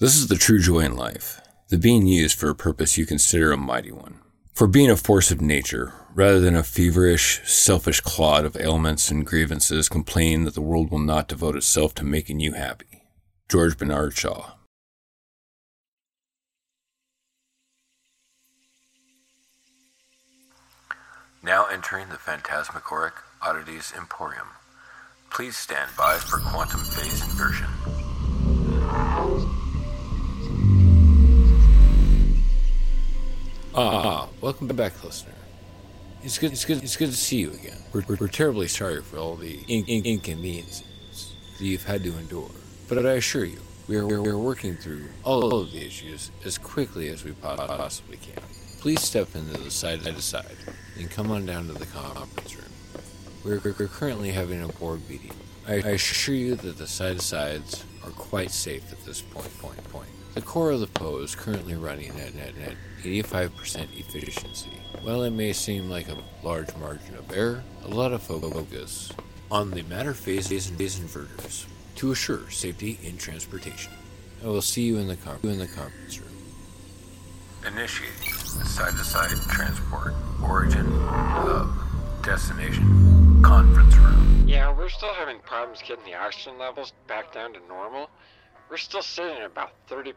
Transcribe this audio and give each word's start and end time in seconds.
This 0.00 0.16
is 0.16 0.28
the 0.28 0.36
true 0.36 0.58
joy 0.58 0.78
in 0.78 0.96
life, 0.96 1.42
the 1.68 1.76
being 1.76 2.06
used 2.06 2.38
for 2.38 2.48
a 2.48 2.54
purpose 2.54 2.96
you 2.96 3.04
consider 3.04 3.52
a 3.52 3.58
mighty 3.58 3.92
one. 3.92 4.18
For 4.54 4.66
being 4.66 4.88
a 4.88 4.96
force 4.96 5.30
of 5.30 5.42
nature, 5.42 5.92
rather 6.14 6.40
than 6.40 6.56
a 6.56 6.62
feverish, 6.62 7.42
selfish 7.44 8.00
clod 8.00 8.46
of 8.46 8.56
ailments 8.56 9.10
and 9.10 9.26
grievances 9.26 9.90
complaining 9.90 10.44
that 10.44 10.54
the 10.54 10.62
world 10.62 10.90
will 10.90 11.00
not 11.00 11.28
devote 11.28 11.54
itself 11.54 11.94
to 11.96 12.04
making 12.06 12.40
you 12.40 12.54
happy. 12.54 13.02
George 13.50 13.76
Bernard 13.76 14.16
Shaw. 14.16 14.52
Now 21.42 21.66
entering 21.66 22.08
the 22.08 22.16
Phantasmagoric 22.16 23.12
Oddities 23.42 23.92
Emporium. 23.94 24.48
Please 25.28 25.58
stand 25.58 25.90
by 25.98 26.16
for 26.16 26.38
quantum 26.38 26.80
phase 26.80 27.22
inversion. 27.22 27.68
Ah, 33.72 34.28
welcome 34.40 34.66
back, 34.66 35.04
listener. 35.04 35.32
It's 36.24 36.38
good. 36.38 36.50
It's 36.50 36.64
good. 36.64 36.82
It's 36.82 36.96
good 36.96 37.10
to 37.10 37.16
see 37.16 37.36
you 37.36 37.52
again. 37.52 37.78
We're, 37.92 38.02
we're, 38.08 38.16
we're 38.16 38.28
terribly 38.28 38.66
sorry 38.66 39.00
for 39.00 39.18
all 39.18 39.36
the 39.36 39.60
in, 39.68 39.84
in, 39.86 40.04
inconveniences 40.04 40.82
that 41.56 41.64
you've 41.64 41.84
had 41.84 42.02
to 42.02 42.18
endure, 42.18 42.50
but 42.88 43.06
I 43.06 43.12
assure 43.12 43.44
you, 43.44 43.60
we 43.86 43.96
are, 43.96 44.06
we 44.06 44.28
are 44.28 44.38
working 44.38 44.74
through 44.74 45.04
all 45.22 45.54
of 45.54 45.70
the 45.70 45.86
issues 45.86 46.32
as 46.44 46.58
quickly 46.58 47.10
as 47.10 47.24
we 47.24 47.30
possibly 47.30 48.16
can. 48.16 48.42
Please 48.80 49.02
step 49.02 49.36
into 49.36 49.56
the 49.60 49.70
side 49.70 50.02
to 50.02 50.20
side 50.20 50.56
and 50.98 51.08
come 51.08 51.30
on 51.30 51.46
down 51.46 51.68
to 51.68 51.72
the 51.72 51.86
conference 51.86 52.56
room. 52.56 52.64
We're, 53.44 53.60
we're 53.78 53.86
currently 53.86 54.32
having 54.32 54.62
a 54.64 54.68
board 54.68 55.08
meeting. 55.08 55.32
I, 55.68 55.74
assure 55.74 56.34
you 56.34 56.56
that 56.56 56.76
the 56.76 56.88
side 56.88 57.18
to 57.18 57.24
sides 57.24 57.84
are 58.04 58.10
quite 58.10 58.50
safe 58.50 58.90
at 58.90 59.04
this 59.04 59.22
point. 59.22 59.56
Point. 59.58 59.84
Point. 59.92 60.08
The 60.34 60.40
core 60.40 60.70
of 60.70 60.78
the 60.78 60.86
PO 60.86 61.18
is 61.18 61.34
currently 61.34 61.74
running 61.74 62.10
at, 62.10 62.36
at, 62.36 62.56
at 62.58 62.76
85% 63.04 63.88
efficiency. 63.98 64.70
While 65.02 65.24
it 65.24 65.30
may 65.30 65.52
seem 65.52 65.90
like 65.90 66.08
a 66.08 66.18
large 66.44 66.74
margin 66.76 67.16
of 67.16 67.32
error, 67.32 67.64
a 67.84 67.88
lot 67.88 68.12
of 68.12 68.22
focus 68.22 69.10
on 69.50 69.72
the 69.72 69.82
matter 69.82 70.14
phase 70.14 70.46
phase 70.46 70.70
inverters 70.70 71.66
to 71.96 72.12
assure 72.12 72.48
safety 72.48 72.98
in 73.02 73.16
transportation. 73.16 73.92
I 74.44 74.46
will 74.46 74.62
see 74.62 74.82
you 74.82 74.98
in 74.98 75.08
the, 75.08 75.16
com- 75.16 75.40
in 75.42 75.58
the 75.58 75.66
conference 75.66 76.20
room. 76.20 76.30
Initiating 77.66 78.32
side 78.32 78.92
to 78.92 79.04
side 79.04 79.36
transport. 79.50 80.14
Origin, 80.42 80.86
hub, 81.08 81.72
destination, 82.22 83.42
conference 83.42 83.96
room. 83.96 84.44
Yeah, 84.46 84.72
we're 84.74 84.88
still 84.88 85.12
having 85.14 85.40
problems 85.40 85.82
getting 85.86 86.04
the 86.04 86.14
oxygen 86.14 86.56
levels 86.56 86.92
back 87.08 87.34
down 87.34 87.52
to 87.54 87.58
normal. 87.68 88.08
We're 88.70 88.76
still 88.76 89.02
sitting 89.02 89.36
at 89.36 89.46
about 89.46 89.72
30%. 89.88 90.14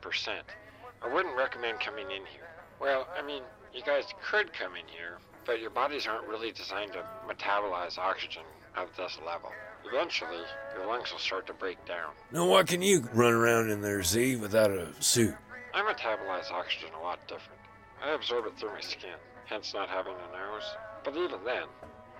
I 1.01 1.11
wouldn't 1.11 1.35
recommend 1.35 1.79
coming 1.79 2.05
in 2.05 2.23
here. 2.27 2.47
Well, 2.79 3.07
I 3.17 3.25
mean, 3.25 3.41
you 3.73 3.81
guys 3.81 4.03
could 4.23 4.53
come 4.53 4.75
in 4.75 4.85
here, 4.87 5.17
but 5.43 5.59
your 5.59 5.71
bodies 5.71 6.05
aren't 6.05 6.27
really 6.27 6.51
designed 6.51 6.93
to 6.93 7.03
metabolize 7.27 7.97
oxygen 7.97 8.43
at 8.77 8.95
this 8.95 9.17
level. 9.25 9.49
Eventually, 9.91 10.43
your 10.75 10.85
lungs 10.85 11.11
will 11.11 11.19
start 11.19 11.47
to 11.47 11.53
break 11.53 11.83
down. 11.85 12.11
Now, 12.31 12.45
why 12.45 12.61
can 12.61 12.83
you 12.83 13.09
run 13.11 13.33
around 13.33 13.71
in 13.71 13.81
there, 13.81 14.03
Z, 14.03 14.35
without 14.35 14.69
a 14.69 14.89
suit? 15.01 15.33
I 15.73 15.81
metabolize 15.81 16.51
oxygen 16.51 16.89
a 16.95 17.01
lot 17.01 17.27
different. 17.27 17.59
I 18.03 18.11
absorb 18.11 18.45
it 18.45 18.57
through 18.59 18.73
my 18.73 18.81
skin, 18.81 19.17
hence 19.45 19.73
not 19.73 19.89
having 19.89 20.13
a 20.13 20.37
nose. 20.37 20.75
But 21.03 21.17
even 21.17 21.43
then, 21.43 21.63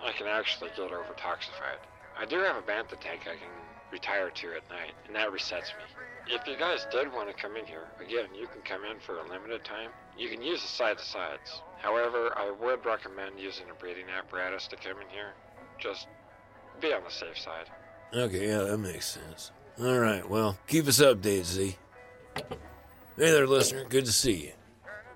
I 0.04 0.12
can 0.14 0.26
actually 0.26 0.72
get 0.76 0.90
overtoxified. 0.90 1.78
I 2.18 2.26
do 2.26 2.40
have 2.40 2.58
a 2.58 2.62
bantha 2.62 3.00
tank 3.00 3.22
I 3.22 3.38
can 3.38 3.54
retire 3.92 4.32
to 4.32 4.48
at 4.56 4.68
night, 4.72 4.94
and 5.06 5.16
that 5.16 5.30
resets 5.30 5.70
me. 5.78 5.86
If 6.28 6.48
you 6.48 6.56
guys 6.58 6.88
did 6.92 7.12
want 7.12 7.28
to 7.28 7.42
come 7.42 7.58
in 7.58 7.66
here, 7.66 7.88
again, 8.00 8.28
you 8.34 8.48
can 8.48 8.62
come 8.62 8.82
in 8.90 9.00
for 9.00 9.20
a 9.20 9.30
limited 9.30 9.64
time. 9.64 9.90
You 10.18 10.30
can 10.30 10.42
use 10.42 10.62
the 10.62 10.68
side 10.68 10.98
to 10.98 11.04
sides. 11.04 11.62
However, 11.82 12.32
I 12.38 12.52
would 12.52 12.86
recommend 12.86 13.40
using 13.40 13.66
a 13.70 13.74
breathing 13.74 14.06
apparatus 14.18 14.68
to 14.68 14.78
come 14.78 15.02
in 15.02 15.10
here. 15.10 15.34
Just 15.80 16.08
be 16.82 16.94
on 16.94 17.04
the 17.04 17.12
safe 17.12 17.38
side. 17.38 17.70
Okay, 18.14 18.48
yeah, 18.48 18.60
that 18.60 18.78
makes 18.78 19.06
sense. 19.06 19.52
All 19.82 20.00
right, 20.00 20.28
well, 20.28 20.58
keep 20.68 20.88
us 20.88 21.00
updated, 21.00 21.46
Z. 21.46 21.78
Hey 22.36 22.46
there, 23.18 23.48
listener. 23.48 23.86
Good 23.90 24.06
to 24.06 24.12
see 24.12 24.46
you. 24.46 24.52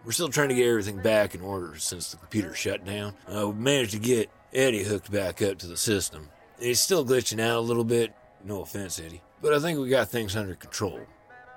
We're 0.03 0.11
still 0.11 0.29
trying 0.29 0.49
to 0.49 0.55
get 0.55 0.67
everything 0.67 1.01
back 1.01 1.35
in 1.35 1.41
order 1.41 1.77
since 1.77 2.11
the 2.11 2.17
computer 2.17 2.53
shut 2.53 2.85
down. 2.85 3.13
Uh, 3.27 3.49
we 3.49 3.55
managed 3.55 3.91
to 3.91 3.99
get 3.99 4.29
Eddie 4.53 4.83
hooked 4.83 5.11
back 5.11 5.41
up 5.41 5.57
to 5.59 5.67
the 5.67 5.77
system. 5.77 6.29
He's 6.59 6.79
still 6.79 7.05
glitching 7.05 7.39
out 7.39 7.57
a 7.57 7.61
little 7.61 7.83
bit. 7.83 8.13
No 8.43 8.61
offense, 8.61 8.99
Eddie. 8.99 9.21
But 9.41 9.53
I 9.53 9.59
think 9.59 9.79
we 9.79 9.89
got 9.89 10.09
things 10.09 10.35
under 10.35 10.55
control. 10.55 10.99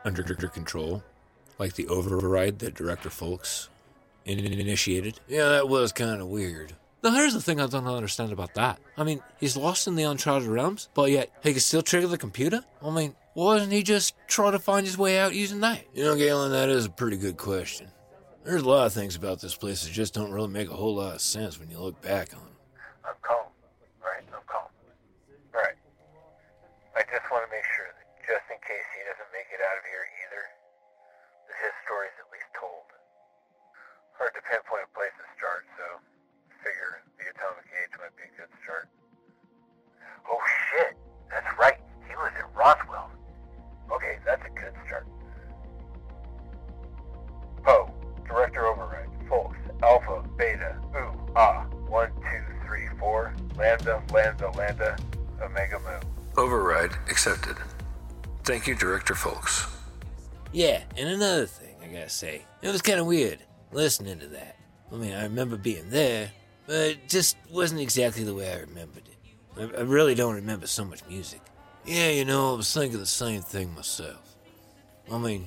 Under, 0.05 0.23
under 0.23 0.49
control? 0.49 1.03
Like 1.59 1.75
the 1.75 1.89
override 1.89 2.59
that 2.61 2.75
Director 2.75 3.11
Folks 3.11 3.69
in- 4.25 4.39
initiated? 4.39 5.21
Yeah, 5.29 5.49
that 5.49 5.69
was 5.69 5.93
kind 5.93 6.21
of 6.21 6.29
weird. 6.29 6.75
Now, 7.03 7.13
here's 7.13 7.33
the 7.33 7.41
thing 7.41 7.61
I 7.61 7.67
don't 7.67 7.87
understand 7.87 8.31
about 8.33 8.55
that. 8.55 8.79
I 8.97 9.05
mean, 9.05 9.23
he's 9.39 9.57
lost 9.57 9.87
in 9.87 9.95
the 9.95 10.03
uncharted 10.03 10.49
realms, 10.49 10.91
but 10.93 11.11
yet 11.11 11.31
he 11.43 11.53
can 11.53 11.61
still 11.61 11.81
trigger 11.81 12.07
the 12.07 12.19
computer? 12.19 12.63
I 12.85 12.91
mean, 12.91 13.15
why 13.33 13.57
doesn't 13.57 13.71
he 13.71 13.83
just 13.83 14.15
try 14.27 14.51
to 14.51 14.59
find 14.59 14.85
his 14.85 14.99
way 14.99 15.19
out 15.19 15.35
using 15.35 15.61
that? 15.61 15.83
You 15.95 16.05
know, 16.05 16.17
Galen, 16.17 16.53
that 16.53 16.69
is 16.69 16.85
a 16.85 16.91
pretty 16.91 17.17
good 17.17 17.39
question. 17.39 17.89
There's 18.45 18.63
a 18.63 18.69
lot 18.69 18.87
of 18.87 18.93
things 18.93 19.17
about 19.17 19.41
this 19.41 19.55
place 19.55 19.85
that 19.85 19.93
just 19.93 20.13
don't 20.13 20.31
really 20.31 20.49
make 20.49 20.71
a 20.71 20.75
whole 20.75 20.97
lot 20.97 21.15
of 21.15 21.21
sense 21.23 21.59
when 21.59 21.71
you 21.71 21.79
look 21.79 22.01
back 22.03 22.35
on 22.35 22.41
them. 22.41 22.49
I'm 23.05 23.15
calm. 23.23 23.45
Right? 24.03 24.25
I'm 24.35 24.41
calm. 24.47 24.65
Right. 25.55 25.75
I 27.01 27.09
just 27.09 27.25
want 27.33 27.49
to 27.49 27.49
make 27.49 27.65
sure 27.65 27.89
that 27.97 28.05
just 28.29 28.45
in 28.53 28.61
case 28.61 28.85
he 28.93 29.01
doesn't 29.09 29.33
make 29.33 29.49
it 29.49 29.57
out 29.65 29.73
of 29.73 29.89
here 29.89 30.05
either, 30.21 30.45
that 31.49 31.57
his 31.65 31.73
story's 31.89 32.13
at 32.21 32.29
least 32.29 32.53
told. 32.53 32.93
Hard 34.21 34.37
to 34.37 34.45
pinpoint 34.45 34.85
a 34.85 34.93
place 34.93 35.17
to 35.17 35.25
start, 35.33 35.65
so 35.81 35.97
figure 36.61 37.01
the 37.17 37.25
atomic 37.33 37.65
age 37.73 37.97
might 37.97 38.13
be 38.21 38.29
a 38.29 38.33
good 38.37 38.53
start. 38.61 38.93
Oh 40.29 40.45
shit! 40.45 40.93
That's 41.33 41.49
right. 41.57 41.81
He 42.05 42.13
was 42.21 42.37
at 42.37 42.53
Roswell. 42.53 43.09
Okay, 43.89 44.21
that's 44.29 44.45
a 44.45 44.53
good 44.53 44.77
start. 44.85 45.09
Poe, 47.65 47.89
Director 48.29 48.69
Override, 48.69 49.09
Folks, 49.25 49.57
Alpha, 49.81 50.21
Beta, 50.37 50.77
Ooh, 50.93 51.17
Ah, 51.33 51.65
one, 51.89 52.13
two, 52.29 52.45
three, 52.69 52.93
four, 53.01 53.33
Lambda, 53.57 54.05
Lambda, 54.13 54.53
Lambda, 54.53 55.01
Omega 55.41 55.81
Mu. 55.81 56.20
Override 56.41 56.93
accepted. 57.11 57.57
Thank 58.45 58.67
you, 58.67 58.75
Director 58.75 59.15
Folks. 59.15 59.67
Yeah, 60.53 60.83
and 60.97 61.07
another 61.07 61.45
thing 61.45 61.77
I 61.83 61.87
gotta 61.89 62.09
say, 62.09 62.47
it 62.63 62.69
was 62.69 62.81
kind 62.81 62.99
of 62.99 63.05
weird 63.05 63.41
listening 63.73 64.19
to 64.21 64.27
that. 64.29 64.57
I 64.91 64.95
mean, 64.97 65.13
I 65.13 65.25
remember 65.25 65.59
being 65.59 65.91
there, 65.91 66.33
but 66.67 66.77
it 66.77 67.09
just 67.11 67.37
wasn't 67.51 67.83
exactly 67.83 68.25
the 68.25 68.33
way 68.33 68.51
I 68.51 68.61
remembered 68.61 69.03
it. 69.07 69.19
I, 69.59 69.81
I 69.81 69.83
really 69.83 70.15
don't 70.15 70.35
remember 70.35 70.67
so 70.67 70.83
much 70.83 71.03
music. 71.07 71.43
Yeah, 71.85 72.09
you 72.09 72.25
know, 72.25 72.55
I 72.55 72.57
was 72.57 72.73
thinking 72.73 72.99
the 72.99 73.05
same 73.05 73.43
thing 73.43 73.75
myself. 73.75 74.37
I 75.13 75.19
mean, 75.19 75.47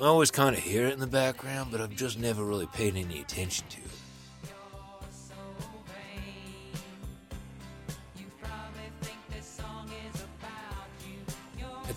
I 0.00 0.04
always 0.04 0.30
kind 0.30 0.56
of 0.56 0.62
hear 0.62 0.86
it 0.86 0.92
in 0.92 1.00
the 1.00 1.08
background, 1.08 1.72
but 1.72 1.80
I've 1.80 1.96
just 1.96 2.16
never 2.16 2.44
really 2.44 2.66
paid 2.66 2.94
any 2.94 3.20
attention 3.20 3.66
to 3.70 3.78
it. 3.78 3.90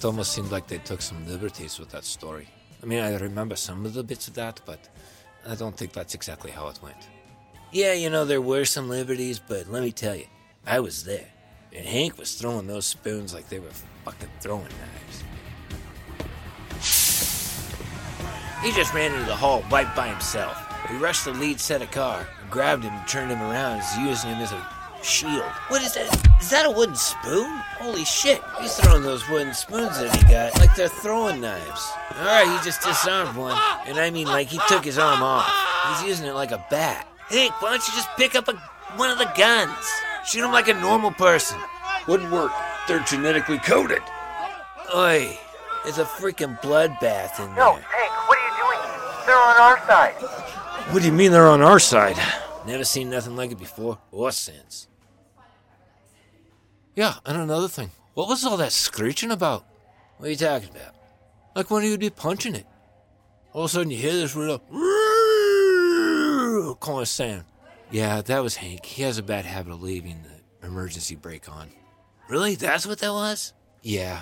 It 0.02 0.06
almost 0.06 0.34
seemed 0.34 0.52
like 0.52 0.66
they 0.66 0.80
took 0.80 1.00
some 1.00 1.28
liberties 1.28 1.78
with 1.78 1.92
that 1.92 2.06
story. 2.06 2.48
I 2.82 2.88
mean, 2.88 3.02
I 3.04 3.16
remember 3.18 3.56
some 3.56 3.86
of 3.86 3.94
the 3.94 4.04
bits 4.04 4.28
of 4.28 4.34
that, 4.34 4.60
but 4.66 4.90
I 5.48 5.54
don't 5.54 5.78
think 5.78 5.94
that's 5.94 6.16
exactly 6.16 6.50
how 6.50 6.70
it 6.70 6.80
went. 6.82 7.08
Yeah, 7.72 7.94
you 7.94 8.10
know, 8.10 8.26
there 8.26 8.42
were 8.42 8.66
some 8.66 8.90
liberties, 8.90 9.38
but 9.38 9.70
let 9.70 9.84
me 9.84 9.92
tell 9.92 10.16
you, 10.16 10.26
I 10.66 10.80
was 10.80 11.04
there. 11.04 11.28
And 11.72 11.86
Hank 11.86 12.18
was 12.18 12.34
throwing 12.34 12.66
those 12.66 12.88
spoons 12.88 13.32
like 13.36 13.48
they 13.48 13.60
were 13.60 13.70
fucking 14.04 14.30
throwing 14.40 14.64
knives. 14.64 15.24
He 18.64 18.72
just 18.72 18.96
ran 18.96 19.14
into 19.14 19.28
the 19.28 19.36
hall 19.36 19.64
right 19.72 19.96
by 19.96 20.08
himself. 20.08 20.58
He 20.90 20.98
rushed 20.98 21.26
the 21.26 21.34
lead 21.34 21.60
set 21.60 21.84
of 21.84 21.92
car, 21.92 22.28
grabbed 22.50 22.86
him 22.86 22.94
and 22.94 23.08
turned 23.08 23.32
him 23.32 23.44
around, 23.44 23.84
using 24.04 24.32
him 24.32 24.40
as 24.40 24.52
a 24.52 24.81
shield. 25.04 25.44
What 25.68 25.82
is 25.82 25.94
that? 25.96 26.08
Is 26.42 26.50
that 26.50 26.66
a 26.66 26.72
wooden 26.72 26.96
spoon? 26.96 27.50
Holy 27.78 28.06
shit! 28.06 28.42
He's 28.60 28.76
throwing 28.76 29.04
those 29.04 29.28
wooden 29.30 29.54
spoons 29.54 30.00
that 30.00 30.16
he 30.16 30.24
got 30.32 30.60
like 30.60 30.76
they're 30.76 30.88
throwing 30.88 31.42
knives. 31.42 31.92
Alright, 32.18 32.48
he 32.48 32.64
just 32.64 32.82
disarmed 32.82 33.36
one. 33.38 33.58
And 33.86 33.98
I 33.98 34.10
mean, 34.12 34.28
like, 34.28 34.48
he 34.48 34.60
took 34.68 34.84
his 34.84 34.98
arm 34.98 35.24
off. 35.24 35.50
He's 35.90 36.10
using 36.10 36.28
it 36.28 36.34
like 36.34 36.52
a 36.52 36.64
bat. 36.70 37.08
Hank, 37.30 37.60
why 37.62 37.72
don't 37.72 37.88
you 37.88 37.94
just 37.94 38.10
pick 38.18 38.36
up 38.36 38.48
a, 38.48 38.54
one 38.98 39.10
of 39.10 39.18
the 39.18 39.32
guns? 39.38 39.74
Shoot 40.26 40.44
him 40.44 40.52
like 40.52 40.68
a 40.68 40.74
normal 40.74 41.12
person. 41.12 41.58
Wouldn't 42.08 42.32
work. 42.32 42.52
They're 42.88 43.00
genetically 43.00 43.58
coded. 43.60 44.02
Oi, 44.96 45.40
there's 45.84 45.98
a 45.98 46.06
freaking 46.06 46.60
bloodbath 46.62 47.40
in 47.40 47.48
there. 47.56 47.56
No. 47.56 47.74
Hank, 47.76 48.28
what 48.28 48.38
are 48.38 48.46
you 48.46 48.54
doing? 48.62 49.26
They're 49.26 49.36
on 49.36 49.58
our 49.58 49.78
side. 49.88 50.14
What 50.94 51.00
do 51.02 51.06
you 51.08 51.14
mean 51.14 51.32
they're 51.32 51.48
on 51.48 51.62
our 51.62 51.80
side? 51.80 52.18
Never 52.68 52.84
seen 52.84 53.10
nothing 53.10 53.36
like 53.36 53.52
it 53.52 53.58
before 53.58 53.98
or 54.12 54.32
since. 54.32 54.88
Yeah, 56.96 57.16
and 57.26 57.38
another 57.38 57.68
thing. 57.68 57.92
What 58.14 58.28
was 58.28 58.46
all 58.46 58.58
that 58.58 58.72
screeching 58.72 59.32
about? 59.32 59.66
What 60.18 60.28
are 60.28 60.32
you 60.32 60.36
talking 60.36 60.70
about? 60.70 60.96
Like 61.56 61.72
when 61.72 61.84
you'd 61.84 62.00
be 62.00 62.10
punching 62.10 62.56
it. 62.56 62.66
All 63.54 63.64
of 63.64 63.70
a 63.70 63.74
sudden 63.74 63.92
you 63.92 63.98
hear 63.98 64.14
this 64.14 64.36
real 64.36 64.60
kind 66.82 67.02
of 67.02 67.08
sound. 67.08 67.44
Yeah, 67.90 68.22
that 68.22 68.44
was 68.44 68.56
Hank. 68.56 68.86
He 68.86 69.04
has 69.04 69.18
a 69.18 69.24
bad 69.24 69.46
habit 69.46 69.74
of 69.74 69.82
leaving 69.82 70.24
the 70.24 70.68
emergency 70.68 71.16
brake 71.16 71.50
on. 71.50 71.70
Really? 72.30 72.56
That's 72.56 72.88
what 72.88 73.00
that 73.00 73.12
was? 73.12 73.54
Yeah. 73.82 74.22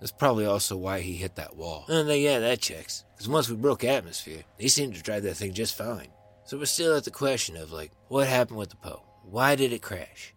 That's 0.00 0.12
probably 0.12 0.46
also 0.46 0.76
why 0.76 1.00
he 1.00 1.14
hit 1.14 1.36
that 1.36 1.56
wall. 1.56 1.84
Oh, 1.88 2.12
yeah, 2.12 2.40
that 2.40 2.60
checks. 2.60 3.04
Because 3.14 3.28
once 3.28 3.48
we 3.48 3.56
broke 3.56 3.84
atmosphere, 3.84 4.42
they 4.58 4.68
seemed 4.68 4.94
to 4.94 5.02
drive 5.02 5.22
that 5.22 5.36
thing 5.36 5.54
just 5.54 5.78
fine. 5.78 6.08
So 6.44 6.58
we're 6.58 6.66
still 6.66 6.96
at 6.96 7.04
the 7.04 7.10
question 7.10 7.56
of, 7.56 7.72
like, 7.72 7.92
what 8.08 8.26
happened 8.26 8.58
with 8.58 8.70
the 8.70 8.76
Poe? 8.76 9.02
Why 9.22 9.54
did 9.54 9.72
it 9.72 9.82
crash? 9.82 10.34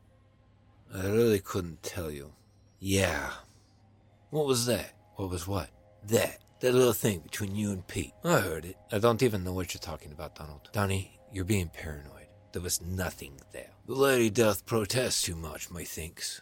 I 0.93 1.05
really 1.05 1.39
couldn't 1.39 1.83
tell 1.83 2.09
you. 2.09 2.31
Yeah. 2.79 3.31
What 4.31 4.45
was 4.45 4.65
that? 4.65 4.93
What 5.15 5.29
was 5.29 5.47
what? 5.47 5.69
That. 6.07 6.39
That 6.61 6.73
little 6.73 6.93
thing 6.93 7.19
between 7.19 7.55
you 7.55 7.71
and 7.71 7.87
Pete. 7.87 8.13
I 8.23 8.39
heard 8.39 8.65
it. 8.65 8.75
I 8.91 8.99
don't 8.99 9.23
even 9.23 9.43
know 9.43 9.53
what 9.53 9.73
you're 9.73 9.79
talking 9.79 10.11
about, 10.11 10.35
Donald. 10.35 10.69
Donnie, 10.73 11.19
you're 11.31 11.45
being 11.45 11.69
paranoid. 11.69 12.27
There 12.51 12.61
was 12.61 12.81
nothing 12.81 13.39
there. 13.53 13.69
The 13.85 13.93
lady 13.93 14.29
doth 14.29 14.65
protest 14.65 15.25
too 15.25 15.35
much, 15.35 15.71
methinks. 15.71 16.41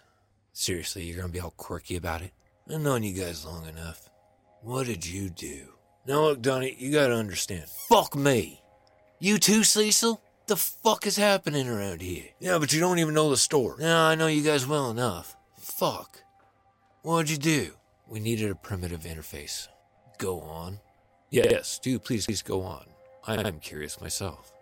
Seriously, 0.53 1.03
you're 1.03 1.17
gonna 1.17 1.29
be 1.31 1.39
all 1.39 1.51
quirky 1.51 1.97
about 1.97 2.21
it? 2.21 2.31
I've 2.69 2.81
known 2.81 3.03
you 3.03 3.13
guys 3.13 3.45
long 3.45 3.67
enough. 3.67 4.09
What 4.61 4.87
did 4.87 5.05
you 5.05 5.29
do? 5.29 5.73
Now 6.07 6.21
look, 6.21 6.41
Donnie, 6.41 6.75
you 6.79 6.91
gotta 6.91 7.13
understand. 7.13 7.65
Fuck 7.89 8.15
me. 8.15 8.63
You 9.19 9.37
too, 9.37 9.63
Cecil? 9.63 10.21
What 10.47 10.59
the 10.59 10.65
fuck 10.81 11.05
is 11.05 11.17
happening 11.17 11.67
around 11.67 12.01
here? 12.01 12.23
Yeah, 12.39 12.57
but 12.57 12.71
you 12.71 12.79
don't 12.79 12.99
even 12.99 13.13
know 13.13 13.29
the 13.29 13.35
store. 13.35 13.75
No, 13.81 14.03
I 14.05 14.15
know 14.15 14.27
you 14.27 14.41
guys 14.41 14.65
well 14.65 14.89
enough. 14.89 15.35
Fuck. 15.59 16.23
What'd 17.01 17.29
you 17.29 17.35
do? 17.35 17.71
We 18.07 18.21
needed 18.21 18.49
a 18.49 18.55
primitive 18.55 19.01
interface. 19.01 19.67
Go 20.17 20.39
on. 20.39 20.79
Yes, 21.31 21.79
do 21.79 21.99
please, 21.99 22.27
please 22.27 22.41
go 22.41 22.61
on. 22.61 22.85
I'm 23.25 23.59
curious 23.59 23.99
myself. 23.99 24.53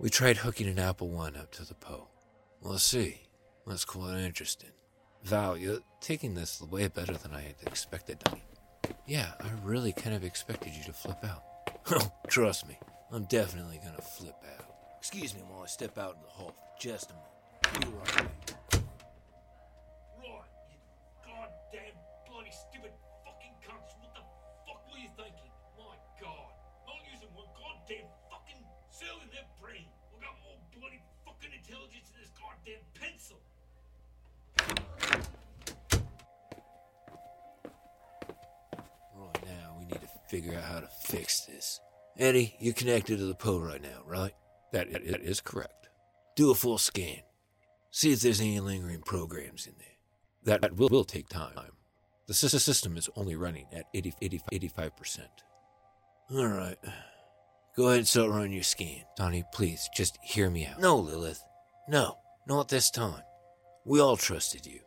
We 0.00 0.10
tried 0.10 0.38
hooking 0.38 0.66
an 0.66 0.80
Apple 0.80 1.10
One 1.10 1.36
up 1.36 1.52
to 1.52 1.64
the 1.64 1.74
Poe. 1.74 2.08
We'll 2.62 2.78
see. 2.78 3.20
That's 3.64 3.84
quite 3.84 4.18
interesting. 4.18 4.70
Val, 5.22 5.56
you're 5.56 5.78
taking 6.00 6.34
this 6.34 6.60
way 6.60 6.88
better 6.88 7.14
than 7.14 7.32
I 7.32 7.42
had 7.42 7.54
expected, 7.64 8.18
Donnie. 8.24 8.42
Yeah, 9.06 9.30
I 9.40 9.50
really 9.62 9.92
kind 9.92 10.16
of 10.16 10.24
expected 10.24 10.72
you 10.72 10.82
to 10.82 10.92
flip 10.92 11.24
out. 11.24 11.44
Oh, 11.92 12.12
trust 12.26 12.66
me, 12.66 12.76
I'm 13.14 13.24
definitely 13.24 13.78
gonna 13.84 14.00
flip 14.00 14.42
out. 14.56 14.64
Excuse 14.96 15.34
me 15.34 15.42
while 15.46 15.62
I 15.62 15.66
step 15.66 15.98
out 15.98 16.16
in 16.16 16.22
the 16.22 16.32
hall 16.32 16.56
for 16.56 16.64
just 16.80 17.10
a 17.10 17.12
moment. 17.12 17.84
You 17.84 17.92
right 18.00 18.24
there. 18.48 18.80
Right, 20.16 20.48
you 20.72 20.80
goddamn 21.20 21.92
bloody 22.24 22.48
stupid 22.48 22.92
fucking 23.20 23.52
cunts. 23.68 23.92
What 24.00 24.16
the 24.16 24.24
fuck 24.64 24.80
were 24.88 24.96
you 24.96 25.12
thinking? 25.12 25.52
My 25.76 25.92
god. 26.24 26.56
Not 26.88 27.04
using 27.12 27.28
one 27.36 27.52
goddamn 27.52 28.08
fucking 28.32 28.64
cell 28.88 29.20
in 29.20 29.28
their 29.28 29.44
brain. 29.60 29.92
We 30.16 30.24
got 30.24 30.32
more 30.40 30.56
bloody 30.72 31.04
fucking 31.28 31.52
intelligence 31.52 32.08
than 32.16 32.24
this 32.24 32.32
goddamn 32.32 32.80
pencil. 32.96 33.44
Right 39.12 39.44
now, 39.44 39.76
we 39.76 39.84
need 39.84 40.00
to 40.00 40.08
figure 40.32 40.56
out 40.56 40.64
how 40.64 40.80
to 40.80 40.88
fix 41.04 41.44
this. 41.44 41.78
Eddie, 42.18 42.56
you're 42.60 42.74
connected 42.74 43.18
to 43.18 43.24
the 43.26 43.34
Poe 43.34 43.58
right 43.58 43.82
now, 43.82 44.02
right? 44.06 44.32
That, 44.72 44.92
that 44.92 45.22
is 45.22 45.40
correct. 45.40 45.88
Do 46.36 46.50
a 46.50 46.54
full 46.54 46.78
scan. 46.78 47.20
See 47.90 48.12
if 48.12 48.20
there's 48.20 48.40
any 48.40 48.60
lingering 48.60 49.02
programs 49.02 49.66
in 49.66 49.74
there. 49.78 49.88
That, 50.44 50.62
that 50.62 50.76
will, 50.76 50.88
will 50.88 51.04
take 51.04 51.28
time. 51.28 51.52
The 52.26 52.32
sys- 52.32 52.58
system 52.60 52.96
is 52.96 53.10
only 53.16 53.36
running 53.36 53.66
at 53.72 53.84
80, 53.94 54.14
85%. 54.52 55.20
All 56.30 56.46
right. 56.46 56.76
Go 57.76 57.86
ahead 57.88 57.98
and 57.98 58.08
start 58.08 58.30
running 58.30 58.52
your 58.52 58.62
scan. 58.62 59.02
Donnie, 59.16 59.44
please, 59.52 59.88
just 59.94 60.18
hear 60.22 60.50
me 60.50 60.66
out. 60.66 60.80
No, 60.80 60.96
Lilith. 60.96 61.42
No, 61.88 62.18
not 62.46 62.68
this 62.68 62.90
time. 62.90 63.22
We 63.84 64.00
all 64.00 64.16
trusted 64.16 64.66
you. 64.66 64.80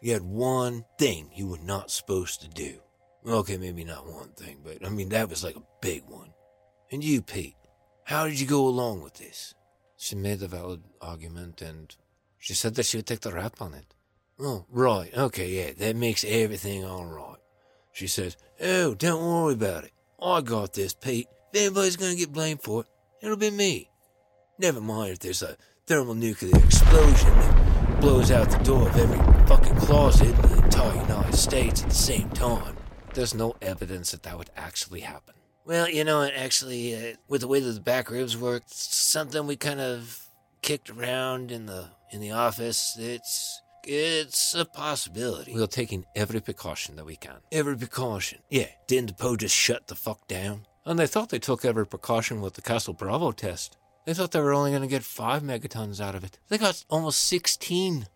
You 0.00 0.12
had 0.14 0.22
one 0.22 0.84
thing 0.98 1.30
you 1.34 1.46
were 1.46 1.58
not 1.58 1.90
supposed 1.90 2.40
to 2.42 2.48
do. 2.48 2.80
Okay, 3.26 3.56
maybe 3.56 3.84
not 3.84 4.06
one 4.06 4.30
thing, 4.30 4.58
but 4.64 4.84
I 4.84 4.88
mean, 4.88 5.10
that 5.10 5.28
was 5.28 5.44
like 5.44 5.56
a 5.56 5.62
big 5.80 6.02
one. 6.08 6.32
And 6.92 7.02
you, 7.02 7.22
Pete, 7.22 7.56
how 8.04 8.26
did 8.26 8.38
you 8.38 8.46
go 8.46 8.68
along 8.68 9.00
with 9.00 9.14
this? 9.14 9.54
She 9.96 10.14
made 10.14 10.42
a 10.42 10.46
valid 10.46 10.82
argument 11.00 11.62
and 11.62 11.96
she 12.38 12.52
said 12.52 12.74
that 12.74 12.84
she 12.84 12.98
would 12.98 13.06
take 13.06 13.20
the 13.20 13.32
rap 13.32 13.62
on 13.62 13.72
it. 13.72 13.94
Oh, 14.38 14.66
right. 14.68 15.10
Okay, 15.16 15.48
yeah, 15.48 15.72
that 15.78 15.96
makes 15.96 16.22
everything 16.22 16.84
all 16.84 17.06
right. 17.06 17.38
She 17.92 18.06
says, 18.06 18.36
Oh, 18.60 18.94
don't 18.94 19.24
worry 19.24 19.54
about 19.54 19.84
it. 19.84 19.92
I 20.20 20.42
got 20.42 20.74
this, 20.74 20.92
Pete. 20.92 21.28
If 21.54 21.62
anybody's 21.62 21.96
gonna 21.96 22.14
get 22.14 22.30
blamed 22.30 22.60
for 22.60 22.82
it, 22.82 22.86
it'll 23.22 23.38
be 23.38 23.50
me. 23.50 23.88
Never 24.58 24.82
mind 24.82 25.12
if 25.12 25.18
there's 25.20 25.42
a 25.42 25.56
thermonuclear 25.86 26.56
explosion 26.56 27.30
that 27.30 28.00
blows 28.02 28.30
out 28.30 28.50
the 28.50 28.58
door 28.58 28.88
of 28.90 28.96
every 28.98 29.46
fucking 29.46 29.76
closet 29.76 30.28
in 30.28 30.42
the 30.42 30.64
entire 30.64 31.00
United 31.00 31.36
States 31.36 31.82
at 31.82 31.88
the 31.88 31.94
same 31.94 32.28
time. 32.30 32.76
There's 33.14 33.34
no 33.34 33.54
evidence 33.62 34.10
that 34.10 34.24
that 34.24 34.36
would 34.36 34.50
actually 34.56 35.00
happen. 35.00 35.34
Well, 35.64 35.88
you 35.88 36.04
know, 36.04 36.22
actually, 36.22 36.94
uh, 36.94 37.16
with 37.28 37.42
the 37.42 37.48
way 37.48 37.60
that 37.60 37.70
the 37.70 37.80
back 37.80 38.10
ribs 38.10 38.36
work, 38.36 38.64
it's 38.66 38.94
something 38.96 39.46
we 39.46 39.56
kind 39.56 39.80
of 39.80 40.26
kicked 40.60 40.90
around 40.90 41.52
in 41.52 41.66
the 41.66 41.88
in 42.10 42.20
the 42.20 42.32
office. 42.32 42.96
It's 42.98 43.60
it's 43.84 44.54
a 44.54 44.64
possibility. 44.64 45.54
We're 45.54 45.66
taking 45.66 46.04
every 46.14 46.40
precaution 46.40 46.96
that 46.96 47.06
we 47.06 47.16
can. 47.16 47.36
Every 47.50 47.76
precaution. 47.76 48.40
Yeah, 48.50 48.68
didn't 48.86 49.08
the 49.08 49.14
Poe 49.14 49.36
just 49.36 49.56
shut 49.56 49.86
the 49.86 49.94
fuck 49.94 50.26
down? 50.28 50.66
And 50.84 50.98
they 50.98 51.06
thought 51.06 51.30
they 51.30 51.38
took 51.38 51.64
every 51.64 51.86
precaution 51.86 52.40
with 52.40 52.54
the 52.54 52.62
Castle 52.62 52.94
Bravo 52.94 53.32
test. 53.32 53.76
They 54.04 54.14
thought 54.14 54.32
they 54.32 54.40
were 54.40 54.54
only 54.54 54.70
going 54.70 54.82
to 54.82 54.88
get 54.88 55.04
five 55.04 55.42
megatons 55.42 56.00
out 56.00 56.16
of 56.16 56.24
it. 56.24 56.38
They 56.48 56.58
got 56.58 56.84
almost 56.90 57.22
16. 57.28 58.06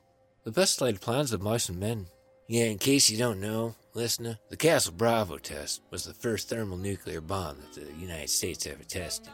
The 0.45 0.51
best 0.51 0.81
laid 0.81 1.01
plans 1.01 1.33
of 1.33 1.43
mice 1.43 1.69
and 1.69 1.79
men. 1.79 2.07
Yeah, 2.49 2.65
in 2.65 2.79
case 2.79 3.09
you 3.11 3.19
don't 3.19 3.41
know, 3.41 3.75
listener, 3.97 4.39
the 4.51 4.57
Castle 4.57 4.93
Bravo 4.93 5.39
test 5.39 5.81
was 5.91 6.05
the 6.05 6.13
first 6.13 6.51
thermonuclear 6.51 7.23
bomb 7.23 7.57
that 7.57 7.73
the 7.75 7.99
United 7.99 8.29
States 8.29 8.67
ever 8.67 8.85
tested. 8.85 9.33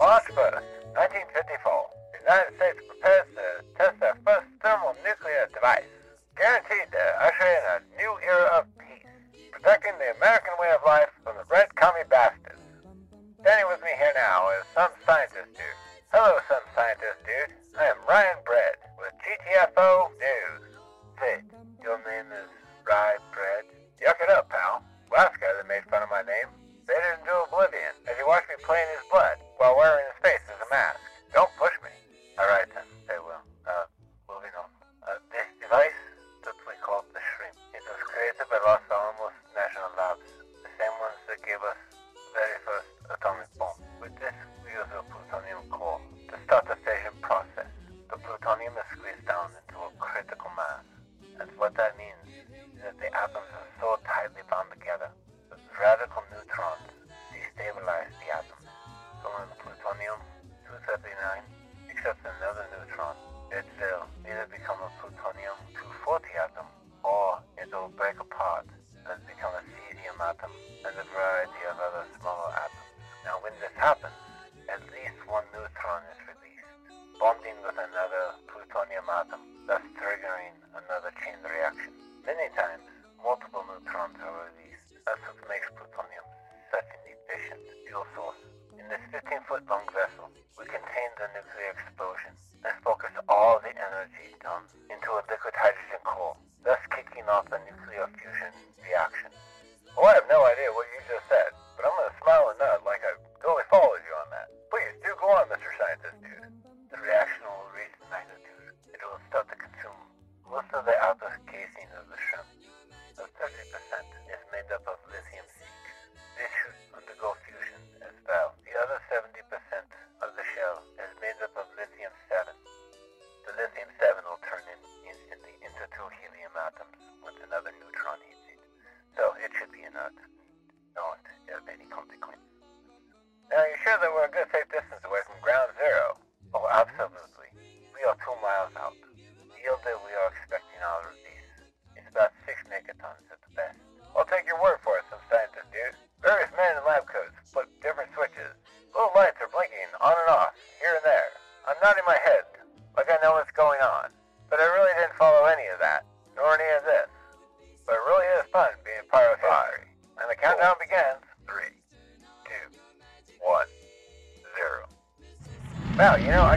March 0.00 0.24
1st, 0.32 0.64
1954. 0.96 1.86
The 2.16 2.20
United 2.24 2.56
States 2.56 2.80
prepares 2.88 3.28
to 3.36 3.44
test 3.76 4.00
their 4.00 4.16
first 4.24 4.48
thermonuclear 4.64 5.52
device, 5.52 5.84
guaranteed 6.40 6.88
to 6.88 7.04
usher 7.20 7.52
in 7.52 7.64
a 7.68 7.78
new 8.00 8.12
era 8.24 8.48
of 8.56 8.64
peace, 8.80 9.04
protecting 9.52 9.92
the 10.00 10.16
American 10.16 10.56
way 10.58 10.72
of 10.72 10.80
life 10.86 11.12
from 11.22 11.36
the 11.36 11.44
red 11.52 11.68
commie 11.76 12.08
bastards. 12.08 12.64
Standing 13.44 13.68
with 13.68 13.84
me 13.84 13.92
here 14.00 14.16
now 14.16 14.48
is 14.56 14.64
some 14.72 14.90
scientist 15.04 15.52
dude. 15.52 15.78
Hello, 16.16 16.40
some 16.48 16.64
scientist 16.74 17.20
dude. 17.28 17.52
I 17.76 17.92
am 17.92 18.00
Ryan 18.08 18.40
Bread 18.48 18.80
with 18.96 19.12
GTFO 19.20 20.08
News. 20.16 20.67
Your 21.82 21.98
name 22.06 22.30
is 22.30 22.46
Rye 22.86 23.18
Bread? 23.34 23.66
Yuck 23.98 24.22
it 24.22 24.30
up, 24.30 24.46
pal. 24.54 24.86
Last 25.10 25.34
guy 25.42 25.50
that 25.50 25.66
made 25.66 25.82
fun 25.90 26.06
of 26.06 26.10
my 26.14 26.22
name 26.22 26.46
faded 26.86 27.18
into 27.18 27.34
oblivion 27.42 27.90
as 28.06 28.14
he 28.14 28.22
watched 28.22 28.46
me 28.46 28.54
play 28.62 28.78
in 28.86 28.90
his 28.94 29.02
blood 29.10 29.34
while 29.58 29.74
wearing 29.74 30.06
his 30.14 30.18
face 30.22 30.46
as 30.46 30.62
a 30.62 30.68
mask. 30.70 31.02
Don't 31.34 31.50
push 31.58 31.74
me. 31.82 31.90
Alright 32.38 32.70
then, 32.70 32.86
very 33.10 33.18
well. 33.18 33.42
Uh, 33.66 33.90
moving 34.30 34.54
on. 34.62 34.70
Uh, 35.10 35.18
this 35.34 35.42
device 35.58 35.98
that 36.46 36.54
we 36.70 36.78
call 36.86 37.02
the 37.10 37.18
Shrimp. 37.34 37.58
It 37.74 37.82
was 37.82 37.98
created 38.06 38.46
by 38.46 38.62
Los 38.62 38.86
Alamos 38.86 39.34
National 39.58 39.90
Labs, 39.98 40.22
the 40.62 40.70
same 40.78 40.94
ones 41.02 41.18
that 41.26 41.42
gave 41.42 41.58
us 41.66 41.82
the 42.14 42.30
very 42.30 42.58
first 42.62 42.94
atomic 43.10 43.50
bomb. 43.58 43.74
With 43.98 44.14
this, 44.22 44.38
we 44.62 44.70
use 44.70 44.86
a 44.94 45.02
plutonium 45.02 45.66
core 45.66 45.98
to 46.30 46.34
start 46.46 46.70
the 46.70 46.78
fission 46.86 47.18
process. 47.26 47.66
The 48.06 48.22
plutonium 48.22 48.78
is 48.78 48.86
squeezed 48.94 49.26
down 49.26 49.50
into 49.50 49.82
a 49.82 49.90
critical 49.98 50.46
mass. 50.54 50.87
And 51.40 51.50
what 51.56 51.74
that 51.76 51.96
means 51.98 52.27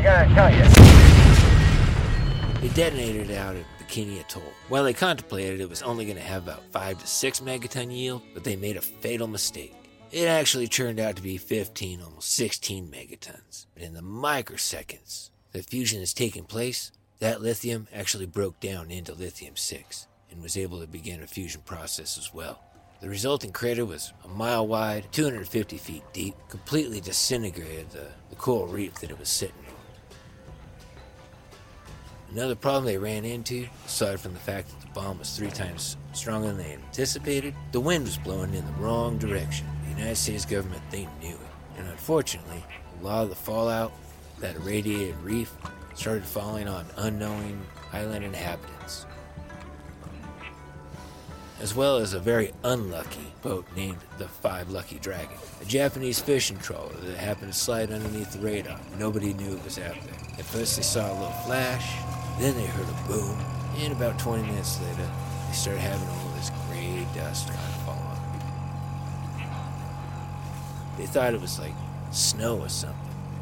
I 0.02 0.04
gotta 0.04 0.34
tell 0.34 0.52
you. 0.52 0.64
They 2.60 2.74
detonated 2.74 3.30
out 3.38 3.56
at 3.56 3.66
Bikini 3.78 4.20
Atoll. 4.20 4.42
While 4.68 4.84
they 4.84 4.94
contemplated 4.94 5.62
it 5.62 5.70
was 5.70 5.84
only 5.84 6.06
going 6.06 6.18
to 6.18 6.24
have 6.24 6.42
about 6.42 6.64
5 6.72 7.02
to 7.02 7.08
6 7.08 7.40
megaton 7.42 7.96
yield, 7.96 8.24
but 8.34 8.44
they 8.44 8.56
made 8.56 8.78
a 8.78 8.82
fatal 8.82 9.28
mistake. 9.28 9.76
It 10.12 10.28
actually 10.28 10.68
turned 10.68 11.00
out 11.00 11.18
to 11.18 11.22
be 11.22 11.38
15, 11.38 12.02
almost 12.02 12.34
16 12.34 12.88
megatons. 12.88 13.68
But 13.76 13.84
in 13.84 13.94
the 13.94 14.02
microseconds 14.02 15.30
that 15.52 15.66
fusion 15.66 16.02
is 16.02 16.16
taking 16.16 16.46
place, 16.46 16.92
that 17.20 17.42
lithium 17.42 17.88
actually 17.94 18.26
broke 18.26 18.60
down 18.60 18.90
into 18.90 19.14
lithium 19.14 19.56
6 19.56 20.08
and 20.32 20.42
was 20.42 20.58
able 20.58 20.82
to 20.82 20.88
begin 20.88 21.22
a 21.22 21.28
fusion 21.28 21.62
process 21.64 22.18
as 22.18 22.34
well. 22.34 22.60
The 23.02 23.10
resulting 23.10 23.52
crater 23.52 23.86
was 23.86 24.14
a 24.24 24.28
mile 24.28 24.66
wide, 24.66 25.12
250 25.12 25.78
feet 25.78 26.04
deep, 26.12 26.34
completely 26.50 27.02
disintegrated 27.02 27.92
the, 27.92 28.08
the 28.32 28.36
coral 28.36 28.66
reef 28.66 28.96
that 28.96 29.12
it 29.12 29.20
was 29.20 29.30
sitting. 29.30 29.56
Another 32.32 32.56
problem 32.56 32.86
they 32.86 32.98
ran 32.98 33.26
into, 33.26 33.68
aside 33.86 34.20
from 34.20 34.34
the 34.34 34.40
fact 34.40 34.70
that 34.70 34.80
the 34.80 34.94
bomb 34.94 35.20
was 35.20 35.36
three 35.36 35.50
times 35.50 35.98
stronger 36.14 36.48
than 36.48 36.58
they 36.58 36.74
anticipated, 36.74 37.54
the 37.74 37.80
wind 37.80 38.06
was 38.06 38.18
blowing 38.18 38.54
in 38.54 38.66
the 38.66 38.72
wrong 38.74 39.18
direction. 39.18 39.68
The 39.84 39.98
United 39.98 40.16
States 40.16 40.46
government, 40.46 40.82
they 40.92 41.10
knew 41.22 41.36
it. 41.36 41.78
And 41.78 41.90
unfortunately, 41.90 42.64
a 43.02 43.04
lot 43.04 43.24
of 43.24 43.30
the 43.30 43.36
fallout, 43.36 43.92
that 44.40 44.56
irradiated 44.56 45.16
reef, 45.22 45.54
started 45.94 46.24
falling 46.24 46.70
on 46.70 46.86
unknowing 46.96 47.62
island 47.92 48.24
inhabitants. 48.24 49.06
As 51.60 51.76
well 51.76 51.98
as 51.98 52.14
a 52.14 52.20
very 52.20 52.54
unlucky 52.64 53.32
boat 53.44 53.68
named 53.76 54.00
the 54.18 54.28
Five 54.28 54.72
Lucky 54.72 54.98
Dragon, 55.00 55.38
a 55.62 55.66
Japanese 55.66 56.20
fishing 56.20 56.58
trawler 56.58 56.96
that 57.02 57.18
happened 57.18 57.54
to 57.54 57.60
slide 57.60 57.92
underneath 57.92 58.32
the 58.32 58.40
radar. 58.40 58.80
Nobody 58.98 59.34
knew 59.34 59.58
it 59.58 59.64
was 59.64 59.78
out 59.78 59.94
there. 59.94 60.40
At 60.40 60.46
first, 60.46 60.78
they 60.78 60.82
saw 60.82 61.12
a 61.12 61.14
little 61.14 61.30
flash, 61.46 61.86
then 62.42 62.56
they 62.56 62.66
heard 62.66 62.90
a 62.90 63.08
boom, 63.08 63.38
and 63.78 63.94
about 63.94 64.18
20 64.18 64.42
minutes 64.42 64.82
later, 64.82 65.08
they 65.48 65.54
started 65.54 65.80
having 65.80 66.08
all 66.08 66.30
this 66.36 66.50
gray 66.68 67.06
dust 67.14 67.48
kind 67.48 67.60
of 67.60 67.76
fall 67.84 67.94
on. 67.94 68.18
They 70.98 71.06
thought 71.06 71.36
it 71.36 71.42
was 71.42 71.60
like 71.60 71.76
snow 72.12 72.60
or 72.60 72.70
something. 72.70 72.98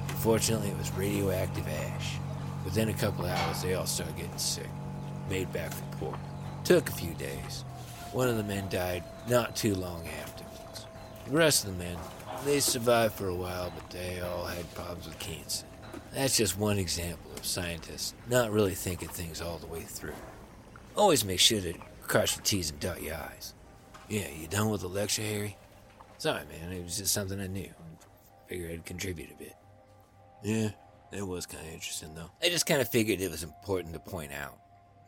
Unfortunately, 0.09 0.67
it 0.67 0.77
was 0.77 0.91
radioactive 0.91 1.65
ash. 1.67 2.17
Within 2.65 2.89
a 2.89 2.93
couple 2.93 3.25
hours, 3.25 3.61
they 3.61 3.73
all 3.73 3.85
started 3.85 4.17
getting 4.17 4.37
sick, 4.37 4.69
made 5.29 5.51
back 5.53 5.71
for 5.71 5.85
port. 5.97 6.19
Took 6.65 6.89
a 6.89 6.91
few 6.91 7.13
days. 7.13 7.63
One 8.11 8.27
of 8.27 8.35
the 8.35 8.43
men 8.43 8.67
died 8.67 9.05
not 9.29 9.55
too 9.55 9.75
long 9.75 10.05
afterwards. 10.21 10.87
The 11.25 11.31
rest 11.31 11.63
of 11.63 11.77
the 11.77 11.83
men, 11.85 11.95
they 12.43 12.59
survived 12.59 13.13
for 13.13 13.29
a 13.29 13.35
while, 13.35 13.71
but 13.73 13.89
they 13.91 14.19
all 14.19 14.43
had 14.43 14.73
problems 14.73 15.05
with 15.05 15.19
cancer. 15.19 15.65
That's 16.13 16.35
just 16.35 16.57
one 16.57 16.77
example 16.77 17.28
scientists 17.45 18.13
not 18.29 18.51
really 18.51 18.73
thinking 18.75 19.09
things 19.09 19.41
all 19.41 19.57
the 19.57 19.67
way 19.67 19.81
through. 19.81 20.13
Always 20.95 21.25
make 21.25 21.39
sure 21.39 21.61
to 21.61 21.73
cross 22.01 22.35
your 22.35 22.43
T's 22.43 22.71
and 22.71 22.79
dot 22.79 23.01
your 23.01 23.15
I's. 23.15 23.53
Yeah, 24.07 24.27
you 24.29 24.47
done 24.47 24.69
with 24.69 24.81
the 24.81 24.89
lecture, 24.89 25.21
Harry? 25.21 25.57
Sorry, 26.17 26.41
man, 26.45 26.71
it 26.71 26.83
was 26.83 26.97
just 26.97 27.13
something 27.13 27.39
I 27.39 27.47
knew. 27.47 27.69
Figured 28.47 28.71
I'd 28.71 28.85
contribute 28.85 29.31
a 29.31 29.35
bit. 29.35 29.55
Yeah, 30.43 30.69
it 31.11 31.25
was 31.25 31.45
kind 31.45 31.65
of 31.67 31.73
interesting, 31.73 32.15
though. 32.15 32.31
I 32.41 32.49
just 32.49 32.65
kind 32.65 32.81
of 32.81 32.89
figured 32.89 33.21
it 33.21 33.31
was 33.31 33.43
important 33.43 33.93
to 33.93 33.99
point 33.99 34.31
out. 34.33 34.57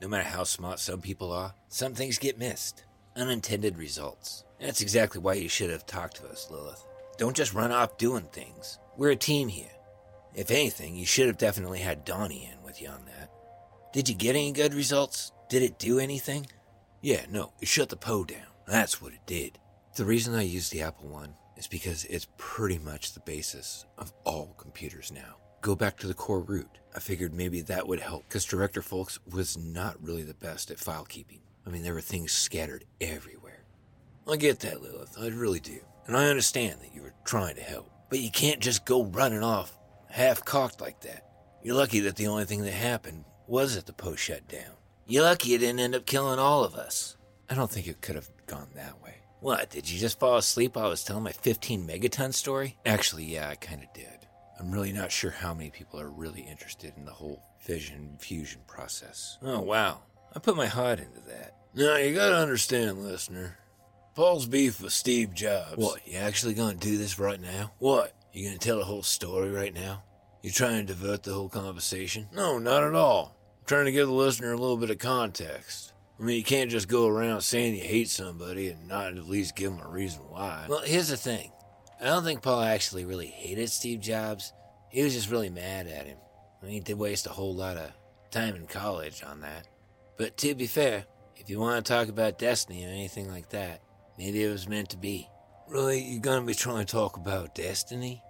No 0.02 0.08
matter 0.08 0.28
how 0.28 0.44
smart 0.44 0.80
some 0.80 1.02
people 1.02 1.32
are, 1.32 1.54
some 1.68 1.94
things 1.94 2.18
get 2.18 2.38
missed. 2.40 2.86
Unintended 3.16 3.78
results. 3.78 4.46
That's 4.60 4.82
exactly 4.82 5.20
why 5.20 5.34
you 5.34 5.50
should 5.50 5.70
have 5.70 5.86
talked 5.86 6.18
to 6.18 6.28
us, 6.28 6.48
Lilith. 6.50 6.86
Don't 7.18 7.36
just 7.36 7.54
run 7.54 7.72
off 7.72 7.98
doing 7.98 8.24
things. 8.32 8.80
We're 8.98 9.12
a 9.12 9.16
team 9.16 9.48
here. 9.48 9.70
If 10.34 10.52
anything, 10.52 10.96
you 10.96 11.06
should 11.06 11.28
have 11.28 11.38
definitely 11.38 11.80
had 11.80 12.06
Donnie 12.06 12.50
in 12.52 12.64
with 12.64 12.82
you 12.82 12.88
on 12.88 13.06
that. 13.06 13.32
Did 13.94 14.08
you 14.08 14.16
get 14.16 14.36
any 14.36 14.52
good 14.52 14.74
results? 14.74 15.32
Did 15.50 15.64
it 15.64 15.80
do 15.80 16.00
anything? 16.00 16.48
Yeah, 17.02 17.26
no, 17.30 17.52
it 17.60 17.68
shut 17.68 17.90
the 17.90 17.98
Poe 17.98 18.24
down. 18.24 18.46
That's 18.66 19.02
what 19.02 19.14
it 19.14 19.26
did. 19.26 19.60
The 19.96 20.06
reason 20.06 20.34
I 20.34 20.44
used 20.44 20.72
the 20.72 20.84
Apple 20.84 21.10
one 21.10 21.34
is 21.58 21.68
because 21.68 22.06
it's 22.06 22.28
pretty 22.38 22.80
much 22.80 23.14
the 23.14 23.20
basis 23.20 23.86
of 23.98 24.14
all 24.24 24.56
computers 24.58 25.12
now. 25.12 25.36
Go 25.62 25.76
back 25.76 25.98
to 25.98 26.08
the 26.08 26.14
core 26.14 26.40
root. 26.40 26.80
I 26.96 27.00
figured 27.00 27.34
maybe 27.34 27.62
that 27.62 27.88
would 27.88 28.00
help 28.00 28.24
because 28.28 28.46
Director 28.46 28.82
Folks 28.82 29.20
was 29.30 29.58
not 29.58 30.02
really 30.02 30.24
the 30.24 30.34
best 30.34 30.72
at 30.72 30.80
file 30.80 31.06
keeping. 31.06 31.42
I 31.68 31.70
mean, 31.70 31.84
there 31.84 31.94
were 31.94 32.02
things 32.02 32.32
scattered 32.32 32.86
everywhere. 33.00 33.64
I 34.28 34.38
get 34.38 34.62
that, 34.62 34.82
Lilith. 34.82 35.18
I 35.20 35.28
really 35.28 35.60
do. 35.60 35.80
And 36.08 36.16
I 36.16 36.28
understand 36.28 36.80
that 36.82 36.96
you 36.96 37.02
were 37.02 37.14
trying 37.26 37.56
to 37.56 37.62
help. 37.62 37.92
But 38.10 38.20
you 38.20 38.32
can't 38.32 38.60
just 38.60 38.86
go 38.86 39.04
running 39.06 39.44
off 39.44 39.78
half 40.12 40.46
cocked 40.46 40.82
like 40.82 41.02
that. 41.02 41.26
You're 41.64 41.76
lucky 41.76 42.00
that 42.02 42.16
the 42.16 42.28
only 42.28 42.46
thing 42.46 42.64
that 42.64 42.72
happened 42.72 43.26
was 43.48 43.76
that 43.76 43.86
the 43.86 43.94
post 43.94 44.24
shut 44.24 44.48
down. 44.48 44.74
You're 45.06 45.24
lucky 45.24 45.54
it 45.54 45.60
didn't 45.60 45.80
end 45.80 45.96
up 45.96 46.06
killing 46.06 46.40
all 46.40 46.64
of 46.64 46.76
us. 46.76 47.18
I 47.50 47.56
don't 47.56 47.70
think 47.70 47.88
it 47.88 48.02
could 48.02 48.16
have 48.16 48.30
gone 48.48 48.70
that 48.76 49.02
way. 49.04 49.16
What, 49.42 49.70
did 49.72 49.90
you 49.90 50.00
just 50.00 50.20
fall 50.20 50.38
asleep 50.38 50.76
while 50.76 50.86
I 50.86 50.90
was 50.90 51.04
telling 51.04 51.24
my 51.24 51.32
15 51.32 51.88
megaton 51.88 52.34
story? 52.34 52.78
Actually, 52.86 53.26
yeah, 53.26 53.50
I 53.50 53.56
kind 53.56 53.82
of 53.82 53.92
did. 53.94 54.28
I'm 54.60 54.72
really 54.72 54.94
not 54.94 55.12
sure 55.12 55.32
how 55.32 55.54
many 55.54 55.72
people 55.72 56.00
are 56.00 56.10
really 56.10 56.42
interested 56.42 56.94
in 56.96 57.06
the 57.06 57.12
whole 57.12 57.42
fission 57.60 58.18
fusion 58.20 58.62
process. 58.68 59.38
Oh, 59.42 59.62
wow. 59.62 60.02
I 60.36 60.40
put 60.40 60.56
my 60.56 60.68
heart 60.68 61.00
into 61.00 61.20
that. 61.28 61.56
Now, 61.74 61.96
you 61.96 62.14
gotta 62.14 62.38
understand, 62.38 63.04
listener. 63.04 63.58
Paul's 64.14 64.46
beef 64.46 64.82
with 64.82 64.94
Steve 64.94 65.34
Jobs. 65.34 65.78
What, 65.78 66.08
you 66.08 66.18
actually 66.18 66.54
gonna 66.54 66.76
do 66.76 66.98
this 66.98 67.18
right 67.18 67.42
now? 67.42 67.72
What? 67.80 68.14
You 68.34 68.46
gonna 68.46 68.60
tell 68.60 68.78
the 68.78 68.86
whole 68.86 69.04
story 69.04 69.52
right 69.52 69.74
now? 69.74 70.04
You 70.42 70.52
trying 70.52 70.88
to 70.88 70.94
divert 70.94 71.24
the 71.24 71.34
whole 71.34 71.50
conversation? 71.50 72.30
No, 72.34 72.58
not 72.58 72.84
at 72.84 72.96
all. 72.96 73.36
I'm 73.60 73.66
trying 73.66 73.86
to 73.86 73.92
give 73.92 74.08
the 74.08 74.14
listener 74.14 74.54
a 74.54 74.58
little 74.58 74.78
bit 74.78 74.90
of 74.90 74.98
context. 75.00 75.94
I 76.20 76.24
mean, 76.24 76.38
you 76.38 76.44
can't 76.44 76.72
just 76.72 76.88
go 76.88 77.08
around 77.08 77.42
saying 77.42 77.76
you 77.76 77.82
hate 77.82 78.10
somebody 78.10 78.70
and 78.70 78.88
not 78.88 79.18
at 79.18 79.28
least 79.28 79.56
give 79.56 79.72
them 79.72 79.82
a 79.86 79.90
reason 79.90 80.22
why. 80.30 80.66
Well, 80.70 80.82
here's 80.84 81.10
the 81.10 81.18
thing. 81.18 81.52
I 82.00 82.06
don't 82.06 82.24
think 82.24 82.42
Paul 82.42 82.62
actually 82.62 83.06
really 83.06 83.28
hated 83.28 83.70
Steve 83.70 84.00
Jobs. 84.00 84.54
He 84.90 85.04
was 85.04 85.14
just 85.14 85.30
really 85.30 85.50
mad 85.50 85.88
at 85.88 86.06
him. 86.06 86.18
I 86.62 86.66
mean, 86.66 86.74
he 86.76 86.80
did 86.80 86.98
waste 86.98 87.28
a 87.28 87.32
whole 87.32 87.56
lot 87.56 87.78
of 87.78 87.92
time 88.30 88.56
in 88.56 88.66
college 88.66 89.24
on 89.24 89.42
that. 89.42 89.68
But 90.18 90.38
to 90.38 90.56
be 90.56 90.68
fair, 90.68 91.06
if 91.36 91.50
you 91.50 91.60
want 91.60 91.84
to 91.84 91.92
talk 91.92 92.08
about 92.08 92.40
destiny 92.40 92.86
or 92.86 92.90
anything 92.90 93.30
like 93.30 93.50
that, 93.50 93.82
maybe 94.18 94.44
it 94.44 94.50
was 94.50 94.70
meant 94.70 94.90
to 94.92 94.98
be. 94.98 95.28
Really, 95.72 96.02
you're 96.02 96.20
gonna 96.20 96.46
be 96.46 96.54
trying 96.54 96.86
to 96.86 96.92
talk 96.92 97.16
about 97.16 97.56
destiny? 97.56 98.22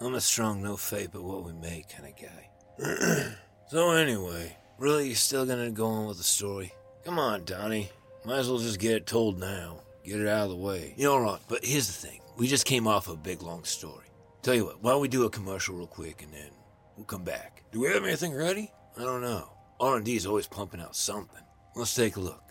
I'm 0.00 0.16
a 0.16 0.20
strong 0.20 0.60
no 0.60 0.76
fate 0.76 1.10
but 1.12 1.22
what 1.22 1.44
we 1.44 1.52
make 1.52 1.90
kind 1.90 2.12
of 2.12 2.16
guy. 2.16 3.36
so 3.68 3.92
anyway, 3.92 4.56
really, 4.78 5.06
you're 5.06 5.14
still 5.14 5.46
gonna 5.46 5.70
go 5.70 5.86
on 5.86 6.08
with 6.08 6.16
the 6.16 6.24
story? 6.24 6.72
Come 7.04 7.20
on, 7.20 7.44
Donnie. 7.44 7.88
Might 8.24 8.38
as 8.38 8.50
well 8.50 8.58
just 8.58 8.80
get 8.80 8.96
it 8.96 9.06
told 9.06 9.38
now. 9.38 9.78
Get 10.04 10.20
it 10.20 10.26
out 10.26 10.46
of 10.46 10.50
the 10.50 10.56
way. 10.56 10.96
All 11.06 11.20
right, 11.20 11.38
but 11.48 11.64
here's 11.64 11.86
the 11.86 12.08
thing. 12.08 12.20
We 12.36 12.48
just 12.48 12.66
came 12.66 12.88
off 12.88 13.06
a 13.06 13.14
big 13.14 13.42
long 13.42 13.62
story. 13.62 14.06
Tell 14.42 14.56
you 14.56 14.64
what, 14.64 14.82
why 14.82 14.90
don't 14.90 15.00
we 15.00 15.06
do 15.06 15.24
a 15.24 15.30
commercial 15.30 15.76
real 15.76 15.86
quick 15.86 16.24
and 16.24 16.32
then 16.32 16.50
we'll 16.96 17.06
come 17.06 17.22
back. 17.22 17.62
Do 17.70 17.78
we 17.78 17.92
have 17.92 18.02
anything 18.02 18.34
ready? 18.34 18.72
I 18.96 19.02
don't 19.02 19.22
know. 19.22 19.48
R&D 19.78 20.16
is 20.16 20.26
always 20.26 20.48
pumping 20.48 20.80
out 20.80 20.96
something. 20.96 21.44
Let's 21.76 21.94
take 21.94 22.16
a 22.16 22.20
look. 22.20 22.47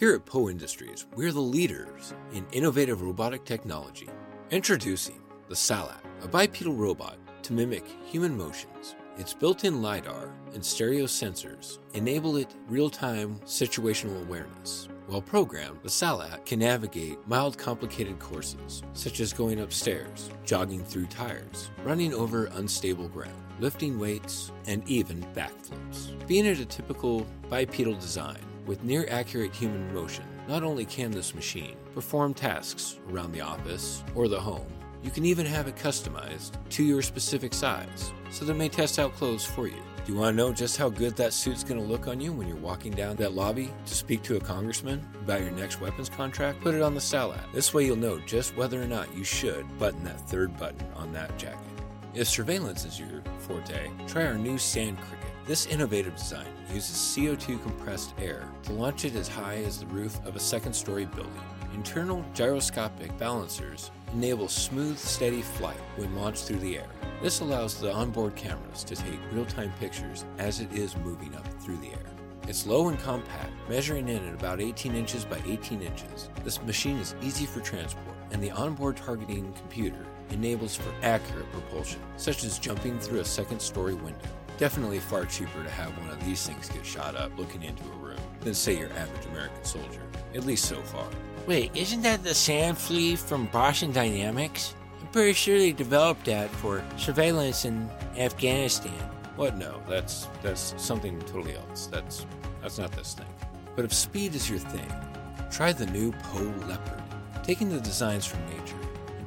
Here 0.00 0.14
at 0.14 0.24
Poe 0.24 0.48
Industries, 0.48 1.04
we're 1.14 1.30
the 1.30 1.40
leaders 1.40 2.14
in 2.32 2.46
innovative 2.52 3.02
robotic 3.02 3.44
technology. 3.44 4.08
Introducing 4.50 5.20
the 5.50 5.54
Salta, 5.54 5.96
a 6.22 6.26
bipedal 6.26 6.72
robot 6.72 7.18
to 7.42 7.52
mimic 7.52 7.84
human 8.06 8.34
motions. 8.34 8.96
Its 9.18 9.34
built 9.34 9.64
in 9.64 9.82
LiDAR 9.82 10.32
and 10.54 10.64
stereo 10.64 11.04
sensors 11.04 11.80
enable 11.92 12.38
it 12.38 12.54
real 12.66 12.88
time 12.88 13.38
situational 13.40 14.22
awareness. 14.22 14.88
While 15.06 15.20
programmed, 15.20 15.80
the 15.82 15.90
Salta 15.90 16.40
can 16.46 16.60
navigate 16.60 17.18
mild 17.28 17.58
complicated 17.58 18.18
courses, 18.18 18.82
such 18.94 19.20
as 19.20 19.34
going 19.34 19.60
upstairs, 19.60 20.30
jogging 20.46 20.82
through 20.82 21.08
tires, 21.08 21.70
running 21.84 22.14
over 22.14 22.46
unstable 22.54 23.08
ground, 23.08 23.44
lifting 23.58 23.98
weights, 23.98 24.50
and 24.66 24.82
even 24.88 25.20
backflips. 25.34 26.26
Being 26.26 26.48
at 26.48 26.58
a 26.58 26.64
typical 26.64 27.26
bipedal 27.50 27.96
design, 27.96 28.38
with 28.66 28.84
near 28.84 29.06
accurate 29.10 29.54
human 29.54 29.92
motion, 29.92 30.24
not 30.48 30.62
only 30.62 30.84
can 30.84 31.10
this 31.10 31.34
machine 31.34 31.76
perform 31.94 32.34
tasks 32.34 32.98
around 33.10 33.32
the 33.32 33.40
office 33.40 34.04
or 34.14 34.28
the 34.28 34.40
home, 34.40 34.66
You 35.02 35.10
can 35.10 35.24
even 35.24 35.46
have 35.46 35.66
it 35.66 35.76
customized 35.76 36.52
to 36.70 36.84
your 36.84 37.00
specific 37.00 37.54
size, 37.54 38.12
so 38.30 38.44
that 38.44 38.52
it 38.52 38.56
may 38.56 38.68
test 38.68 38.98
out 38.98 39.14
clothes 39.14 39.46
for 39.46 39.66
you. 39.66 39.82
Do 40.04 40.12
you 40.12 40.18
want 40.18 40.34
to 40.34 40.36
know 40.36 40.52
just 40.52 40.76
how 40.76 40.90
good 40.90 41.16
that 41.16 41.32
suit's 41.32 41.64
going 41.64 41.80
to 41.80 41.86
look 41.86 42.06
on 42.06 42.20
you 42.20 42.32
when 42.32 42.46
you're 42.46 42.56
walking 42.56 42.92
down 42.92 43.16
that 43.16 43.32
lobby 43.32 43.72
to 43.86 43.94
speak 43.94 44.22
to 44.24 44.36
a 44.36 44.40
congressman 44.40 45.06
about 45.22 45.40
your 45.40 45.52
next 45.52 45.80
weapons 45.80 46.10
contract? 46.10 46.60
Put 46.60 46.74
it 46.74 46.82
on 46.82 46.94
the 46.94 47.00
Salta. 47.00 47.40
This 47.54 47.72
way 47.72 47.86
you'll 47.86 47.96
know 47.96 48.18
just 48.20 48.54
whether 48.56 48.80
or 48.80 48.86
not 48.86 49.14
you 49.16 49.24
should 49.24 49.66
button 49.78 50.04
that 50.04 50.28
third 50.28 50.56
button 50.58 50.86
on 50.96 51.12
that 51.14 51.36
jacket. 51.38 51.58
If 52.14 52.28
surveillance 52.28 52.84
is 52.84 53.00
your 53.00 53.22
forte, 53.38 53.90
try 54.06 54.26
our 54.26 54.34
new 54.34 54.58
Sand 54.58 54.98
Cricket. 55.00 55.29
This 55.50 55.66
innovative 55.66 56.14
design 56.14 56.46
uses 56.72 56.94
CO2 56.94 57.60
compressed 57.64 58.14
air 58.20 58.48
to 58.62 58.72
launch 58.72 59.04
it 59.04 59.16
as 59.16 59.26
high 59.26 59.56
as 59.56 59.80
the 59.80 59.86
roof 59.86 60.24
of 60.24 60.36
a 60.36 60.38
second 60.38 60.72
story 60.72 61.06
building. 61.06 61.42
Internal 61.74 62.24
gyroscopic 62.34 63.18
balancers 63.18 63.90
enable 64.12 64.46
smooth, 64.46 64.96
steady 64.96 65.42
flight 65.42 65.80
when 65.96 66.14
launched 66.14 66.44
through 66.44 66.60
the 66.60 66.78
air. 66.78 66.86
This 67.20 67.40
allows 67.40 67.80
the 67.80 67.92
onboard 67.92 68.36
cameras 68.36 68.84
to 68.84 68.94
take 68.94 69.18
real 69.32 69.44
time 69.44 69.72
pictures 69.80 70.24
as 70.38 70.60
it 70.60 70.72
is 70.72 70.96
moving 70.98 71.34
up 71.34 71.44
through 71.60 71.78
the 71.78 71.90
air. 71.90 72.06
It's 72.46 72.64
low 72.64 72.88
and 72.88 72.98
compact, 73.00 73.50
measuring 73.68 74.08
in 74.08 74.24
at 74.28 74.34
about 74.34 74.60
18 74.60 74.94
inches 74.94 75.24
by 75.24 75.40
18 75.44 75.82
inches. 75.82 76.30
This 76.44 76.62
machine 76.62 76.98
is 76.98 77.16
easy 77.22 77.44
for 77.44 77.58
transport, 77.58 78.14
and 78.30 78.40
the 78.40 78.52
onboard 78.52 78.98
targeting 78.98 79.52
computer 79.54 80.06
enables 80.30 80.76
for 80.76 80.92
accurate 81.02 81.50
propulsion, 81.50 82.00
such 82.16 82.44
as 82.44 82.60
jumping 82.60 83.00
through 83.00 83.18
a 83.18 83.24
second 83.24 83.60
story 83.60 83.94
window. 83.94 84.28
Definitely 84.60 84.98
far 84.98 85.24
cheaper 85.24 85.64
to 85.64 85.70
have 85.70 85.96
one 85.96 86.10
of 86.10 86.22
these 86.22 86.46
things 86.46 86.68
get 86.68 86.84
shot 86.84 87.16
up 87.16 87.32
looking 87.38 87.62
into 87.62 87.82
a 87.82 87.96
room 87.96 88.20
than, 88.40 88.52
say, 88.52 88.78
your 88.78 88.92
average 88.92 89.24
American 89.30 89.64
soldier, 89.64 90.02
at 90.34 90.44
least 90.44 90.66
so 90.66 90.82
far. 90.82 91.06
Wait, 91.46 91.74
isn't 91.74 92.02
that 92.02 92.22
the 92.22 92.34
sand 92.34 92.76
flea 92.76 93.16
from 93.16 93.46
Boston 93.46 93.90
Dynamics? 93.90 94.74
I'm 95.00 95.06
pretty 95.08 95.32
sure 95.32 95.56
they 95.56 95.72
developed 95.72 96.26
that 96.26 96.50
for 96.50 96.84
surveillance 96.98 97.64
in 97.64 97.88
Afghanistan. 98.18 98.92
What? 99.36 99.56
No, 99.56 99.80
that's 99.88 100.28
that's 100.42 100.74
something 100.76 101.18
totally 101.20 101.56
else. 101.56 101.86
That's 101.86 102.26
that's 102.60 102.76
not 102.76 102.92
this 102.92 103.14
thing. 103.14 103.32
But 103.76 103.86
if 103.86 103.94
speed 103.94 104.34
is 104.34 104.50
your 104.50 104.58
thing, 104.58 104.92
try 105.50 105.72
the 105.72 105.86
new 105.86 106.12
Poe 106.12 106.52
Leopard. 106.68 107.02
Taking 107.44 107.70
the 107.70 107.80
designs 107.80 108.26
from 108.26 108.44
nature 108.50 108.76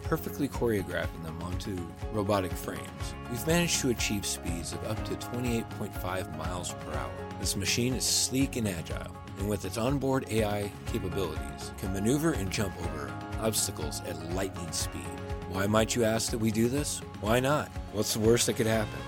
perfectly 0.03 0.47
choreographing 0.47 1.23
them 1.23 1.41
onto 1.41 1.77
robotic 2.11 2.51
frames, 2.51 3.13
we've 3.29 3.45
managed 3.47 3.81
to 3.81 3.89
achieve 3.89 4.25
speeds 4.25 4.73
of 4.73 4.83
up 4.85 5.03
to 5.05 5.15
28.5 5.15 6.37
miles 6.37 6.73
per 6.73 6.93
hour. 6.93 7.11
This 7.39 7.55
machine 7.55 7.93
is 7.93 8.03
sleek 8.03 8.55
and 8.55 8.67
agile, 8.67 9.15
and 9.39 9.49
with 9.49 9.65
its 9.65 9.77
onboard 9.77 10.25
AI 10.29 10.71
capabilities, 10.87 11.71
can 11.77 11.93
maneuver 11.93 12.33
and 12.33 12.51
jump 12.51 12.73
over 12.81 13.11
obstacles 13.39 14.01
at 14.01 14.33
lightning 14.33 14.71
speed. 14.71 15.01
Why 15.49 15.67
might 15.67 15.95
you 15.95 16.03
ask 16.03 16.31
that 16.31 16.37
we 16.37 16.51
do 16.51 16.67
this? 16.67 16.99
Why 17.21 17.39
not? 17.39 17.69
What's 17.91 18.13
the 18.13 18.19
worst 18.19 18.47
that 18.47 18.55
could 18.55 18.67
happen? 18.67 18.99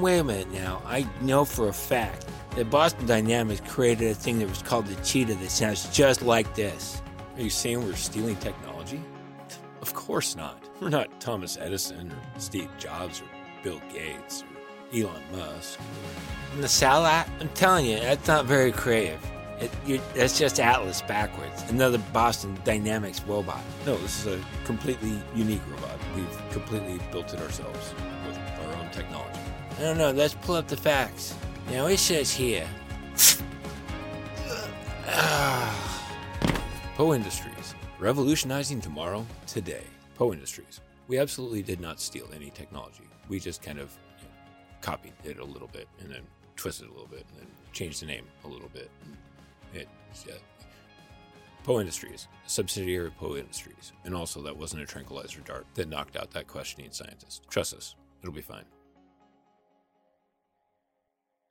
Wait 0.00 0.18
a 0.18 0.24
minute 0.24 0.52
now. 0.52 0.82
I 0.84 1.06
know 1.22 1.44
for 1.44 1.68
a 1.68 1.72
fact 1.72 2.26
that 2.56 2.70
Boston 2.70 3.06
Dynamics 3.06 3.62
created 3.66 4.10
a 4.10 4.14
thing 4.14 4.38
that 4.40 4.48
was 4.48 4.62
called 4.62 4.86
the 4.86 4.94
Cheetah 5.02 5.34
that 5.34 5.50
sounds 5.50 5.88
just 5.94 6.22
like 6.22 6.54
this. 6.54 7.00
Are 7.36 7.42
you 7.42 7.50
saying 7.50 7.84
we're 7.84 7.94
stealing 7.94 8.36
technology? 8.36 8.67
Of 10.08 10.12
course 10.12 10.36
not. 10.36 10.64
We're 10.80 10.88
not 10.88 11.20
Thomas 11.20 11.58
Edison 11.60 12.10
or 12.10 12.40
Steve 12.40 12.70
Jobs 12.78 13.20
or 13.20 13.26
Bill 13.62 13.78
Gates 13.92 14.42
or 14.42 14.98
Elon 14.98 15.22
Musk. 15.32 15.78
And 16.54 16.64
the 16.64 16.68
Salta, 16.68 17.30
I'm 17.38 17.50
telling 17.50 17.84
you, 17.84 17.98
that's 17.98 18.26
not 18.26 18.46
very 18.46 18.72
creative. 18.72 19.22
It, 19.60 19.70
you, 19.84 20.00
that's 20.14 20.38
just 20.38 20.60
Atlas 20.60 21.02
backwards. 21.02 21.62
Another 21.68 21.98
Boston 22.14 22.56
Dynamics 22.64 23.20
robot. 23.24 23.60
No, 23.84 23.98
this 23.98 24.24
is 24.24 24.40
a 24.40 24.44
completely 24.64 25.20
unique 25.34 25.60
robot. 25.70 25.98
We've 26.16 26.52
completely 26.52 26.98
built 27.12 27.34
it 27.34 27.40
ourselves 27.42 27.92
with 28.26 28.38
our 28.38 28.76
own 28.76 28.90
technology. 28.90 29.40
I 29.76 29.82
don't 29.82 29.98
know. 29.98 30.10
Let's 30.10 30.32
pull 30.32 30.54
up 30.54 30.68
the 30.68 30.78
facts. 30.78 31.34
Now 31.70 31.84
it 31.84 31.98
says 31.98 32.32
here. 32.32 32.66
Poe 36.96 37.12
Industries, 37.12 37.74
revolutionizing 37.98 38.80
tomorrow 38.80 39.26
today. 39.46 39.84
Poe 40.18 40.32
Industries. 40.32 40.80
We 41.06 41.16
absolutely 41.16 41.62
did 41.62 41.80
not 41.80 42.00
steal 42.00 42.28
any 42.34 42.50
technology. 42.50 43.04
We 43.28 43.38
just 43.38 43.62
kind 43.62 43.78
of 43.78 43.96
you 44.18 44.24
know, 44.24 44.32
copied 44.80 45.12
it 45.22 45.38
a 45.38 45.44
little 45.44 45.68
bit 45.68 45.86
and 46.00 46.10
then 46.10 46.22
twisted 46.56 46.86
it 46.86 46.90
a 46.90 46.92
little 46.92 47.06
bit 47.06 47.24
and 47.30 47.42
then 47.42 47.46
changed 47.72 48.02
the 48.02 48.06
name 48.06 48.24
a 48.44 48.48
little 48.48 48.68
bit. 48.70 48.90
It, 49.72 49.88
uh, 50.28 50.32
Poe 51.62 51.78
Industries, 51.78 52.26
a 52.44 52.48
subsidiary 52.48 53.06
of 53.06 53.16
Poe 53.16 53.36
Industries, 53.36 53.92
and 54.04 54.12
also 54.12 54.42
that 54.42 54.56
wasn't 54.56 54.82
a 54.82 54.86
tranquilizer 54.86 55.40
dart 55.40 55.66
that 55.74 55.88
knocked 55.88 56.16
out 56.16 56.32
that 56.32 56.48
questioning 56.48 56.90
scientist. 56.90 57.44
Trust 57.48 57.74
us, 57.74 57.94
it'll 58.20 58.34
be 58.34 58.40
fine. 58.42 58.64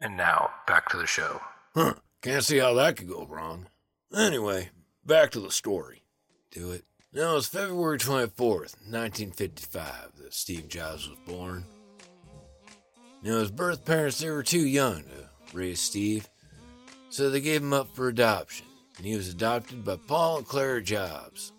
And 0.01 0.17
now, 0.17 0.49
back 0.67 0.89
to 0.89 0.97
the 0.97 1.07
show. 1.07 1.39
Huh, 1.73 1.93
can't 2.21 2.43
see 2.43 2.57
how 2.57 2.73
that 2.73 2.97
could 2.97 3.07
go 3.07 3.25
wrong. 3.29 3.67
Anyway, 4.13 4.71
back 5.05 5.31
to 5.31 5.39
the 5.39 5.51
story. 5.51 6.03
Do 6.51 6.71
it. 6.71 6.83
Now, 7.13 7.37
it's 7.37 7.47
February 7.47 7.97
24th, 7.99 8.75
1955, 8.83 10.17
that 10.17 10.33
Steve 10.33 10.67
Jobs 10.67 11.07
was 11.07 11.17
born. 11.25 11.65
Now, 13.23 13.39
his 13.39 13.49
birth 13.49 13.85
parents, 13.85 14.19
they 14.19 14.29
were 14.29 14.43
too 14.43 14.67
young 14.67 15.03
to 15.03 15.29
raise 15.53 15.79
Steve, 15.79 16.27
so 17.09 17.29
they 17.29 17.39
gave 17.39 17.61
him 17.61 17.71
up 17.71 17.95
for 17.95 18.09
adoption, 18.09 18.65
and 18.97 19.05
he 19.05 19.15
was 19.15 19.29
adopted 19.29 19.85
by 19.85 19.95
Paul 19.95 20.39
and 20.39 20.47
Clara 20.47 20.83
Jobs. 20.83 21.53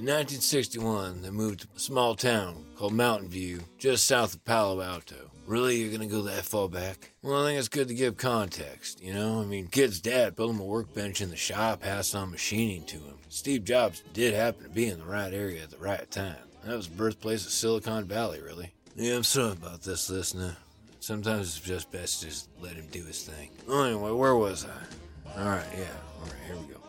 In 0.00 0.06
1961, 0.06 1.20
they 1.20 1.28
moved 1.28 1.60
to 1.60 1.68
a 1.76 1.78
small 1.78 2.14
town 2.14 2.64
called 2.74 2.94
Mountain 2.94 3.28
View, 3.28 3.60
just 3.76 4.06
south 4.06 4.32
of 4.32 4.42
Palo 4.46 4.80
Alto. 4.80 5.30
Really, 5.44 5.76
you're 5.76 5.92
gonna 5.92 6.06
go 6.06 6.22
that 6.22 6.46
far 6.46 6.70
back? 6.70 7.12
Well, 7.20 7.42
I 7.42 7.48
think 7.48 7.58
it's 7.58 7.68
good 7.68 7.88
to 7.88 7.94
give 7.94 8.16
context, 8.16 9.02
you 9.02 9.12
know? 9.12 9.42
I 9.42 9.44
mean, 9.44 9.66
kid's 9.66 10.00
dad 10.00 10.36
built 10.36 10.54
him 10.54 10.60
a 10.60 10.64
workbench 10.64 11.20
in 11.20 11.28
the 11.28 11.36
shop, 11.36 11.82
passed 11.82 12.14
on 12.14 12.30
machining 12.30 12.84
to 12.84 12.96
him. 12.96 13.18
Steve 13.28 13.64
Jobs 13.64 14.02
did 14.14 14.32
happen 14.32 14.62
to 14.62 14.70
be 14.70 14.86
in 14.86 15.00
the 15.00 15.04
right 15.04 15.34
area 15.34 15.64
at 15.64 15.70
the 15.70 15.76
right 15.76 16.10
time. 16.10 16.48
That 16.64 16.78
was 16.78 16.88
the 16.88 16.96
birthplace 16.96 17.44
of 17.44 17.52
Silicon 17.52 18.06
Valley, 18.06 18.40
really. 18.40 18.72
Yeah, 18.96 19.16
I'm 19.16 19.22
sorry 19.22 19.52
about 19.52 19.82
this, 19.82 20.08
listener. 20.08 20.56
Sometimes 21.00 21.58
it's 21.58 21.60
just 21.60 21.92
best 21.92 22.20
to 22.20 22.28
just 22.28 22.48
let 22.58 22.72
him 22.72 22.86
do 22.90 23.04
his 23.04 23.22
thing. 23.24 23.50
Oh, 23.68 23.82
anyway, 23.82 24.12
where 24.12 24.34
was 24.34 24.64
I? 24.64 25.38
Alright, 25.38 25.66
yeah, 25.76 25.88
alright, 26.22 26.40
here 26.46 26.56
we 26.56 26.72
go. 26.72 26.80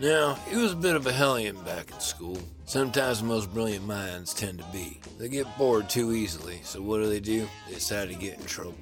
Now, 0.00 0.34
he 0.48 0.56
was 0.56 0.72
a 0.72 0.76
bit 0.76 0.94
of 0.94 1.08
a 1.08 1.12
hellion 1.12 1.56
back 1.64 1.90
in 1.90 1.98
school. 1.98 2.38
Sometimes 2.66 3.20
the 3.20 3.26
most 3.26 3.52
brilliant 3.52 3.84
minds 3.84 4.32
tend 4.32 4.58
to 4.58 4.64
be. 4.66 5.00
They 5.18 5.28
get 5.28 5.58
bored 5.58 5.90
too 5.90 6.12
easily, 6.12 6.60
so 6.62 6.80
what 6.80 6.98
do 6.98 7.08
they 7.08 7.18
do? 7.18 7.48
They 7.66 7.74
decide 7.74 8.08
to 8.08 8.14
get 8.14 8.38
in 8.38 8.44
trouble. 8.44 8.76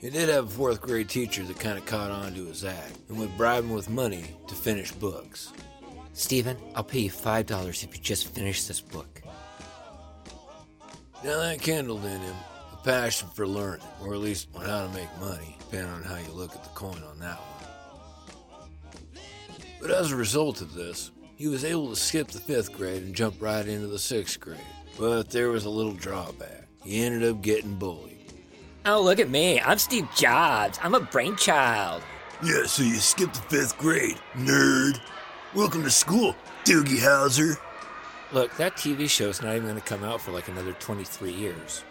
He 0.00 0.08
did 0.08 0.28
have 0.28 0.46
a 0.46 0.48
fourth 0.48 0.80
grade 0.80 1.08
teacher 1.08 1.42
that 1.42 1.58
kind 1.58 1.76
of 1.76 1.84
caught 1.86 2.12
on 2.12 2.32
to 2.34 2.44
his 2.44 2.64
act 2.64 2.96
and 3.08 3.18
would 3.18 3.36
bribe 3.36 3.64
him 3.64 3.70
with 3.70 3.90
money 3.90 4.36
to 4.46 4.54
finish 4.54 4.92
books. 4.92 5.52
Steven, 6.12 6.56
I'll 6.76 6.84
pay 6.84 7.00
you 7.00 7.10
$5 7.10 7.82
if 7.82 7.96
you 7.96 8.00
just 8.00 8.32
finish 8.32 8.64
this 8.64 8.80
book. 8.80 9.22
Now 11.24 11.40
that 11.40 11.60
kindled 11.60 12.04
in 12.04 12.20
him 12.20 12.36
a 12.72 12.76
passion 12.84 13.28
for 13.34 13.48
learning, 13.48 13.84
or 14.00 14.14
at 14.14 14.20
least 14.20 14.46
on 14.54 14.64
how 14.64 14.86
to 14.86 14.92
make 14.92 15.08
money, 15.18 15.56
depending 15.58 15.92
on 15.92 16.04
how 16.04 16.18
you 16.18 16.30
look 16.30 16.54
at 16.54 16.62
the 16.62 16.70
coin 16.70 17.02
on 17.10 17.18
that 17.18 17.36
one. 17.36 17.45
But 19.86 19.94
as 19.94 20.10
a 20.10 20.16
result 20.16 20.62
of 20.62 20.74
this, 20.74 21.12
he 21.36 21.46
was 21.46 21.64
able 21.64 21.90
to 21.90 21.94
skip 21.94 22.26
the 22.26 22.40
fifth 22.40 22.72
grade 22.72 23.04
and 23.04 23.14
jump 23.14 23.40
right 23.40 23.64
into 23.64 23.86
the 23.86 24.00
sixth 24.00 24.40
grade. 24.40 24.58
But 24.98 25.30
there 25.30 25.50
was 25.50 25.64
a 25.64 25.70
little 25.70 25.92
drawback. 25.92 26.66
He 26.82 27.04
ended 27.04 27.22
up 27.22 27.40
getting 27.40 27.76
bullied. 27.76 28.32
Oh, 28.84 29.00
look 29.00 29.20
at 29.20 29.30
me. 29.30 29.60
I'm 29.60 29.78
Steve 29.78 30.08
Jobs. 30.16 30.80
I'm 30.82 30.96
a 30.96 31.00
brainchild. 31.00 32.02
Yeah, 32.42 32.64
so 32.64 32.82
you 32.82 32.96
skipped 32.96 33.34
the 33.34 33.42
fifth 33.42 33.78
grade, 33.78 34.18
nerd. 34.34 34.98
Welcome 35.54 35.84
to 35.84 35.90
school, 35.92 36.34
Doogie 36.64 36.98
Howser. 36.98 37.56
Look, 38.32 38.56
that 38.56 38.74
TV 38.74 39.08
show's 39.08 39.40
not 39.40 39.54
even 39.54 39.68
going 39.68 39.80
to 39.80 39.86
come 39.86 40.02
out 40.02 40.20
for 40.20 40.32
like 40.32 40.48
another 40.48 40.72
23 40.72 41.30
years. 41.30 41.84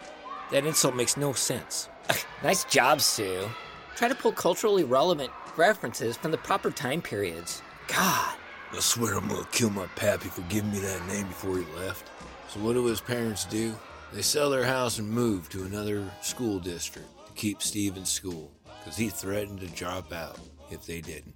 That 0.52 0.66
insult 0.66 0.94
makes 0.94 1.16
no 1.16 1.32
sense. 1.32 1.88
nice 2.42 2.64
job, 2.64 3.00
Sue. 3.00 3.48
Try 3.96 4.08
to 4.08 4.14
pull 4.14 4.32
culturally 4.32 4.84
relevant 4.84 5.30
references 5.56 6.18
from 6.18 6.30
the 6.30 6.36
proper 6.36 6.70
time 6.70 7.00
periods. 7.00 7.62
God. 7.88 8.34
I 8.72 8.80
swear 8.80 9.14
I'm 9.14 9.28
gonna 9.28 9.46
kill 9.52 9.70
my 9.70 9.86
pappy 9.96 10.28
for 10.28 10.42
giving 10.42 10.72
me 10.72 10.80
that 10.80 11.06
name 11.06 11.26
before 11.28 11.58
he 11.58 11.64
left. 11.76 12.10
So 12.48 12.60
what 12.60 12.74
do 12.74 12.84
his 12.84 13.00
parents 13.00 13.44
do? 13.44 13.74
They 14.12 14.22
sell 14.22 14.50
their 14.50 14.64
house 14.64 14.98
and 14.98 15.08
move 15.08 15.48
to 15.50 15.64
another 15.64 16.04
school 16.20 16.58
district 16.58 17.08
to 17.26 17.32
keep 17.32 17.62
Steve 17.62 17.96
in 17.96 18.04
school, 18.04 18.52
because 18.64 18.96
he 18.96 19.08
threatened 19.08 19.60
to 19.60 19.66
drop 19.68 20.12
out 20.12 20.38
if 20.70 20.86
they 20.86 21.00
didn't. 21.00 21.34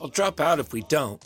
I'll 0.00 0.08
drop 0.08 0.40
out 0.40 0.58
if 0.58 0.72
we 0.72 0.82
don't. 0.82 1.22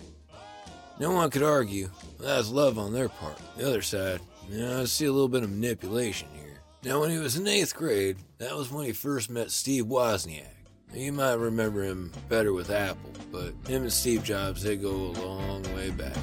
No 0.98 1.12
one 1.12 1.30
could 1.30 1.42
argue. 1.42 1.90
That's 2.18 2.50
love 2.50 2.78
on 2.78 2.92
their 2.92 3.08
part. 3.08 3.38
The 3.56 3.66
other 3.68 3.82
side, 3.82 4.20
you 4.50 4.58
know, 4.58 4.80
I 4.80 4.84
see 4.84 5.04
a 5.06 5.12
little 5.12 5.28
bit 5.28 5.42
of 5.42 5.50
manipulation 5.50 6.28
here. 6.34 6.60
Now, 6.84 7.00
when 7.00 7.10
he 7.10 7.18
was 7.18 7.36
in 7.36 7.46
eighth 7.46 7.74
grade, 7.74 8.16
that 8.38 8.56
was 8.56 8.70
when 8.70 8.86
he 8.86 8.92
first 8.92 9.28
met 9.30 9.50
Steve 9.50 9.86
Wozniak. 9.86 10.55
You 10.96 11.12
might 11.12 11.34
remember 11.34 11.82
him 11.82 12.10
better 12.30 12.54
with 12.54 12.70
Apple, 12.70 13.12
but 13.30 13.52
him 13.68 13.82
and 13.82 13.92
Steve 13.92 14.24
Jobs, 14.24 14.62
they 14.62 14.76
go 14.76 14.88
a 14.88 15.12
long 15.20 15.62
way 15.74 15.90
back. 15.90 16.16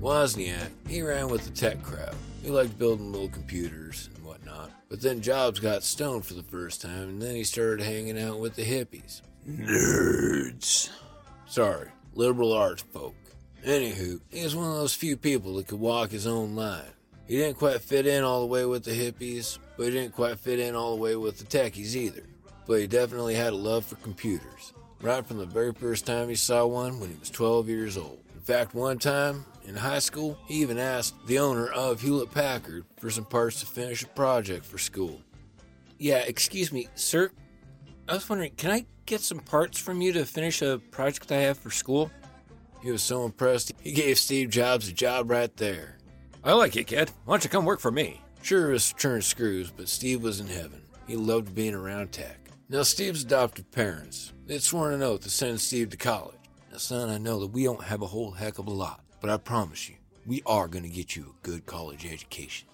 Wozniak, 0.00 0.70
he 0.88 1.02
ran 1.02 1.28
with 1.28 1.44
the 1.44 1.50
tech 1.50 1.82
crowd. 1.82 2.14
He 2.42 2.48
liked 2.48 2.78
building 2.78 3.12
little 3.12 3.28
computers 3.28 4.08
and 4.14 4.24
whatnot. 4.24 4.70
But 4.88 5.02
then 5.02 5.20
Jobs 5.20 5.60
got 5.60 5.82
stoned 5.82 6.24
for 6.24 6.32
the 6.32 6.42
first 6.42 6.80
time, 6.80 7.10
and 7.10 7.20
then 7.20 7.34
he 7.34 7.44
started 7.44 7.84
hanging 7.84 8.18
out 8.18 8.40
with 8.40 8.56
the 8.56 8.64
hippies. 8.64 9.20
Nerds. 9.46 10.88
Sorry, 11.46 11.90
liberal 12.14 12.54
arts 12.54 12.82
folk. 12.90 13.14
Anywho, 13.66 14.18
he 14.30 14.42
was 14.42 14.56
one 14.56 14.70
of 14.70 14.76
those 14.76 14.94
few 14.94 15.18
people 15.18 15.56
that 15.56 15.66
could 15.68 15.78
walk 15.78 16.10
his 16.10 16.26
own 16.26 16.56
line. 16.56 16.88
He 17.28 17.36
didn't 17.36 17.58
quite 17.58 17.82
fit 17.82 18.06
in 18.06 18.24
all 18.24 18.40
the 18.40 18.46
way 18.46 18.64
with 18.64 18.84
the 18.84 18.92
hippies, 18.92 19.58
but 19.76 19.84
he 19.84 19.90
didn't 19.92 20.14
quite 20.14 20.38
fit 20.38 20.58
in 20.58 20.74
all 20.74 20.96
the 20.96 21.02
way 21.02 21.14
with 21.16 21.38
the 21.38 21.44
techies 21.44 21.94
either. 21.94 22.24
But 22.70 22.78
he 22.78 22.86
definitely 22.86 23.34
had 23.34 23.52
a 23.52 23.56
love 23.56 23.84
for 23.84 23.96
computers. 23.96 24.72
Right 25.02 25.26
from 25.26 25.38
the 25.38 25.44
very 25.44 25.72
first 25.72 26.06
time 26.06 26.28
he 26.28 26.36
saw 26.36 26.66
one 26.66 27.00
when 27.00 27.10
he 27.10 27.16
was 27.18 27.28
12 27.28 27.68
years 27.68 27.96
old. 27.96 28.20
In 28.32 28.40
fact, 28.42 28.76
one 28.76 29.00
time 29.00 29.44
in 29.66 29.74
high 29.74 29.98
school, 29.98 30.38
he 30.46 30.62
even 30.62 30.78
asked 30.78 31.16
the 31.26 31.40
owner 31.40 31.66
of 31.66 32.00
Hewlett 32.00 32.30
Packard 32.30 32.84
for 32.96 33.10
some 33.10 33.24
parts 33.24 33.58
to 33.58 33.66
finish 33.66 34.04
a 34.04 34.06
project 34.06 34.64
for 34.64 34.78
school. 34.78 35.20
Yeah, 35.98 36.18
excuse 36.18 36.70
me, 36.70 36.86
sir. 36.94 37.32
I 38.08 38.14
was 38.14 38.28
wondering, 38.28 38.52
can 38.56 38.70
I 38.70 38.86
get 39.04 39.20
some 39.20 39.40
parts 39.40 39.76
from 39.76 40.00
you 40.00 40.12
to 40.12 40.24
finish 40.24 40.62
a 40.62 40.78
project 40.92 41.32
I 41.32 41.38
have 41.38 41.58
for 41.58 41.72
school? 41.72 42.08
He 42.84 42.92
was 42.92 43.02
so 43.02 43.24
impressed, 43.24 43.72
he 43.80 43.90
gave 43.90 44.16
Steve 44.16 44.48
Jobs 44.48 44.86
a 44.88 44.92
job 44.92 45.28
right 45.28 45.56
there. 45.56 45.98
I 46.44 46.52
like 46.52 46.76
you, 46.76 46.84
kid. 46.84 47.10
Why 47.24 47.34
don't 47.34 47.42
you 47.42 47.50
come 47.50 47.64
work 47.64 47.80
for 47.80 47.90
me? 47.90 48.20
Sure, 48.42 48.70
it 48.70 48.74
was 48.74 48.92
turn 48.92 49.22
screws, 49.22 49.72
but 49.72 49.88
Steve 49.88 50.22
was 50.22 50.38
in 50.38 50.46
heaven. 50.46 50.82
He 51.08 51.16
loved 51.16 51.52
being 51.52 51.74
around 51.74 52.12
tech. 52.12 52.49
Now, 52.72 52.82
Steve's 52.84 53.24
adopted 53.24 53.72
parents, 53.72 54.32
they'd 54.46 54.62
sworn 54.62 54.94
an 54.94 55.02
oath 55.02 55.22
to 55.22 55.28
send 55.28 55.60
Steve 55.60 55.90
to 55.90 55.96
college. 55.96 56.38
Now, 56.70 56.78
son, 56.78 57.08
I 57.08 57.18
know 57.18 57.40
that 57.40 57.48
we 57.48 57.64
don't 57.64 57.82
have 57.82 58.00
a 58.00 58.06
whole 58.06 58.30
heck 58.30 58.60
of 58.60 58.68
a 58.68 58.70
lot, 58.70 59.00
but 59.20 59.28
I 59.28 59.38
promise 59.38 59.88
you, 59.88 59.96
we 60.24 60.40
are 60.46 60.68
going 60.68 60.84
to 60.84 60.88
get 60.88 61.16
you 61.16 61.34
a 61.34 61.44
good 61.44 61.66
college 61.66 62.06
education. 62.06 62.68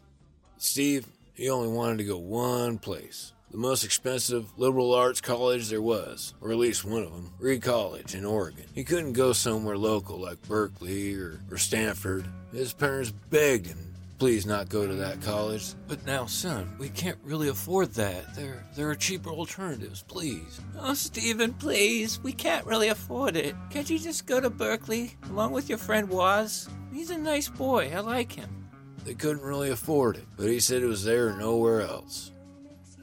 Steve, 0.58 1.06
he 1.32 1.48
only 1.48 1.68
wanted 1.68 1.96
to 1.96 2.04
go 2.04 2.18
one 2.18 2.76
place. 2.76 3.32
The 3.50 3.56
most 3.56 3.84
expensive 3.84 4.58
liberal 4.58 4.92
arts 4.92 5.22
college 5.22 5.70
there 5.70 5.80
was, 5.80 6.34
or 6.42 6.50
at 6.50 6.58
least 6.58 6.84
one 6.84 7.02
of 7.02 7.12
them, 7.12 7.32
Reed 7.38 7.62
College 7.62 8.14
in 8.14 8.26
Oregon. 8.26 8.66
He 8.74 8.84
couldn't 8.84 9.14
go 9.14 9.32
somewhere 9.32 9.78
local 9.78 10.20
like 10.20 10.42
Berkeley 10.42 11.14
or, 11.14 11.40
or 11.50 11.56
Stanford. 11.56 12.26
His 12.52 12.74
parents 12.74 13.12
begged 13.30 13.68
him, 13.68 13.85
please 14.18 14.46
not 14.46 14.68
go 14.68 14.86
to 14.86 14.94
that 14.94 15.20
college. 15.20 15.74
But 15.88 16.04
now, 16.06 16.26
son, 16.26 16.74
we 16.78 16.88
can't 16.88 17.18
really 17.22 17.48
afford 17.48 17.92
that. 17.94 18.34
There, 18.34 18.64
there 18.74 18.88
are 18.88 18.94
cheaper 18.94 19.30
alternatives, 19.30 20.02
please. 20.02 20.60
Oh, 20.78 20.94
Stephen, 20.94 21.54
please. 21.54 22.20
We 22.22 22.32
can't 22.32 22.66
really 22.66 22.88
afford 22.88 23.36
it. 23.36 23.54
Can't 23.70 23.88
you 23.90 23.98
just 23.98 24.26
go 24.26 24.40
to 24.40 24.50
Berkeley 24.50 25.16
along 25.30 25.52
with 25.52 25.68
your 25.68 25.78
friend 25.78 26.08
Woz? 26.08 26.68
He's 26.92 27.10
a 27.10 27.18
nice 27.18 27.48
boy. 27.48 27.92
I 27.94 28.00
like 28.00 28.32
him. 28.32 28.68
They 29.04 29.14
couldn't 29.14 29.44
really 29.44 29.70
afford 29.70 30.16
it, 30.16 30.24
but 30.36 30.48
he 30.48 30.58
said 30.58 30.82
it 30.82 30.86
was 30.86 31.04
there 31.04 31.28
or 31.28 31.36
nowhere 31.36 31.82
else. 31.82 32.32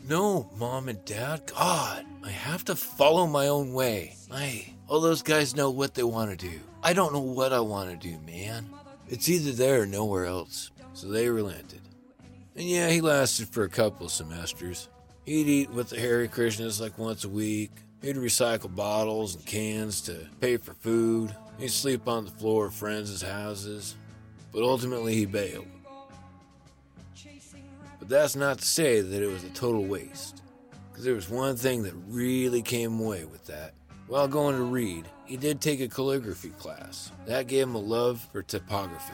No, 0.06 0.49
Mom 0.58 0.89
and 0.89 1.04
Dad, 1.06 1.43
God, 1.45 2.06
I 2.26 2.30
have 2.30 2.65
to 2.65 2.76
follow 2.76 3.26
my 3.26 3.47
own 3.47 3.71
way. 3.71 4.17
I, 4.30 4.73
all 4.89 4.99
those 4.99 5.21
guys 5.21 5.56
know 5.56 5.69
what 5.71 5.93
they 5.93 6.04
want 6.04 6.38
to 6.38 6.49
do. 6.49 6.60
I 6.84 6.91
don't 6.91 7.13
know 7.13 7.21
what 7.21 7.54
I 7.54 7.62
want 7.62 7.89
to 7.89 7.95
do, 7.95 8.19
man. 8.19 8.69
It's 9.08 9.30
either 9.30 9.54
there 9.54 9.84
or 9.84 9.86
nowhere 9.86 10.26
else. 10.26 10.71
So 10.93 11.08
they 11.08 11.29
relented. 11.29 11.82
And 12.56 12.65
yeah, 12.65 12.89
he 12.89 13.01
lasted 13.01 13.49
for 13.49 13.63
a 13.63 13.69
couple 13.69 14.06
of 14.06 14.12
semesters. 14.12 14.89
He'd 15.25 15.47
eat 15.47 15.69
with 15.71 15.89
the 15.89 15.99
Hare 15.99 16.27
Krishnas 16.27 16.79
like 16.79 16.97
once 16.97 17.23
a 17.23 17.29
week. 17.29 17.71
He'd 18.01 18.17
recycle 18.17 18.73
bottles 18.73 19.36
and 19.36 19.45
cans 19.45 20.01
to 20.01 20.27
pay 20.41 20.58
for 20.58 20.73
food. 20.73 21.36
He'd 21.58 21.71
sleep 21.71 22.08
on 22.08 22.25
the 22.25 22.32
floor 22.32 22.65
of 22.67 22.73
friends' 22.73 23.21
houses. 23.21 23.95
But 24.51 24.63
ultimately, 24.63 25.15
he 25.15 25.25
bailed. 25.25 25.67
But 27.99 28.10
that's 28.10 28.36
not 28.36 28.60
to 28.60 28.65
say 28.65 29.01
that 29.01 29.23
it 29.23 29.27
was 29.27 29.43
a 29.45 29.49
total 29.49 29.86
waste. 29.86 30.41
Because 30.91 31.06
there 31.06 31.15
was 31.15 31.29
one 31.29 31.56
thing 31.56 31.84
that 31.84 31.93
really 32.08 32.62
came 32.62 32.99
away 32.99 33.23
with 33.23 33.45
that. 33.47 33.73
While 34.08 34.27
going 34.27 34.58
to 34.58 34.63
Reed, 34.63 35.08
he 35.25 35.38
did 35.38 35.62
take 35.62 35.79
a 35.79 35.88
calligraphy 35.88 36.49
class. 36.49 37.12
That 37.25 37.47
gave 37.47 37.63
him 37.63 37.75
a 37.75 37.79
love 37.79 38.27
for 38.32 38.43
typography, 38.43 39.13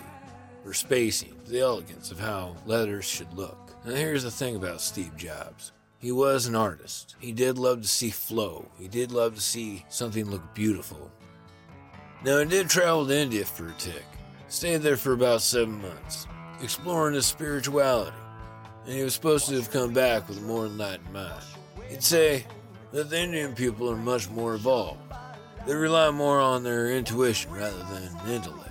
for 0.69 0.75
spacing, 0.75 1.33
the 1.47 1.59
elegance 1.59 2.11
of 2.11 2.19
how 2.19 2.55
letters 2.67 3.03
should 3.03 3.33
look. 3.33 3.73
Now, 3.83 3.95
here's 3.95 4.21
the 4.21 4.29
thing 4.29 4.55
about 4.55 4.81
Steve 4.81 5.17
Jobs. 5.17 5.71
He 5.97 6.11
was 6.11 6.45
an 6.45 6.55
artist. 6.55 7.15
He 7.17 7.31
did 7.31 7.57
love 7.57 7.81
to 7.81 7.87
see 7.87 8.11
flow. 8.11 8.69
He 8.77 8.87
did 8.87 9.11
love 9.11 9.33
to 9.33 9.41
see 9.41 9.83
something 9.89 10.29
look 10.29 10.53
beautiful. 10.53 11.09
Now, 12.23 12.37
he 12.37 12.45
did 12.45 12.69
travel 12.69 13.07
to 13.07 13.17
India 13.17 13.45
for 13.45 13.69
a 13.69 13.73
tick. 13.79 14.05
Stayed 14.47 14.83
there 14.83 14.95
for 14.95 15.13
about 15.13 15.41
seven 15.41 15.81
months, 15.81 16.27
exploring 16.61 17.15
his 17.15 17.25
spirituality. 17.25 18.15
And 18.85 18.93
he 18.93 19.01
was 19.01 19.15
supposed 19.15 19.49
to 19.49 19.55
have 19.55 19.71
come 19.71 19.91
back 19.91 20.29
with 20.29 20.37
a 20.37 20.41
more 20.41 20.67
enlightened 20.67 21.11
mind. 21.11 21.43
He'd 21.89 22.03
say 22.03 22.45
that 22.91 23.09
the 23.09 23.19
Indian 23.19 23.55
people 23.55 23.89
are 23.89 23.97
much 23.97 24.29
more 24.29 24.53
evolved. 24.53 25.01
They 25.65 25.73
rely 25.73 26.11
more 26.11 26.39
on 26.39 26.61
their 26.61 26.91
intuition 26.91 27.49
rather 27.49 27.83
than 27.85 28.31
intellect. 28.31 28.68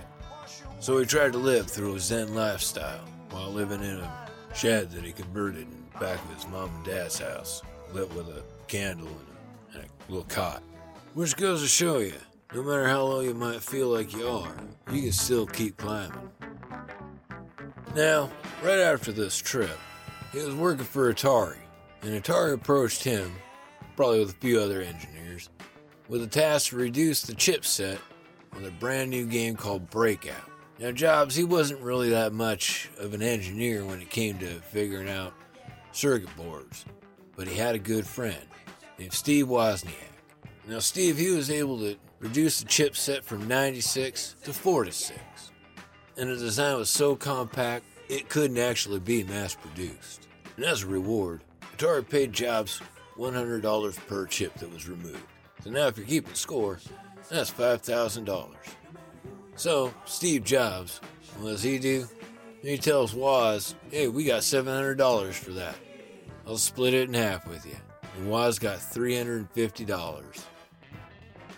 So 0.81 0.97
he 0.99 1.07
tried 1.07 1.33
to 1.33 1.38
live 1.38 1.67
through 1.67 1.97
a 1.97 2.01
Zen 2.01 2.35
lifestyle 2.35 3.05
while 3.31 3.51
living 3.51 3.83
in 3.83 3.97
a 3.99 4.29
shed 4.55 4.91
that 4.93 5.05
he 5.05 5.12
converted 5.12 5.62
in 5.62 5.85
the 5.93 5.99
back 5.99 6.23
of 6.25 6.35
his 6.35 6.47
mom 6.49 6.71
and 6.77 6.85
dad's 6.85 7.19
house, 7.19 7.62
lit 7.93 8.12
with 8.14 8.29
a 8.29 8.43
candle 8.69 9.09
and 9.09 9.77
a, 9.77 9.79
and 9.81 9.87
a 9.87 10.12
little 10.12 10.25
cot. 10.29 10.62
Which 11.14 11.37
goes 11.37 11.62
to 11.62 11.69
show 11.69 11.99
you, 11.99 12.14
no 12.55 12.62
matter 12.62 12.87
how 12.87 13.03
low 13.03 13.21
you 13.21 13.35
might 13.35 13.61
feel 13.61 13.88
like 13.88 14.14
you 14.14 14.29
are, 14.29 14.55
you 14.93 15.03
can 15.03 15.12
still 15.12 15.47
keep 15.47 15.77
climbing. 15.77 16.31
Now, 17.97 18.31
right 18.62 18.79
after 18.79 19.11
this 19.11 19.37
trip, 19.37 19.77
he 20.33 20.38
was 20.38 20.55
working 20.55 20.85
for 20.85 21.12
Atari, 21.12 21.57
and 22.03 22.23
Atari 22.23 22.55
approached 22.55 23.03
him, 23.03 23.33
probably 23.97 24.21
with 24.21 24.31
a 24.31 24.38
few 24.38 24.61
other 24.61 24.81
engineers, 24.81 25.51
with 26.09 26.23
a 26.23 26.27
task 26.27 26.71
to 26.71 26.77
reduce 26.77 27.23
the 27.23 27.35
chipset 27.35 27.99
on 28.55 28.64
a 28.64 28.71
brand 28.71 29.11
new 29.11 29.27
game 29.27 29.57
called 29.57 29.91
Breakout. 29.91 30.48
Now, 30.79 30.93
Jobs, 30.93 31.35
he 31.35 31.43
wasn't 31.43 31.81
really 31.81 32.11
that 32.11 32.33
much 32.33 32.88
of 32.99 33.12
an 33.12 33.21
engineer 33.21 33.85
when 33.85 34.01
it 34.01 34.11
came 34.11 34.38
to 34.38 34.61
figuring 34.61 35.09
out 35.09 35.35
circuit 35.91 36.35
boards, 36.37 36.85
but 37.35 37.49
he 37.49 37.57
had 37.57 37.75
a 37.75 37.81
good 37.81 38.07
friend 38.07 38.47
named 38.97 39.12
Steve 39.12 39.47
Wozniak. 39.47 39.95
Now, 40.69 40.79
Steve, 40.79 41.19
he 41.19 41.31
was 41.31 41.51
able 41.51 41.79
to 41.81 41.97
reduce 42.21 42.61
the 42.61 42.67
chipset 42.67 43.25
from 43.25 43.49
96 43.49 44.37
to 44.45 44.53
4 44.53 44.85
to 44.85 44.93
6, 44.93 45.21
and 46.17 46.31
the 46.31 46.37
design 46.37 46.77
was 46.77 46.91
so 46.91 47.17
compact 47.17 47.85
it 48.09 48.29
couldn't 48.29 48.59
actually 48.59 49.01
be 49.01 49.25
mass 49.25 49.55
produced. 49.55 50.29
And 50.57 50.64
as 50.64 50.85
a 50.85 50.87
reward, 50.87 51.43
Atari 51.77 52.09
paid 52.09 52.33
Jobs 52.33 52.81
$100 53.17 54.07
per 54.07 54.27
chip 54.27 54.55
that 54.55 54.73
was 54.73 54.88
removed. 54.88 55.27
So 55.64 55.71
now, 55.71 55.88
if 55.88 55.99
you're 55.99 56.07
keeping 56.07 56.35
score, 56.35 56.79
that's 57.29 57.51
$5,000. 57.51 58.47
So, 59.59 59.92
Steve 60.05 60.44
Jobs, 60.44 61.01
what 61.40 61.51
does 61.51 61.64
he 61.64 61.81
do? 61.81 62.07
He 62.62 62.79
tells 62.79 63.12
Woz, 63.12 63.75
hey, 63.90 64.07
we 64.07 64.25
got 64.25 64.42
$700 64.42 65.33
for 65.33 65.51
that. 65.51 65.75
I'll 66.47 66.59
split 66.59 66.94
it 66.94 67.09
in 67.09 67.14
half 67.14 67.44
with 67.44 67.66
you. 67.66 67.75
And 68.16 68.31
Woz 68.31 68.61
got 68.61 68.79
$350. 68.79 70.44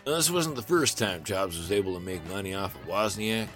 Now, 0.07 0.17
this 0.17 0.31
wasn't 0.31 0.57
the 0.57 0.63
first 0.63 0.97
time 0.97 1.25
Jobs 1.25 1.59
was 1.59 1.71
able 1.71 1.93
to 1.93 2.01
make 2.01 2.27
money 2.31 2.55
off 2.55 2.75
of 2.75 2.89
Wozniak. 2.89 3.49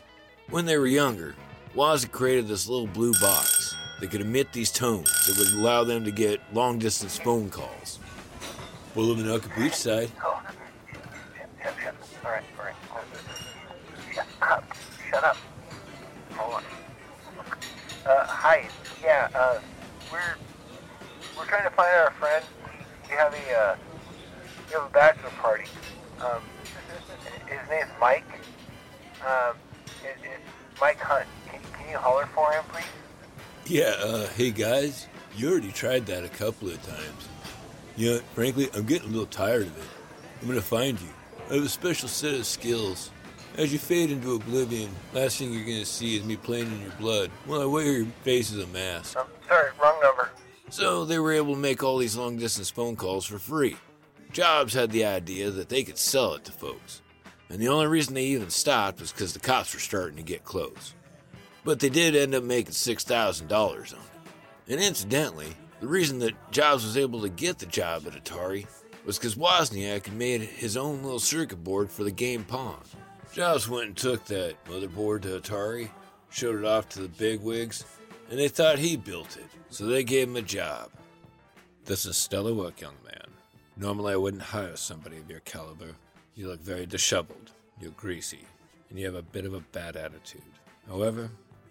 When 0.51 0.67
they 0.67 0.77
were 0.77 0.87
younger, 0.87 1.35
Woz 1.75 2.03
had 2.03 2.13
created 2.13 2.47
this 2.47 2.69
little 2.69 2.87
blue 2.87 3.15
box 3.23 3.75
that 3.99 4.11
could 4.11 4.21
emit 4.21 4.53
these 4.53 4.71
tones 4.71 5.27
that 5.27 5.39
would 5.39 5.59
allow 5.59 5.85
them 5.85 6.05
to 6.05 6.11
get 6.11 6.39
long 6.53 6.79
distance 6.79 7.17
phone 7.17 7.49
calls. 7.49 7.99
We're 8.95 9.05
living 9.05 9.33
out 9.33 9.41
beachside. 9.41 10.11
Uh, 19.45 19.61
we're 20.11 20.35
we're 21.37 21.47
trying 21.47 21.65
to 21.65 21.71
find 21.71 21.95
our 21.97 22.11
friend. 22.13 22.45
We, 23.09 23.17
have 23.17 23.35
a 23.35 23.59
uh, 23.59 23.77
we 24.67 24.73
have 24.73 24.85
a 24.85 24.93
bachelor 24.93 25.31
party. 25.41 25.65
Um, 26.21 26.43
his 27.47 27.71
name's 27.71 27.91
Mike. 28.01 28.25
Um, 29.27 29.57
it, 30.03 30.17
it's 30.23 30.81
Mike 30.81 30.99
Hunt. 30.99 31.27
Can, 31.51 31.61
can 31.79 31.91
you 31.91 31.99
holler 31.99 32.27
for 32.35 32.53
him, 32.53 32.65
please? 32.73 32.85
Yeah, 33.67 33.95
uh, 33.99 34.29
hey 34.29 34.51
guys, 34.51 35.09
you 35.37 35.51
already 35.51 35.73
tried 35.73 36.07
that 36.07 36.25
a 36.25 36.29
couple 36.29 36.69
of 36.69 36.83
times. 36.83 37.29
You 37.97 38.13
know, 38.13 38.19
frankly, 38.35 38.69
I'm 38.75 38.85
getting 38.85 39.09
a 39.09 39.13
little 39.13 39.27
tired 39.27 39.63
of 39.67 39.77
it. 39.77 39.85
I'm 40.41 40.49
gonna 40.49 40.63
find 40.63 41.01
you. 41.01 41.09
I 41.51 41.55
have 41.55 41.65
a 41.65 41.69
special 41.69 42.09
set 42.09 42.35
of 42.35 42.47
skills. 42.47 43.11
As 43.57 43.73
you 43.73 43.79
fade 43.79 44.11
into 44.11 44.35
oblivion, 44.35 44.91
last 45.13 45.39
thing 45.39 45.53
you're 45.53 45.63
gonna 45.65 45.85
see 45.85 46.17
is 46.17 46.25
me 46.25 46.37
playing 46.37 46.67
in 46.67 46.81
your 46.81 46.91
blood 46.93 47.31
while 47.47 47.63
I 47.63 47.67
wear 47.67 47.85
your 47.85 48.07
face 48.25 48.53
as 48.53 48.59
a 48.59 48.67
mask. 48.67 49.17
Um, 49.17 49.29
sorry, 49.47 49.71
wrong 49.81 50.01
number. 50.03 50.31
So 50.71 51.05
they 51.05 51.21
were 51.21 51.31
able 51.31 51.55
to 51.55 51.61
make 51.61 51.81
all 51.81 51.99
these 51.99 52.17
long 52.17 52.37
distance 52.37 52.69
phone 52.69 52.97
calls 52.97 53.25
for 53.27 53.39
free. 53.39 53.77
Jobs 54.33 54.75
had 54.75 54.91
the 54.91 55.05
idea 55.05 55.53
that 55.53 55.69
they 55.69 55.85
could 55.85 55.99
sell 55.99 56.35
it 56.35 56.45
to 56.47 56.53
folks. 56.53 57.01
And 57.49 57.61
the 57.61 57.69
only 57.69 57.87
reason 57.87 58.15
they 58.15 58.25
even 58.25 58.51
stopped 58.51 59.01
was 59.01 59.13
because 59.13 59.35
the 59.35 59.39
cops 59.39 59.73
were 59.73 59.79
starting 59.79 60.17
to 60.17 60.25
get 60.25 60.43
close. 60.43 60.95
But 61.63 61.79
they 61.79 61.91
did 61.91 62.17
end 62.17 62.35
up 62.35 62.43
making 62.43 62.73
$6,000 62.73 63.53
on 63.53 63.79
it. 63.79 63.93
And 64.73 64.81
incidentally, 64.81 65.55
the 65.79 65.87
reason 65.87 66.19
that 66.21 66.51
Jobs 66.51 66.85
was 66.85 66.97
able 66.97 67.21
to 67.23 67.29
get 67.29 67.61
the 67.61 67.67
job 67.67 68.05
at 68.09 68.15
Atari 68.15 68.67
was 69.05 69.17
because 69.17 69.37
Wozniak 69.37 70.07
had 70.07 70.17
made 70.17 70.41
his 70.41 70.77
own 70.77 71.05
little 71.05 71.21
circuit 71.21 71.63
board 71.63 71.89
for 71.89 72.03
the 72.03 72.11
game 72.11 72.43
Pong. 72.43 72.81
Jobs 73.35 73.69
went 73.69 73.87
and 73.87 73.97
took 73.97 74.25
that 74.27 74.65
motherboard 74.67 75.23
to 75.23 75.41
Atari, 75.41 75.91
showed 76.31 76.57
it 76.57 76.65
off 76.65 76.89
to 76.91 77.01
the 77.01 77.09
bigwigs, 77.09 77.85
and 78.31 78.39
they 78.39 78.47
thought 78.47 78.79
he 78.79 78.97
built 78.97 79.37
it, 79.37 79.49
so 79.71 79.87
they 79.87 80.05
gave 80.05 80.29
him 80.29 80.37
a 80.37 80.43
job. 80.43 80.89
This 81.85 82.07
is 82.07 82.17
stellar 82.17 82.55
work, 82.55 82.81
young 82.81 82.95
man. 83.05 83.27
Normally, 83.77 84.13
I 84.13 84.19
wouldn't 84.19 84.45
hire 84.45 84.77
somebody 84.77 85.17
of 85.17 85.29
your 85.29 85.41
caliber. 85.41 85.97
You 86.37 86.47
look 86.47 86.61
very 86.61 86.87
disheveled, 86.87 87.51
you're 87.81 87.91
greasy, 87.91 88.45
and 88.89 89.01
you 89.01 89.05
have 89.07 89.17
a 89.17 89.23
bit 89.23 89.47
of 89.47 89.55
a 89.55 89.61
bad 89.61 89.97
attitude. 89.97 90.43
However, 90.87 91.29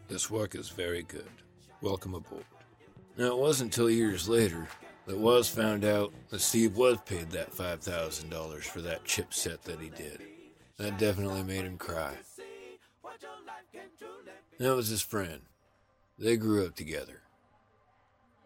this 0.10 0.30
work 0.30 0.56
is 0.56 0.68
very 0.68 1.04
good. 1.04 1.32
Welcome 1.80 2.14
aboard. 2.14 2.44
Now, 3.18 3.28
it 3.28 3.38
wasn't 3.38 3.74
until 3.74 3.90
years 3.90 4.28
later 4.28 4.68
that 5.06 5.18
was 5.18 5.48
found 5.48 5.86
out 5.86 6.12
that 6.30 6.42
Steve 6.42 6.76
was 6.76 6.98
paid 7.06 7.30
that 7.32 7.54
$5,000 7.54 8.64
for 8.64 8.82
that 8.82 9.06
chipset 9.06 9.62
that 9.62 9.80
he 9.80 9.88
did. 9.88 10.33
That 10.84 10.98
definitely 10.98 11.44
made 11.44 11.64
him 11.64 11.78
cry. 11.78 12.12
That 14.60 14.76
was 14.76 14.90
his 14.90 15.02
friend. 15.02 15.40
They 16.20 16.36
grew 16.36 16.66
up 16.66 16.76
together. 16.76 17.22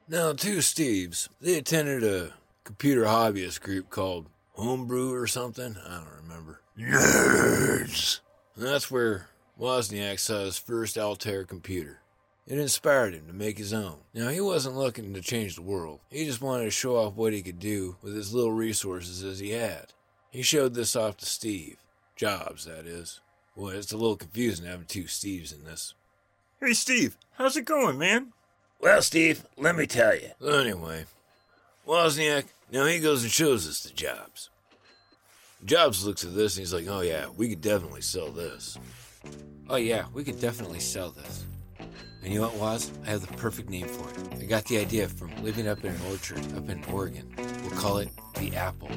Now, 0.08 0.34
two 0.34 0.58
Steves, 0.58 1.30
they 1.41 1.58
attended 1.58 2.04
a 2.04 2.34
computer 2.63 3.06
hobbyist 3.06 3.62
group 3.62 3.89
called 3.89 4.28
Homebrew 4.52 5.15
or 5.15 5.26
something. 5.26 5.78
I 5.84 5.95
don't 5.95 6.28
remember. 6.28 6.62
Nerds! 6.78 8.19
And 8.56 8.67
that's 8.67 8.91
where 8.91 9.30
Wozniak 9.60 10.19
saw 10.19 10.41
his 10.41 10.60
first 10.60 10.95
Altair 10.95 11.43
computer. 11.43 12.02
It 12.45 12.60
inspired 12.60 13.15
him 13.15 13.26
to 13.26 13.34
make 13.34 13.58
his 13.58 13.73
own. 13.73 13.97
Now, 14.13 14.28
he 14.30 14.41
wasn't 14.41 14.78
looking 14.78 15.15
to 15.15 15.21
change 15.21 15.56
the 15.56 15.63
world. 15.63 16.02
He 16.12 16.26
just 16.26 16.43
wanted 16.43 16.65
to 16.65 16.71
show 16.71 16.97
off 16.97 17.15
what 17.15 17.34
he 17.34 17.41
could 17.41 17.60
do 17.60 17.95
with 18.04 18.15
as 18.15 18.32
little 18.32 18.54
resources 18.54 19.23
as 19.23 19.39
he 19.39 19.50
had. 19.50 19.93
He 20.30 20.43
showed 20.43 20.76
this 20.76 20.95
off 20.95 21.17
to 21.17 21.26
Steve. 21.26 21.78
Jobs, 22.18 22.66
that 22.66 22.86
is. 22.86 23.20
Boy, 23.56 23.76
it's 23.76 23.92
a 23.92 23.98
little 23.98 24.18
confusing 24.18 24.66
having 24.66 24.88
two 24.88 25.04
Steves 25.04 25.58
in 25.58 25.64
this. 25.64 25.94
Hey, 26.60 26.74
Steve, 26.74 27.16
how's 27.38 27.56
it 27.56 27.66
going, 27.66 27.98
man? 27.98 28.34
Well, 28.82 29.02
Steve, 29.02 29.46
let 29.56 29.76
me 29.76 29.86
tell 29.86 30.16
you. 30.16 30.32
So 30.42 30.60
anyway, 30.60 31.06
Wozniak, 31.88 32.46
now 32.72 32.86
he 32.86 33.00
goes 33.00 33.24
and 33.24 33.32
shows 33.32 33.68
us 33.68 33.82
the 33.82 33.94
Jobs. 33.94 34.50
Jobs 35.64 36.06
looks 36.06 36.24
at 36.24 36.36
this 36.36 36.56
and 36.56 36.62
he's 36.62 36.74
like, 36.74 36.88
oh 36.88 37.02
yeah, 37.02 37.28
we 37.38 37.50
could 37.50 37.62
definitely 37.62 38.02
sell 38.02 38.30
this. 38.30 38.78
Oh, 39.70 39.76
yeah, 39.76 40.06
we 40.14 40.24
could 40.24 40.40
definitely 40.40 40.80
sell 40.80 41.12
this. 41.12 41.44
And 42.24 42.34
you 42.34 42.40
know 42.40 42.48
what, 42.48 42.58
Woz? 42.58 42.92
I 43.06 43.10
have 43.10 43.22
the 43.22 43.34
perfect 43.38 43.70
name 43.70 43.88
for 43.88 44.10
it. 44.10 44.42
I 44.42 44.46
got 44.46 44.66
the 44.66 44.80
idea 44.80 45.08
from 45.08 45.36
living 45.44 45.68
up 45.68 45.84
in 45.84 45.94
an 45.94 46.02
orchard 46.10 46.40
up 46.56 46.70
in 46.70 46.84
Oregon. 46.86 47.32
We'll 47.62 47.80
call 47.80 47.98
it 47.98 48.10
the 48.36 48.56
Apple. 48.56 48.90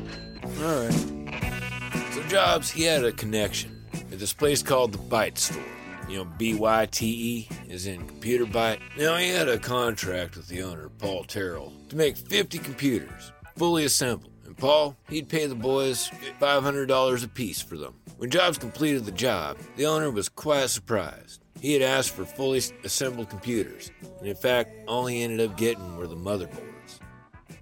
Alright. 0.62 1.79
So 2.12 2.22
Jobs, 2.24 2.70
he 2.70 2.82
had 2.82 3.04
a 3.04 3.12
connection 3.12 3.84
at 3.94 4.18
this 4.18 4.32
place 4.32 4.64
called 4.64 4.92
the 4.92 4.98
Byte 4.98 5.38
Store. 5.38 5.62
You 6.08 6.18
know, 6.18 6.24
B 6.24 6.54
Y 6.54 6.86
T 6.86 7.06
E 7.06 7.48
is 7.68 7.86
in 7.86 8.04
computer 8.04 8.44
byte. 8.44 8.80
Now 8.98 9.16
he 9.16 9.28
had 9.28 9.48
a 9.48 9.58
contract 9.58 10.36
with 10.36 10.48
the 10.48 10.62
owner, 10.62 10.88
Paul 10.88 11.22
Terrell, 11.22 11.72
to 11.88 11.94
make 11.94 12.16
50 12.16 12.58
computers, 12.58 13.30
fully 13.56 13.84
assembled. 13.84 14.32
And 14.44 14.56
Paul, 14.56 14.96
he'd 15.08 15.28
pay 15.28 15.46
the 15.46 15.54
boys 15.54 16.10
$500 16.40 17.24
apiece 17.24 17.62
for 17.62 17.76
them. 17.76 17.94
When 18.16 18.28
Jobs 18.28 18.58
completed 18.58 19.04
the 19.04 19.12
job, 19.12 19.58
the 19.76 19.86
owner 19.86 20.10
was 20.10 20.28
quite 20.28 20.68
surprised. 20.68 21.40
He 21.60 21.74
had 21.74 21.82
asked 21.82 22.10
for 22.10 22.24
fully 22.24 22.60
assembled 22.82 23.30
computers, 23.30 23.92
and 24.18 24.26
in 24.26 24.34
fact, 24.34 24.70
all 24.88 25.06
he 25.06 25.22
ended 25.22 25.48
up 25.48 25.56
getting 25.56 25.96
were 25.96 26.08
the 26.08 26.16
motherboards. 26.16 26.98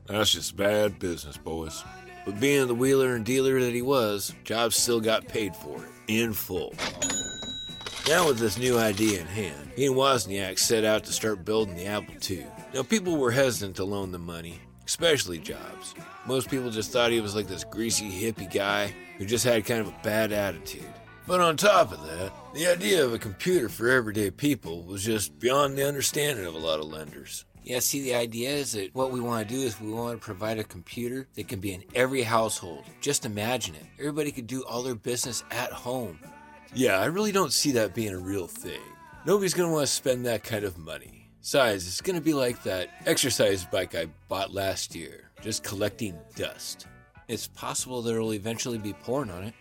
That's 0.07 0.33
just 0.33 0.57
bad 0.57 0.99
business, 0.99 1.37
boys. 1.37 1.85
But 2.25 2.41
being 2.41 2.67
the 2.67 2.75
wheeler 2.75 3.15
and 3.15 3.25
dealer 3.25 3.61
that 3.61 3.75
he 3.75 3.83
was, 3.83 4.35
Jobs 4.45 4.77
still 4.77 5.01
got 5.01 5.29
paid 5.29 5.55
for 5.57 5.79
it, 5.79 5.91
in 6.09 6.33
full. 6.33 6.75
Now, 8.09 8.27
with 8.27 8.39
this 8.39 8.59
new 8.59 8.79
idea 8.79 9.21
in 9.21 9.27
hand, 9.27 9.71
he 9.77 9.87
and 9.87 9.95
Wozniak 9.95 10.59
set 10.59 10.85
out 10.85 11.05
to 11.05 11.13
start 11.13 11.45
building 11.45 11.77
the 11.77 11.87
Apple 11.87 12.15
II. 12.29 12.47
Now, 12.73 12.83
people 12.83 13.19
were 13.19 13.31
hesitant 13.31 13.77
to 13.77 13.85
loan 13.85 14.13
them 14.13 14.25
money, 14.25 14.61
especially 14.87 15.39
Jobs. 15.39 15.95
Most 16.27 16.51
people 16.51 16.71
just 16.71 16.91
thought 16.91 17.11
he 17.11 17.21
was 17.21 17.35
like 17.35 17.49
this 17.49 17.65
greasy 17.65 18.11
hippie 18.11 18.53
guy 18.53 18.95
who 19.19 19.27
just 19.27 19.45
had 19.45 19.67
kind 19.67 19.81
of 19.81 19.89
a 19.89 19.99
bad 20.03 20.33
attitude. 20.33 20.87
But 21.27 21.41
on 21.41 21.59
top 21.59 21.93
of 21.93 22.03
that, 22.07 22.33
the 22.55 22.67
idea 22.67 23.05
of 23.05 23.13
a 23.13 23.19
computer 23.19 23.69
for 23.69 23.91
everyday 23.91 24.31
people 24.31 24.85
was 24.85 25.05
just 25.05 25.39
beyond 25.39 25.77
the 25.77 25.87
understanding 25.87 26.47
of 26.47 26.55
a 26.55 26.59
lot 26.59 26.81
of 26.81 26.87
lenders. 26.87 27.45
Yeah, 27.69 27.81
see, 27.81 28.01
the 28.01 28.15
idea 28.15 28.49
is 28.49 28.73
that 28.73 28.95
what 28.95 29.11
we 29.11 29.21
want 29.21 29.47
to 29.47 29.55
do 29.55 29.61
is 29.61 29.79
we 29.79 29.93
want 29.93 30.19
to 30.19 30.25
provide 30.25 30.59
a 30.59 30.65
computer 30.65 31.29
that 31.35 31.49
can 31.49 31.61
be 31.61 31.75
in 31.75 31.85
every 31.95 32.23
household. 32.23 32.87
Just 33.03 33.27
imagine 33.27 33.75
it. 33.75 33.85
Everybody 33.99 34.33
could 34.33 34.47
do 34.47 34.65
all 34.65 34.83
their 34.83 34.95
business 34.95 35.45
at 35.51 35.71
home. 35.71 36.19
Yeah, 36.75 36.99
I 36.99 37.05
really 37.05 37.31
don't 37.31 37.53
see 37.53 37.73
that 37.73 37.95
being 37.95 38.15
a 38.15 38.19
real 38.19 38.47
thing. 38.47 38.81
Nobody's 39.27 39.53
gonna 39.53 39.71
want 39.71 39.87
to 39.87 39.93
spend 39.93 40.25
that 40.25 40.45
kind 40.45 40.65
of 40.65 40.79
money. 40.79 41.29
Besides, 41.43 41.87
it's 41.87 42.01
gonna 42.01 42.23
be 42.23 42.33
like 42.33 42.63
that 42.63 42.89
exercise 43.05 43.67
bike 43.67 43.95
I 43.95 44.07
bought 44.29 44.55
last 44.55 44.95
year, 44.95 45.31
just 45.43 45.63
collecting 45.63 46.17
dust. 46.37 46.87
It's 47.29 47.49
possible 47.49 48.01
there'll 48.01 48.33
eventually 48.33 48.79
be 48.79 48.95
porn 48.95 49.29
on 49.29 49.45
it. 49.45 49.53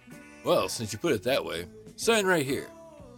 Well, 0.46 0.70
since 0.70 0.94
you 0.94 1.00
put 1.00 1.12
it 1.12 1.24
that 1.24 1.44
way, 1.44 1.66
sign 1.98 2.26
right 2.26 2.46
here. 2.46 2.68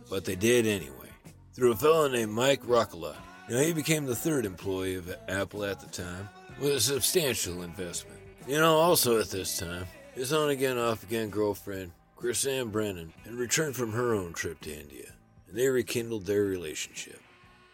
But 0.10 0.26
they 0.26 0.36
did 0.36 0.66
anyway, 0.66 1.10
through 1.54 1.74
a 1.74 1.76
fellow 1.76 2.08
named 2.08 2.32
Mike 2.32 2.64
Markkula. 2.64 3.14
Now, 3.50 3.58
he 3.60 3.74
became 3.74 4.06
the 4.06 4.16
third 4.16 4.46
employee 4.46 4.96
of 4.96 5.16
Apple 5.28 5.66
at 5.66 5.80
the 5.80 5.88
time, 5.88 6.30
with 6.60 6.76
a 6.76 6.80
substantial 6.80 7.64
investment. 7.64 8.20
You 8.48 8.58
know, 8.58 8.76
also 8.76 9.20
at 9.20 9.30
this 9.30 9.58
time, 9.58 9.86
his 10.14 10.32
on 10.34 10.50
again, 10.50 10.78
off 10.78 11.04
again 11.04 11.30
girlfriend, 11.30 11.92
Chrisann 12.16 12.72
Brennan, 12.72 13.12
had 13.24 13.34
returned 13.34 13.76
from 13.76 13.92
her 13.94 14.14
own 14.14 14.34
trip 14.34 14.62
to 14.62 14.80
India, 14.80 15.12
and 15.48 15.58
they 15.58 15.68
rekindled 15.68 16.26
their 16.26 16.44
relationship. 16.44 17.20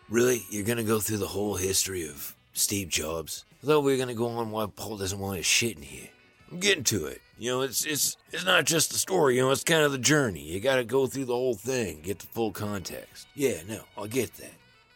Really? 0.10 0.44
You're 0.50 0.66
gonna 0.66 0.84
go 0.84 1.00
through 1.00 1.18
the 1.18 1.28
whole 1.28 1.56
history 1.56 2.08
of 2.08 2.36
Steve 2.54 2.90
Jobs? 2.90 3.44
I 3.62 3.68
thought 3.68 3.84
we 3.84 3.92
were 3.92 3.98
gonna 3.98 4.14
go 4.14 4.28
on 4.28 4.52
why 4.52 4.68
Paul 4.68 4.98
doesn't 4.98 5.20
want 5.20 5.38
his 5.38 5.46
shit 5.46 5.76
in 5.76 5.84
here. 5.84 6.10
I'm 6.52 6.60
getting 6.60 6.84
to 6.86 7.08
it. 7.08 7.22
You 7.38 7.52
know, 7.52 7.62
it's 7.62 7.84
it's 7.86 8.16
it's 8.32 8.46
not 8.46 8.66
just 8.66 8.92
the 8.92 8.98
story. 8.98 9.36
You 9.36 9.42
know, 9.42 9.52
it's 9.52 9.64
kind 9.64 9.84
of 9.84 9.92
the 9.92 9.98
journey. 9.98 10.42
You 10.42 10.60
got 10.62 10.78
to 10.78 10.86
go 10.86 11.06
through 11.08 11.26
the 11.26 11.34
whole 11.34 11.56
thing, 11.56 12.02
get 12.02 12.20
the 12.20 12.28
full 12.28 12.52
context. 12.52 13.28
Yeah, 13.36 13.62
no, 13.68 13.82
I'll 13.98 14.08
get 14.08 14.36
that. 14.36 14.54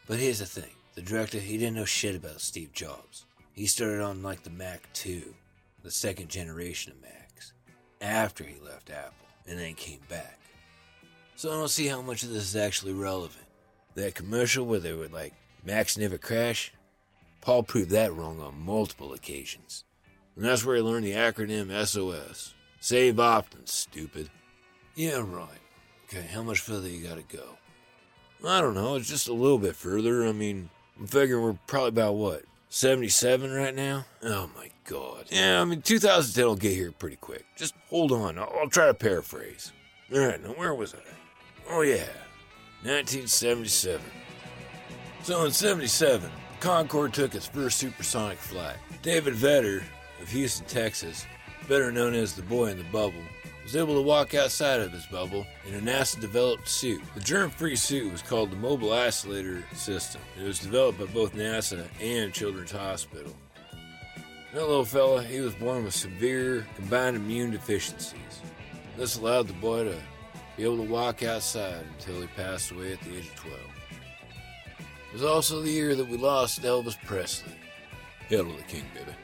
But 0.09 0.17
here's 0.17 0.39
the 0.39 0.47
thing: 0.47 0.71
the 0.95 1.03
director, 1.03 1.37
he 1.37 1.59
didn't 1.59 1.75
know 1.75 1.85
shit 1.85 2.15
about 2.15 2.41
Steve 2.41 2.73
Jobs. 2.73 3.25
He 3.53 3.67
started 3.67 4.01
on 4.01 4.23
like 4.23 4.41
the 4.41 4.49
Mac 4.49 4.91
2, 4.93 5.21
the 5.83 5.91
second 5.91 6.29
generation 6.29 6.91
of 6.91 7.01
Macs, 7.01 7.53
after 8.01 8.43
he 8.43 8.59
left 8.59 8.89
Apple, 8.89 9.27
and 9.47 9.59
then 9.59 9.75
came 9.75 9.99
back. 10.09 10.39
So 11.35 11.51
I 11.51 11.53
don't 11.53 11.69
see 11.69 11.85
how 11.85 12.01
much 12.01 12.23
of 12.23 12.29
this 12.29 12.43
is 12.43 12.55
actually 12.55 12.93
relevant. 12.93 13.45
That 13.93 14.15
commercial 14.15 14.65
where 14.65 14.79
they 14.79 14.93
were 14.93 15.09
like, 15.09 15.33
Macs 15.63 15.95
never 15.95 16.17
crash? 16.17 16.73
Paul 17.41 17.61
proved 17.61 17.91
that 17.91 18.13
wrong 18.13 18.41
on 18.41 18.59
multiple 18.59 19.13
occasions. 19.13 19.83
And 20.35 20.43
that's 20.43 20.65
where 20.65 20.75
he 20.75 20.81
learned 20.81 21.05
the 21.05 21.11
acronym 21.11 21.69
SOS. 21.85 22.55
Save 22.79 23.19
often, 23.19 23.67
stupid. 23.67 24.31
Yeah, 24.95 25.23
right. 25.23 25.49
Okay, 26.05 26.25
how 26.33 26.41
much 26.41 26.61
further 26.61 26.89
you 26.89 27.07
gotta 27.07 27.21
go? 27.21 27.57
I 28.45 28.61
don't 28.61 28.73
know, 28.73 28.95
it's 28.95 29.09
just 29.09 29.27
a 29.27 29.33
little 29.33 29.57
bit 29.57 29.75
further. 29.75 30.25
I 30.25 30.31
mean, 30.31 30.69
I'm 30.99 31.07
figuring 31.07 31.43
we're 31.43 31.57
probably 31.67 31.89
about 31.89 32.15
what, 32.15 32.43
77 32.69 33.51
right 33.51 33.75
now? 33.75 34.05
Oh 34.23 34.49
my 34.55 34.69
god. 34.85 35.25
Yeah, 35.29 35.61
I 35.61 35.65
mean, 35.65 35.81
2010 35.81 36.45
will 36.45 36.55
get 36.55 36.73
here 36.73 36.91
pretty 36.91 37.17
quick. 37.17 37.45
Just 37.55 37.73
hold 37.89 38.11
on, 38.11 38.37
I'll, 38.37 38.53
I'll 38.59 38.69
try 38.69 38.87
to 38.87 38.93
paraphrase. 38.93 39.71
Alright, 40.13 40.43
now 40.43 40.49
where 40.49 40.73
was 40.73 40.93
I? 40.93 40.99
Oh, 41.69 41.81
yeah, 41.81 42.07
1977. 42.83 44.01
So 45.23 45.45
in 45.45 45.51
77, 45.51 46.31
Concorde 46.59 47.13
took 47.13 47.35
its 47.35 47.45
first 47.45 47.77
supersonic 47.77 48.37
flight. 48.37 48.77
David 49.01 49.33
Vetter 49.35 49.83
of 50.21 50.29
Houston, 50.29 50.65
Texas, 50.65 51.25
better 51.67 51.91
known 51.91 52.13
as 52.13 52.33
the 52.33 52.41
boy 52.41 52.67
in 52.67 52.77
the 52.77 52.83
bubble, 52.85 53.13
was 53.69 53.75
able 53.75 53.93
to 53.93 54.01
walk 54.01 54.33
outside 54.33 54.79
of 54.79 54.91
his 54.91 55.05
bubble 55.05 55.45
in 55.67 55.75
a 55.75 55.79
NASA 55.79 56.19
developed 56.19 56.67
suit. 56.67 57.03
The 57.13 57.19
germ 57.19 57.51
free 57.51 57.75
suit 57.75 58.11
was 58.11 58.23
called 58.23 58.49
the 58.49 58.55
Mobile 58.55 58.89
Isolator 58.89 59.63
System. 59.75 60.21
It 60.39 60.43
was 60.43 60.57
developed 60.57 60.97
by 60.97 61.05
both 61.05 61.35
NASA 61.35 61.85
and 62.01 62.33
Children's 62.33 62.71
Hospital. 62.71 63.31
That 64.55 64.67
little 64.67 64.85
fella, 64.85 65.21
he 65.21 65.39
was 65.41 65.53
born 65.53 65.83
with 65.83 65.93
severe 65.93 66.65
combined 66.77 67.15
immune 67.15 67.51
deficiencies. 67.51 68.41
This 68.97 69.17
allowed 69.17 69.47
the 69.47 69.53
boy 69.53 69.83
to 69.83 69.95
be 70.57 70.63
able 70.63 70.77
to 70.77 70.91
walk 70.91 71.21
outside 71.21 71.85
until 71.95 72.21
he 72.21 72.27
passed 72.29 72.71
away 72.71 72.93
at 72.93 73.01
the 73.01 73.17
age 73.17 73.27
of 73.27 73.35
12. 73.35 73.59
It 74.79 75.13
was 75.13 75.23
also 75.23 75.61
the 75.61 75.69
year 75.69 75.93
that 75.93 76.09
we 76.09 76.17
lost 76.17 76.63
Elvis 76.63 76.99
Presley. 77.05 77.53
Hail 78.29 78.45
to 78.45 78.51
the 78.51 78.63
king, 78.63 78.85
baby. 78.95 79.15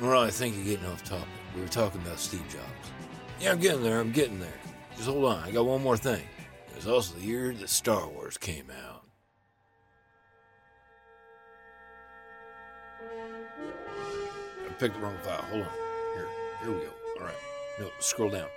Well, 0.00 0.22
I 0.22 0.30
think 0.30 0.56
you're 0.56 0.64
getting 0.64 0.86
off 0.86 1.04
topic. 1.04 1.28
We 1.54 1.60
were 1.60 1.68
talking 1.68 2.00
about 2.00 2.18
Steve 2.18 2.44
Jobs. 2.48 2.95
Yeah, 3.40 3.52
I'm 3.52 3.60
getting 3.60 3.82
there. 3.82 4.00
I'm 4.00 4.12
getting 4.12 4.40
there. 4.40 4.48
Just 4.96 5.08
hold 5.08 5.24
on. 5.26 5.42
I 5.44 5.50
got 5.50 5.66
one 5.66 5.82
more 5.82 5.96
thing. 5.96 6.22
It 6.70 6.76
was 6.76 6.88
also 6.88 7.14
the 7.16 7.24
year 7.24 7.52
that 7.54 7.68
Star 7.68 8.08
Wars 8.08 8.38
came 8.38 8.70
out. 8.70 9.02
I 14.64 14.72
picked 14.78 14.94
the 14.94 15.00
wrong 15.00 15.16
file. 15.22 15.42
Hold 15.42 15.62
on. 15.62 15.68
Here. 16.14 16.28
Here 16.62 16.72
we 16.72 16.80
go. 16.80 16.92
All 17.20 17.26
right. 17.26 17.34
No, 17.78 17.90
scroll 18.00 18.30
down. 18.30 18.48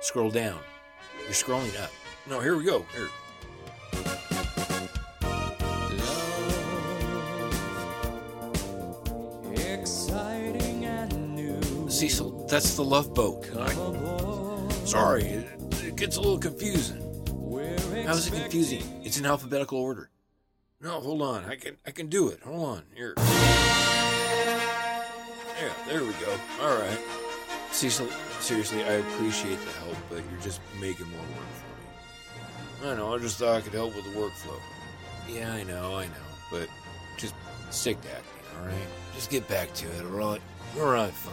Scroll 0.00 0.30
down. 0.30 0.58
You're 1.24 1.30
scrolling 1.32 1.78
up. 1.82 1.90
No, 2.26 2.40
here 2.40 2.56
we 2.56 2.64
go. 2.64 2.86
Here. 2.94 3.08
Cecil, 11.96 12.46
that's 12.46 12.76
the 12.76 12.84
love 12.84 13.14
boat. 13.14 13.48
I- 13.56 13.72
sorry, 14.84 15.24
it, 15.24 15.48
it 15.82 15.96
gets 15.96 16.18
a 16.18 16.20
little 16.20 16.38
confusing. 16.38 17.00
How 18.04 18.12
is 18.12 18.26
it 18.26 18.34
confusing? 18.34 18.82
It's 19.02 19.16
in 19.18 19.24
alphabetical 19.24 19.78
order. 19.78 20.10
No, 20.78 21.00
hold 21.00 21.22
on. 21.22 21.46
I 21.46 21.56
can 21.56 21.78
I 21.86 21.92
can 21.92 22.08
do 22.08 22.28
it. 22.28 22.40
Hold 22.42 22.68
on. 22.68 22.82
Here. 22.94 23.14
Yeah, 23.16 23.24
there 25.88 26.02
we 26.02 26.12
go. 26.20 26.38
All 26.60 26.78
right. 26.78 26.98
Cecil, 27.72 28.08
seriously, 28.40 28.84
I 28.84 28.96
appreciate 29.00 29.58
the 29.64 29.72
help, 29.84 29.96
but 30.10 30.22
you're 30.30 30.40
just 30.42 30.60
making 30.78 31.08
more 31.10 31.20
work 31.20 31.48
for 31.54 32.84
me. 32.84 32.90
I 32.90 32.94
know. 32.94 33.14
I 33.14 33.18
just 33.18 33.38
thought 33.38 33.56
I 33.56 33.62
could 33.62 33.72
help 33.72 33.96
with 33.96 34.04
the 34.04 34.10
workflow. 34.20 34.60
Yeah, 35.26 35.50
I 35.50 35.62
know. 35.62 35.96
I 35.96 36.04
know. 36.04 36.26
But 36.52 36.68
just 37.16 37.34
stick 37.70 37.98
to 38.02 38.08
acting, 38.10 38.42
all 38.60 38.66
right? 38.66 38.86
Just 39.14 39.30
get 39.30 39.48
back 39.48 39.72
to 39.72 39.86
it, 39.86 40.02
all 40.04 40.10
right? 40.10 40.42
All 40.78 40.90
right, 40.92 41.10
fine. 41.10 41.32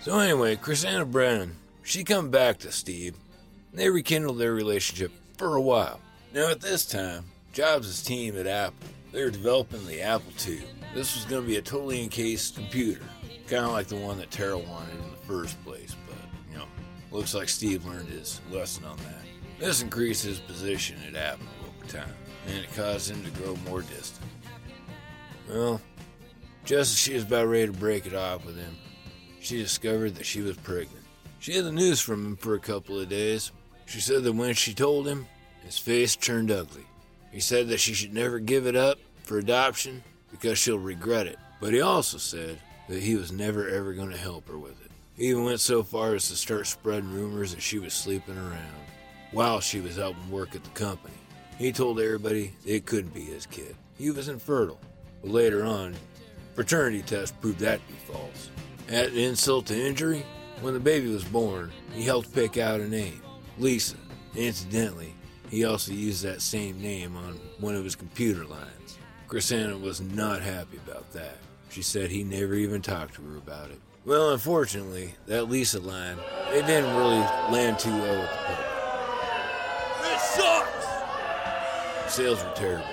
So 0.00 0.18
anyway, 0.18 0.56
Chrisanna 0.56 1.10
Brennan, 1.10 1.56
she 1.82 2.04
come 2.04 2.30
back 2.30 2.58
to 2.58 2.72
Steve. 2.72 3.14
And 3.70 3.80
they 3.80 3.90
rekindled 3.90 4.38
their 4.38 4.54
relationship 4.54 5.12
for 5.36 5.56
a 5.56 5.60
while. 5.60 6.00
Now 6.32 6.50
at 6.50 6.60
this 6.60 6.86
time, 6.86 7.24
Jobs' 7.52 8.02
team 8.02 8.38
at 8.38 8.46
Apple, 8.46 8.88
they 9.12 9.22
were 9.24 9.30
developing 9.30 9.86
the 9.86 10.00
Apple 10.00 10.32
II. 10.46 10.62
This 10.94 11.14
was 11.14 11.24
going 11.24 11.42
to 11.42 11.48
be 11.48 11.56
a 11.56 11.62
totally 11.62 12.02
encased 12.02 12.54
computer, 12.54 13.02
kind 13.48 13.64
of 13.64 13.72
like 13.72 13.88
the 13.88 13.96
one 13.96 14.18
that 14.18 14.30
Terrell 14.30 14.62
wanted 14.62 14.94
in 14.94 15.10
the 15.10 15.16
first 15.26 15.62
place. 15.64 15.96
But 16.06 16.16
you 16.52 16.58
know, 16.58 16.66
looks 17.10 17.34
like 17.34 17.48
Steve 17.48 17.84
learned 17.84 18.08
his 18.08 18.40
lesson 18.50 18.84
on 18.84 18.96
that. 18.98 19.24
This 19.58 19.82
increased 19.82 20.24
his 20.24 20.38
position 20.38 20.96
at 21.08 21.16
Apple 21.16 21.46
over 21.66 21.86
time, 21.90 22.14
and 22.46 22.58
it 22.58 22.74
caused 22.74 23.10
him 23.10 23.22
to 23.24 23.30
grow 23.42 23.56
more 23.68 23.82
distant. 23.82 24.30
Well, 25.48 25.80
just 26.64 26.92
as 26.92 26.98
she 26.98 27.14
was 27.14 27.24
about 27.24 27.48
ready 27.48 27.66
to 27.66 27.72
break 27.72 28.06
it 28.06 28.14
off 28.14 28.44
with 28.44 28.56
him, 28.56 28.76
she 29.40 29.58
discovered 29.58 30.14
that 30.16 30.26
she 30.26 30.40
was 30.40 30.56
pregnant. 30.56 31.04
She 31.38 31.54
had 31.54 31.64
the 31.64 31.72
news 31.72 32.00
from 32.00 32.24
him 32.24 32.36
for 32.36 32.54
a 32.54 32.60
couple 32.60 32.98
of 32.98 33.08
days. 33.08 33.52
She 33.86 34.00
said 34.00 34.24
that 34.24 34.32
when 34.32 34.54
she 34.54 34.74
told 34.74 35.06
him, 35.06 35.26
his 35.64 35.78
face 35.78 36.16
turned 36.16 36.50
ugly. 36.50 36.84
He 37.32 37.40
said 37.40 37.68
that 37.68 37.80
she 37.80 37.94
should 37.94 38.12
never 38.12 38.38
give 38.38 38.66
it 38.66 38.76
up 38.76 38.98
for 39.22 39.38
adoption 39.38 40.02
because 40.30 40.58
she'll 40.58 40.78
regret 40.78 41.26
it. 41.26 41.38
But 41.60 41.72
he 41.72 41.80
also 41.80 42.18
said 42.18 42.58
that 42.88 43.02
he 43.02 43.14
was 43.14 43.32
never 43.32 43.68
ever 43.68 43.92
going 43.92 44.10
to 44.10 44.16
help 44.16 44.48
her 44.48 44.58
with 44.58 44.82
it. 44.84 44.90
He 45.16 45.28
even 45.28 45.44
went 45.44 45.60
so 45.60 45.82
far 45.82 46.14
as 46.14 46.28
to 46.28 46.36
start 46.36 46.66
spreading 46.66 47.12
rumors 47.12 47.54
that 47.54 47.60
she 47.60 47.78
was 47.78 47.92
sleeping 47.92 48.36
around 48.36 48.72
while 49.32 49.60
she 49.60 49.80
was 49.80 49.96
helping 49.96 50.30
work 50.30 50.54
at 50.54 50.64
the 50.64 50.70
company. 50.70 51.14
He 51.58 51.72
told 51.72 52.00
everybody 52.00 52.52
it 52.64 52.86
couldn't 52.86 53.14
be 53.14 53.22
his 53.22 53.46
kid. 53.46 53.74
He 53.98 54.10
was 54.10 54.28
infertile. 54.28 54.80
But 55.20 55.32
later 55.32 55.64
on, 55.64 55.96
paternity 56.54 57.02
tests 57.02 57.36
proved 57.40 57.58
that 57.58 57.80
to 57.80 57.92
be 57.92 58.12
false. 58.12 58.50
Add 58.88 59.12
insult 59.12 59.66
to 59.66 59.78
injury, 59.78 60.24
when 60.62 60.72
the 60.72 60.80
baby 60.80 61.08
was 61.12 61.24
born, 61.24 61.70
he 61.92 62.02
helped 62.02 62.34
pick 62.34 62.56
out 62.56 62.80
a 62.80 62.88
name, 62.88 63.20
Lisa. 63.58 63.96
Incidentally, 64.34 65.14
he 65.50 65.66
also 65.66 65.92
used 65.92 66.22
that 66.24 66.40
same 66.40 66.80
name 66.80 67.14
on 67.14 67.34
one 67.60 67.74
of 67.74 67.84
his 67.84 67.94
computer 67.94 68.44
lines. 68.46 68.98
Chrisanna 69.28 69.78
was 69.78 70.00
not 70.00 70.40
happy 70.40 70.78
about 70.78 71.10
that. 71.12 71.36
She 71.68 71.82
said 71.82 72.10
he 72.10 72.24
never 72.24 72.54
even 72.54 72.80
talked 72.80 73.14
to 73.16 73.22
her 73.22 73.36
about 73.36 73.70
it. 73.70 73.78
Well, 74.06 74.32
unfortunately, 74.32 75.14
that 75.26 75.50
Lisa 75.50 75.80
line, 75.80 76.16
it 76.52 76.66
didn't 76.66 76.96
really 76.96 77.20
land 77.52 77.78
too 77.78 77.90
well 77.90 78.20
with 78.20 78.30
the 78.30 78.36
public. 78.46 78.66
This 80.00 80.22
sucks! 80.22 82.14
Sales 82.14 82.42
were 82.42 82.54
terrible, 82.56 82.86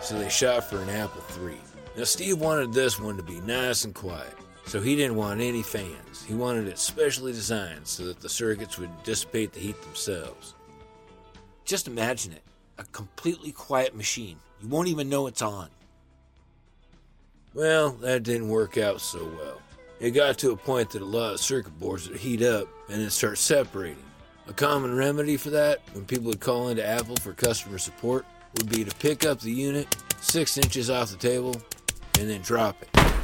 so 0.00 0.18
they 0.18 0.30
shot 0.30 0.64
for 0.64 0.80
an 0.80 0.88
Apple 0.88 1.22
III. 1.44 1.58
Now, 1.94 2.04
Steve 2.04 2.38
wanted 2.38 2.72
this 2.72 2.98
one 2.98 3.18
to 3.18 3.22
be 3.22 3.40
nice 3.42 3.84
and 3.84 3.94
quiet, 3.94 4.34
so 4.66 4.80
he 4.80 4.96
didn't 4.96 5.16
want 5.16 5.40
any 5.40 5.62
fans. 5.62 6.24
He 6.26 6.34
wanted 6.34 6.66
it 6.66 6.78
specially 6.78 7.32
designed 7.32 7.86
so 7.86 8.04
that 8.06 8.20
the 8.20 8.28
circuits 8.28 8.78
would 8.78 8.90
dissipate 9.04 9.52
the 9.52 9.60
heat 9.60 9.80
themselves. 9.82 10.54
Just 11.64 11.86
imagine 11.88 12.32
it 12.32 12.42
a 12.78 12.84
completely 12.86 13.52
quiet 13.52 13.94
machine. 13.96 14.36
You 14.60 14.68
won't 14.68 14.88
even 14.88 15.08
know 15.08 15.26
it's 15.26 15.42
on. 15.42 15.68
Well, 17.54 17.92
that 17.92 18.22
didn't 18.22 18.48
work 18.48 18.76
out 18.76 19.00
so 19.00 19.24
well. 19.24 19.60
It 19.98 20.10
got 20.10 20.36
to 20.38 20.50
a 20.50 20.56
point 20.56 20.90
that 20.90 21.00
a 21.00 21.06
lot 21.06 21.32
of 21.32 21.40
circuit 21.40 21.78
boards 21.78 22.08
would 22.08 22.18
heat 22.18 22.42
up 22.42 22.68
and 22.90 23.00
then 23.00 23.08
start 23.08 23.38
separating. 23.38 24.02
A 24.46 24.52
common 24.52 24.94
remedy 24.94 25.36
for 25.36 25.50
that, 25.50 25.80
when 25.92 26.04
people 26.04 26.26
would 26.26 26.40
call 26.40 26.68
into 26.68 26.86
Apple 26.86 27.16
for 27.16 27.32
customer 27.32 27.78
support, 27.78 28.26
would 28.58 28.68
be 28.68 28.84
to 28.84 28.94
pick 28.96 29.24
up 29.24 29.40
the 29.40 29.50
unit 29.50 29.96
six 30.20 30.58
inches 30.58 30.90
off 30.90 31.10
the 31.10 31.16
table 31.16 31.54
and 32.18 32.28
then 32.28 32.42
drop 32.42 32.76
it. 32.82 33.15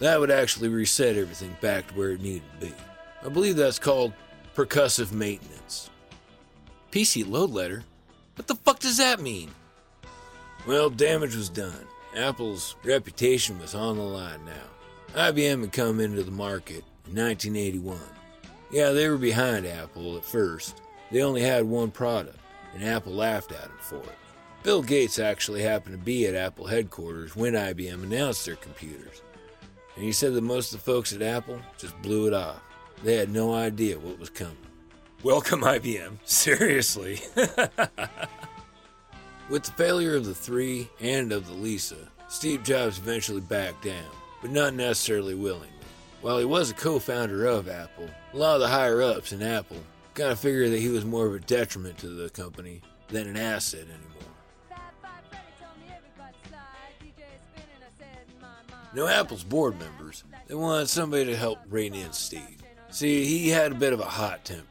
That 0.00 0.18
would 0.18 0.30
actually 0.30 0.68
reset 0.68 1.16
everything 1.16 1.56
back 1.60 1.88
to 1.88 1.94
where 1.94 2.10
it 2.10 2.22
needed 2.22 2.42
to 2.58 2.66
be. 2.66 2.74
I 3.24 3.28
believe 3.28 3.56
that's 3.56 3.78
called 3.78 4.12
percussive 4.54 5.12
maintenance. 5.12 5.90
PC 6.90 7.28
load 7.28 7.50
letter? 7.50 7.84
What 8.34 8.46
the 8.46 8.54
fuck 8.56 8.80
does 8.80 8.96
that 8.96 9.20
mean? 9.20 9.50
Well, 10.66 10.90
damage 10.90 11.36
was 11.36 11.50
done. 11.50 11.86
Apple's 12.16 12.76
reputation 12.82 13.58
was 13.58 13.74
on 13.74 13.96
the 13.96 14.02
line 14.02 14.44
now. 14.44 15.30
IBM 15.30 15.60
had 15.60 15.72
come 15.72 16.00
into 16.00 16.22
the 16.22 16.30
market 16.30 16.84
in 17.06 17.14
1981. 17.14 17.98
Yeah, 18.72 18.90
they 18.90 19.08
were 19.08 19.18
behind 19.18 19.66
Apple 19.66 20.16
at 20.16 20.24
first. 20.24 20.80
They 21.10 21.22
only 21.22 21.42
had 21.42 21.64
one 21.64 21.90
product, 21.90 22.38
and 22.74 22.84
Apple 22.84 23.12
laughed 23.12 23.52
at 23.52 23.62
them 23.62 23.78
for 23.80 23.96
it. 23.96 24.18
Bill 24.62 24.82
Gates 24.82 25.18
actually 25.18 25.62
happened 25.62 25.96
to 25.96 26.04
be 26.04 26.26
at 26.26 26.34
Apple 26.34 26.66
headquarters 26.66 27.34
when 27.34 27.54
IBM 27.54 28.02
announced 28.02 28.46
their 28.46 28.56
computers. 28.56 29.22
And 30.00 30.06
he 30.06 30.12
said 30.12 30.32
that 30.32 30.40
most 30.40 30.72
of 30.72 30.80
the 30.80 30.90
folks 30.90 31.12
at 31.12 31.20
Apple 31.20 31.60
just 31.76 32.00
blew 32.00 32.26
it 32.26 32.32
off. 32.32 32.62
They 33.04 33.16
had 33.16 33.28
no 33.28 33.52
idea 33.52 33.98
what 33.98 34.18
was 34.18 34.30
coming. 34.30 34.56
Welcome, 35.22 35.60
IBM. 35.60 36.16
Seriously. 36.24 37.20
With 39.50 39.64
the 39.64 39.72
failure 39.72 40.16
of 40.16 40.24
the 40.24 40.34
3 40.34 40.88
and 41.00 41.32
of 41.32 41.46
the 41.46 41.52
Lisa, 41.52 42.08
Steve 42.30 42.62
Jobs 42.62 42.96
eventually 42.96 43.42
backed 43.42 43.84
down, 43.84 44.10
but 44.40 44.50
not 44.50 44.72
necessarily 44.72 45.34
willingly. 45.34 45.68
While 46.22 46.38
he 46.38 46.46
was 46.46 46.70
a 46.70 46.74
co 46.74 46.98
founder 46.98 47.44
of 47.44 47.68
Apple, 47.68 48.08
a 48.32 48.36
lot 48.38 48.54
of 48.54 48.62
the 48.62 48.68
higher 48.68 49.02
ups 49.02 49.32
in 49.32 49.42
Apple 49.42 49.76
kind 50.14 50.32
of 50.32 50.40
figured 50.40 50.72
that 50.72 50.80
he 50.80 50.88
was 50.88 51.04
more 51.04 51.26
of 51.26 51.34
a 51.34 51.40
detriment 51.40 51.98
to 51.98 52.08
the 52.08 52.30
company 52.30 52.80
than 53.08 53.26
an 53.28 53.36
asset 53.36 53.82
anymore. 53.82 54.29
Now, 58.92 59.06
Apple's 59.06 59.44
board 59.44 59.78
members, 59.78 60.24
they 60.48 60.54
wanted 60.54 60.88
somebody 60.88 61.24
to 61.26 61.36
help 61.36 61.60
rein 61.68 61.94
in 61.94 62.12
Steve. 62.12 62.58
See, 62.90 63.24
he 63.24 63.48
had 63.48 63.70
a 63.70 63.76
bit 63.76 63.92
of 63.92 64.00
a 64.00 64.04
hot 64.04 64.44
temper. 64.44 64.66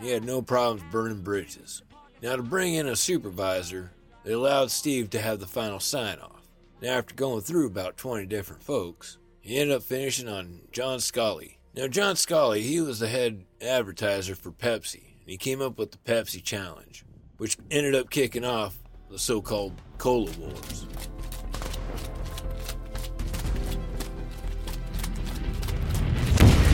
He 0.00 0.10
had 0.10 0.24
no 0.24 0.42
problems 0.42 0.84
burning 0.92 1.22
bridges. 1.22 1.82
Now, 2.22 2.36
to 2.36 2.42
bring 2.42 2.74
in 2.74 2.86
a 2.86 2.94
supervisor, 2.94 3.90
they 4.22 4.32
allowed 4.32 4.70
Steve 4.70 5.10
to 5.10 5.20
have 5.20 5.40
the 5.40 5.46
final 5.46 5.80
sign 5.80 6.18
off. 6.20 6.48
Now, 6.80 6.98
after 6.98 7.16
going 7.16 7.40
through 7.40 7.66
about 7.66 7.96
20 7.96 8.26
different 8.26 8.62
folks, 8.62 9.18
he 9.40 9.58
ended 9.58 9.76
up 9.76 9.82
finishing 9.82 10.28
on 10.28 10.60
John 10.70 11.00
Sculley. 11.00 11.56
Now, 11.74 11.88
John 11.88 12.14
Sculley, 12.14 12.62
he 12.62 12.80
was 12.80 13.00
the 13.00 13.08
head 13.08 13.44
advertiser 13.60 14.36
for 14.36 14.52
Pepsi, 14.52 15.02
and 15.20 15.30
he 15.30 15.36
came 15.36 15.60
up 15.60 15.78
with 15.78 15.90
the 15.90 15.98
Pepsi 15.98 16.42
Challenge, 16.42 17.04
which 17.38 17.58
ended 17.72 17.96
up 17.96 18.08
kicking 18.08 18.44
off 18.44 18.78
the 19.10 19.18
so 19.18 19.42
called 19.42 19.72
Cola 19.98 20.30
Wars. 20.38 20.86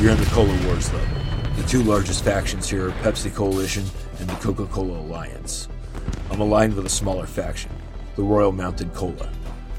You're 0.01 0.13
in 0.13 0.19
the 0.19 0.25
Cola 0.31 0.67
Wars 0.67 0.91
level. 0.95 1.55
The 1.57 1.63
two 1.65 1.83
largest 1.83 2.25
factions 2.25 2.71
here 2.71 2.89
are 2.89 2.93
Pepsi 3.03 3.35
Coalition 3.35 3.85
and 4.19 4.31
the 4.31 4.35
Coca 4.37 4.65
Cola 4.65 4.99
Alliance. 4.99 5.69
I'm 6.31 6.41
aligned 6.41 6.75
with 6.75 6.87
a 6.87 6.89
smaller 6.89 7.27
faction, 7.27 7.71
the 8.17 8.23
Royal 8.23 8.51
Mounted 8.51 8.95
Cola. 8.95 9.31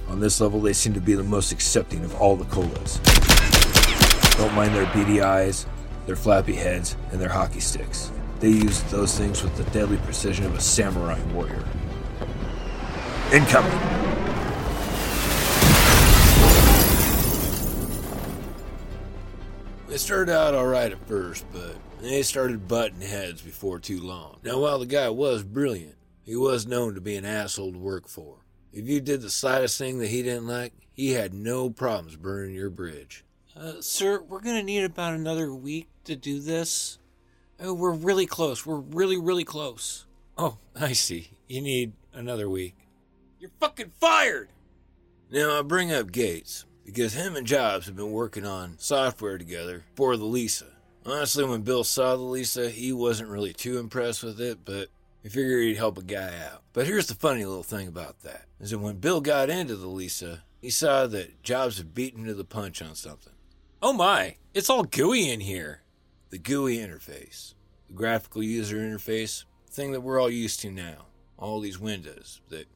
On 0.09 0.19
this 0.19 0.39
level, 0.39 0.61
they 0.61 0.74
seem 0.74 0.93
to 0.93 1.01
be 1.01 1.15
the 1.15 1.24
most 1.24 1.51
accepting 1.51 2.05
of 2.05 2.13
all 2.22 2.36
the 2.36 2.45
colas. 2.45 2.99
Don't 4.38 4.53
mind 4.53 4.76
their 4.76 4.86
beady 4.93 5.24
eyes, 5.24 5.65
their 6.05 6.15
flappy 6.15 6.53
heads, 6.53 6.95
and 7.11 7.19
their 7.19 7.30
hockey 7.30 7.59
sticks. 7.59 8.11
They 8.41 8.49
use 8.49 8.84
those 8.91 9.17
things 9.17 9.41
with 9.41 9.57
the 9.57 9.63
deadly 9.72 9.97
precision 9.97 10.45
of 10.45 10.53
a 10.53 10.61
samurai 10.61 11.19
warrior. 11.34 11.65
Incoming! 13.34 14.20
They 19.92 19.98
started 19.98 20.32
out 20.32 20.56
alright 20.56 20.94
at 20.94 21.06
first, 21.06 21.44
but 21.52 21.76
they 22.00 22.22
started 22.24 22.66
butting 22.66 23.02
heads 23.02 23.42
before 23.42 23.78
too 23.78 24.00
long. 24.00 24.38
Now, 24.42 24.58
while 24.62 24.80
the 24.80 24.86
guy 24.86 25.10
was 25.10 25.44
brilliant, 25.44 25.98
he 26.24 26.38
was 26.38 26.66
known 26.66 26.96
to 26.96 27.02
be 27.02 27.18
an 27.18 27.26
asshole 27.26 27.74
to 27.74 27.78
work 27.78 28.08
for. 28.08 28.38
If 28.72 28.88
you 28.88 29.02
did 29.02 29.22
the 29.22 29.30
slightest 29.30 29.78
thing 29.78 30.00
that 30.00 30.08
he 30.08 30.24
didn't 30.24 30.48
like, 30.48 30.72
he 30.94 31.12
had 31.12 31.34
no 31.34 31.70
problems 31.70 32.16
burning 32.16 32.56
your 32.56 32.70
bridge. 32.70 33.26
Uh, 33.54 33.82
sir, 33.82 34.22
we're 34.22 34.39
gonna 34.39 34.64
need 34.64 34.86
about 34.86 35.14
another 35.14 35.54
week 35.54 35.89
to 36.06 36.16
do 36.16 36.39
this. 36.39 36.98
Oh, 37.60 37.74
we're 37.74 37.92
really 37.92 38.26
close. 38.26 38.66
We're 38.66 38.80
really, 38.80 39.18
really 39.18 39.44
close. 39.44 40.06
Oh, 40.38 40.58
I 40.80 40.94
see. 40.94 41.32
You 41.50 41.60
need 41.60 41.92
another 42.14 42.50
week. 42.50 42.78
You're 43.42 43.52
fucking 43.60 43.92
fired! 44.00 44.52
Now, 45.30 45.60
I 45.60 45.64
bring 45.64 45.92
up 45.92 46.14
Gates 46.14 46.64
because 46.94 47.14
him 47.14 47.38
and 47.38 47.48
Jobs 47.48 47.86
have 47.86 47.96
been 47.96 48.12
working 48.12 48.46
on 48.46 48.76
software 48.78 49.38
together 49.38 49.86
for 49.96 50.18
the 50.18 50.26
Lisa. 50.26 50.66
Honestly, 51.06 51.46
when 51.46 51.62
Bill 51.62 51.86
saw 51.86 52.18
the 52.18 52.22
Lisa, 52.22 52.70
he 52.70 52.92
wasn't 52.92 53.30
really 53.30 53.54
too 53.54 53.80
impressed 53.80 54.24
with 54.24 54.42
it, 54.42 54.60
but 54.66 54.89
he 55.24 55.30
figured 55.30 55.64
he'd 55.64 55.78
help 55.78 55.98
a 55.98 56.04
guy 56.04 56.34
out. 56.52 56.64
But 56.74 56.88
here's 56.88 57.08
the 57.08 57.16
funny 57.16 57.46
little 57.46 57.64
thing 57.64 57.88
about 57.88 58.22
that 58.24 58.46
is 58.60 58.72
that 58.72 58.80
when 58.80 58.98
Bill 58.98 59.22
got 59.22 59.50
into 59.50 59.78
the 59.78 59.88
Lisa, 59.88 60.44
he 60.60 60.70
saw 60.70 61.08
that 61.08 61.42
Jobs 61.44 61.78
had 61.78 61.96
beaten 61.96 62.26
to 62.26 62.34
the 62.34 62.44
punch 62.44 62.82
on 62.82 62.96
something. 62.96 63.34
Oh 63.82 63.94
my, 63.94 64.36
it's 64.54 64.70
all 64.70 64.84
gooey 64.84 65.32
in 65.32 65.39
here. 65.39 65.84
The 66.30 66.38
GUI 66.38 66.78
interface, 66.78 67.56
the 67.88 67.94
graphical 67.94 68.44
user 68.44 68.78
interface, 68.78 69.46
thing 69.70 69.92
that 69.94 70.02
we're 70.02 70.22
all 70.22 70.30
used 70.30 70.60
to 70.62 70.72
now. 70.72 71.06
All 71.38 71.62
these 71.62 71.80
windows 71.80 72.42
that 72.50 72.68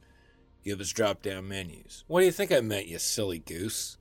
give 0.64 0.80
us 0.80 0.90
drop 0.90 1.22
down 1.22 1.46
menus. 1.46 2.02
What 2.08 2.20
do 2.20 2.26
you 2.26 2.32
think 2.32 2.50
I 2.50 2.60
meant, 2.60 2.88
you 2.88 2.98
silly 2.98 3.38
goose? 3.38 3.98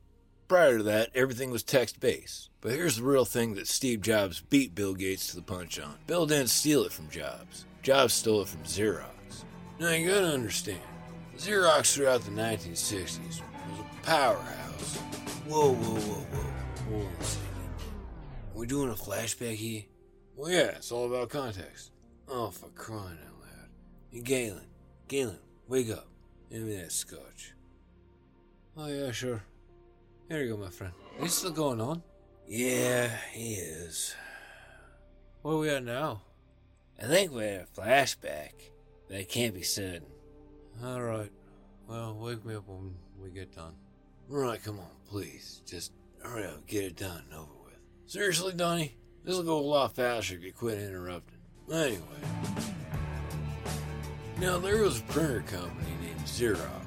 Prior 0.47 0.77
to 0.77 0.83
that, 0.83 1.09
everything 1.15 1.49
was 1.49 1.63
text 1.63 1.99
based. 1.99 2.49
But 2.61 2.73
here's 2.73 2.97
the 2.97 3.03
real 3.03 3.25
thing 3.25 3.55
that 3.55 3.67
Steve 3.67 4.01
Jobs 4.01 4.41
beat 4.41 4.75
Bill 4.75 4.93
Gates 4.93 5.27
to 5.27 5.35
the 5.35 5.41
punch 5.41 5.79
on. 5.79 5.95
Bill 6.05 6.27
didn't 6.27 6.49
steal 6.49 6.83
it 6.83 6.91
from 6.91 7.09
Jobs. 7.09 7.65
Jobs 7.81 8.13
stole 8.13 8.41
it 8.41 8.47
from 8.47 8.61
Xerox. 8.63 9.43
Now 9.79 9.89
you 9.89 10.07
gotta 10.07 10.27
understand, 10.27 10.79
Xerox 11.37 11.93
throughout 11.93 12.21
the 12.21 12.31
1960s 12.31 13.27
was 13.27 13.41
a 13.41 14.05
powerhouse. 14.05 14.97
Whoa, 15.47 15.73
whoa, 15.73 15.99
whoa, 15.99 16.37
whoa. 16.37 16.91
Hold 16.91 17.05
on 17.07 17.11
a 17.19 17.23
second. 17.23 17.45
Are 18.53 18.59
we 18.59 18.67
doing 18.67 18.89
a 18.89 18.93
flashback 18.93 19.55
here? 19.55 19.83
Well, 20.35 20.51
yeah, 20.51 20.69
it's 20.75 20.91
all 20.91 21.07
about 21.07 21.29
context. 21.29 21.91
Oh, 22.27 22.51
for 22.51 22.69
crying 22.69 23.17
out 23.25 23.41
loud. 23.41 23.69
Hey, 24.11 24.21
Galen. 24.21 24.67
Galen, 25.07 25.39
wake 25.67 25.89
up. 25.91 26.07
Give 26.51 26.61
me 26.61 26.75
that 26.77 26.91
scotch. 26.91 27.53
Oh, 28.77 28.87
yeah, 28.87 29.11
sure. 29.11 29.43
Here 30.28 30.41
you 30.41 30.55
go, 30.55 30.57
my 30.57 30.69
friend. 30.69 30.93
You 31.21 31.28
still 31.28 31.51
going 31.51 31.80
on? 31.80 32.01
Yeah, 32.47 33.15
he 33.32 33.53
is. 33.53 34.15
Where 35.43 35.53
are 35.53 35.59
we 35.59 35.69
at 35.69 35.84
now? 35.84 36.21
I 36.99 37.05
think 37.05 37.32
we're 37.32 37.43
in 37.43 37.61
a 37.61 37.80
flashback, 37.80 38.53
but 39.07 39.17
I 39.17 39.23
can't 39.23 39.53
be 39.53 39.61
certain. 39.61 40.07
All 40.84 41.01
right. 41.01 41.32
Well, 41.88 42.15
wake 42.15 42.43
me 42.43 42.55
up 42.55 42.67
when 42.67 42.95
we 43.21 43.30
get 43.30 43.55
done. 43.55 43.76
Right, 44.28 44.61
come 44.63 44.80
on, 44.80 44.89
please. 45.07 45.61
Just 45.67 45.91
hurry 46.23 46.45
up, 46.45 46.65
get 46.65 46.86
it 46.86 46.95
done 46.95 47.21
and 47.30 47.39
over 47.39 47.51
with. 47.63 47.78
Seriously, 48.07 48.53
Donnie? 48.53 48.97
This'll 49.23 49.43
go 49.43 49.59
a 49.59 49.61
lot 49.61 49.95
faster 49.95 50.34
if 50.36 50.43
you 50.43 50.51
quit 50.51 50.80
interrupting. 50.80 51.38
Anyway. 51.71 52.01
Now, 54.39 54.57
there 54.57 54.82
was 54.82 54.99
a 54.99 55.03
printer 55.03 55.41
company 55.41 55.91
named 56.01 56.21
Xerox, 56.21 56.86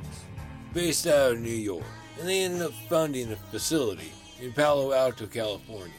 based 0.74 1.06
out 1.06 1.32
of 1.32 1.40
New 1.40 1.50
York, 1.50 1.84
and 2.18 2.28
they 2.28 2.42
ended 2.42 2.62
up 2.62 2.72
funding 2.88 3.32
a 3.32 3.36
facility 3.36 4.12
in 4.40 4.52
Palo 4.52 4.92
Alto, 4.92 5.26
California. 5.26 5.92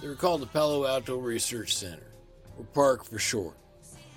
They 0.00 0.08
were 0.08 0.14
called 0.14 0.42
the 0.42 0.46
Palo 0.46 0.86
Alto 0.86 1.16
Research 1.18 1.76
Center, 1.76 2.06
or 2.58 2.64
PARC 2.74 3.04
for 3.04 3.18
short. 3.18 3.56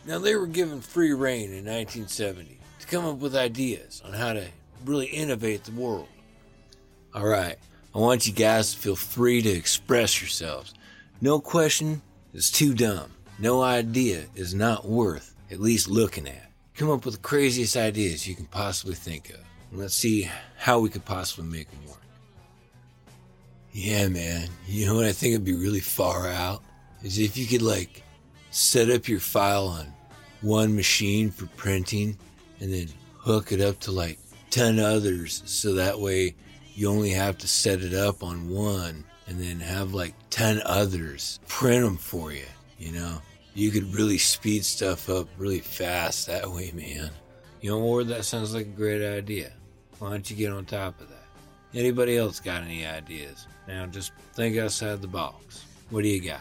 Now, 0.05 0.19
they 0.19 0.35
were 0.35 0.47
given 0.47 0.81
free 0.81 1.13
reign 1.13 1.51
in 1.51 1.65
1970 1.65 2.59
to 2.79 2.87
come 2.87 3.05
up 3.05 3.17
with 3.17 3.35
ideas 3.35 4.01
on 4.05 4.13
how 4.13 4.33
to 4.33 4.47
really 4.85 5.07
innovate 5.07 5.63
the 5.63 5.71
world. 5.71 6.07
All 7.13 7.27
right, 7.27 7.57
I 7.93 7.97
want 7.97 8.27
you 8.27 8.33
guys 8.33 8.73
to 8.73 8.79
feel 8.79 8.95
free 8.95 9.41
to 9.41 9.49
express 9.49 10.21
yourselves. 10.21 10.73
No 11.21 11.39
question 11.39 12.01
is 12.33 12.51
too 12.51 12.73
dumb. 12.73 13.11
No 13.39 13.61
idea 13.61 14.25
is 14.35 14.53
not 14.53 14.85
worth 14.85 15.35
at 15.51 15.59
least 15.59 15.87
looking 15.87 16.27
at. 16.27 16.51
Come 16.75 16.91
up 16.91 17.03
with 17.05 17.15
the 17.15 17.21
craziest 17.21 17.75
ideas 17.75 18.27
you 18.27 18.35
can 18.35 18.45
possibly 18.45 18.95
think 18.95 19.29
of. 19.31 19.39
Let's 19.71 19.93
see 19.93 20.29
how 20.57 20.79
we 20.79 20.89
could 20.89 21.05
possibly 21.05 21.49
make 21.49 21.69
them 21.69 21.85
work. 21.87 22.01
Yeah, 23.71 24.07
man. 24.07 24.49
You 24.67 24.87
know 24.87 24.95
what 24.95 25.05
I 25.05 25.11
think 25.11 25.33
would 25.33 25.45
be 25.45 25.53
really 25.53 25.79
far 25.79 26.27
out? 26.27 26.63
Is 27.03 27.19
if 27.19 27.37
you 27.37 27.45
could, 27.45 27.61
like, 27.61 28.03
set 28.51 28.89
up 28.89 29.07
your 29.07 29.19
file 29.19 29.67
on 29.67 29.93
one 30.41 30.75
machine 30.75 31.29
for 31.29 31.45
printing 31.55 32.17
and 32.59 32.73
then 32.73 32.87
hook 33.17 33.51
it 33.51 33.61
up 33.61 33.79
to, 33.81 33.91
like, 33.91 34.17
10 34.49 34.79
others 34.79 35.43
so 35.45 35.73
that 35.73 35.99
way 35.99 36.35
you 36.73 36.89
only 36.89 37.11
have 37.11 37.37
to 37.37 37.47
set 37.47 37.81
it 37.81 37.93
up 37.93 38.23
on 38.23 38.49
one 38.49 39.03
and 39.27 39.39
then 39.39 39.59
have, 39.59 39.93
like, 39.93 40.15
10 40.31 40.61
others 40.65 41.39
print 41.47 41.85
them 41.85 41.97
for 41.97 42.31
you, 42.31 42.45
you 42.79 42.91
know? 42.91 43.21
You 43.53 43.69
could 43.71 43.93
really 43.93 44.17
speed 44.17 44.65
stuff 44.65 45.09
up 45.09 45.27
really 45.37 45.59
fast 45.59 46.27
that 46.27 46.49
way, 46.49 46.71
man. 46.73 47.11
You 47.61 47.71
know, 47.71 47.79
Ward, 47.79 48.07
that 48.07 48.25
sounds 48.25 48.53
like 48.53 48.65
a 48.65 48.69
great 48.69 49.05
idea. 49.05 49.51
Why 49.99 50.11
don't 50.11 50.29
you 50.29 50.35
get 50.35 50.53
on 50.53 50.65
top 50.65 50.99
of 51.01 51.09
that? 51.09 51.27
Anybody 51.73 52.17
else 52.17 52.39
got 52.39 52.63
any 52.63 52.85
ideas? 52.85 53.47
Now 53.67 53.85
just 53.85 54.13
think 54.33 54.57
outside 54.57 55.01
the 55.01 55.07
box. 55.07 55.65
What 55.89 56.03
do 56.03 56.07
you 56.07 56.21
got? 56.21 56.39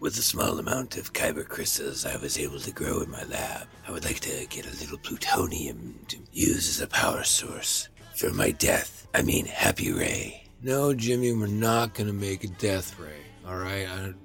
With 0.00 0.16
the 0.16 0.22
small 0.22 0.58
amount 0.58 0.96
of 0.96 1.12
kyber 1.12 1.46
crystals 1.46 2.06
I 2.06 2.16
was 2.16 2.38
able 2.38 2.58
to 2.60 2.72
grow 2.72 3.02
in 3.02 3.10
my 3.10 3.24
lab, 3.24 3.66
I 3.86 3.92
would 3.92 4.04
like 4.04 4.20
to 4.20 4.46
get 4.48 4.66
a 4.66 4.80
little 4.80 4.98
plutonium 4.98 5.98
to 6.08 6.16
use 6.32 6.68
as 6.68 6.80
a 6.80 6.86
power 6.86 7.24
source 7.24 7.88
for 8.14 8.32
my 8.32 8.50
death. 8.52 9.06
I 9.14 9.22
mean, 9.22 9.46
Happy 9.46 9.92
Ray. 9.92 10.44
No, 10.62 10.94
Jimmy, 10.94 11.32
we're 11.32 11.46
not 11.46 11.94
gonna 11.94 12.12
make 12.12 12.42
a 12.42 12.48
death 12.48 12.98
ray. 12.98 13.22
All 13.46 13.58
right, 13.58 13.86
I'm 13.88 14.16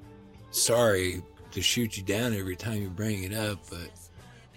sorry 0.52 1.22
to 1.52 1.62
shoot 1.62 1.98
you 1.98 2.04
down 2.04 2.34
every 2.34 2.56
time 2.56 2.82
you 2.82 2.90
bring 2.90 3.24
it 3.24 3.34
up, 3.34 3.60
but 3.70 3.92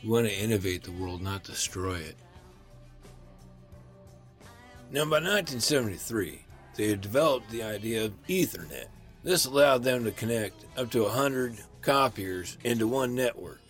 we 0.02 0.08
want 0.08 0.26
to 0.26 0.34
innovate 0.34 0.84
the 0.84 0.92
world, 0.92 1.20
not 1.20 1.42
destroy 1.42 1.96
it. 1.96 2.16
Now, 4.90 5.04
by 5.04 5.18
1973, 5.20 6.40
they 6.76 6.88
had 6.88 7.00
developed 7.00 7.50
the 7.50 7.62
idea 7.62 8.04
of 8.04 8.26
Ethernet. 8.26 8.86
This 9.22 9.44
allowed 9.46 9.82
them 9.82 10.04
to 10.04 10.12
connect 10.12 10.64
up 10.76 10.90
to 10.90 11.02
100 11.02 11.56
copiers 11.82 12.58
into 12.64 12.86
one 12.86 13.14
network. 13.14 13.60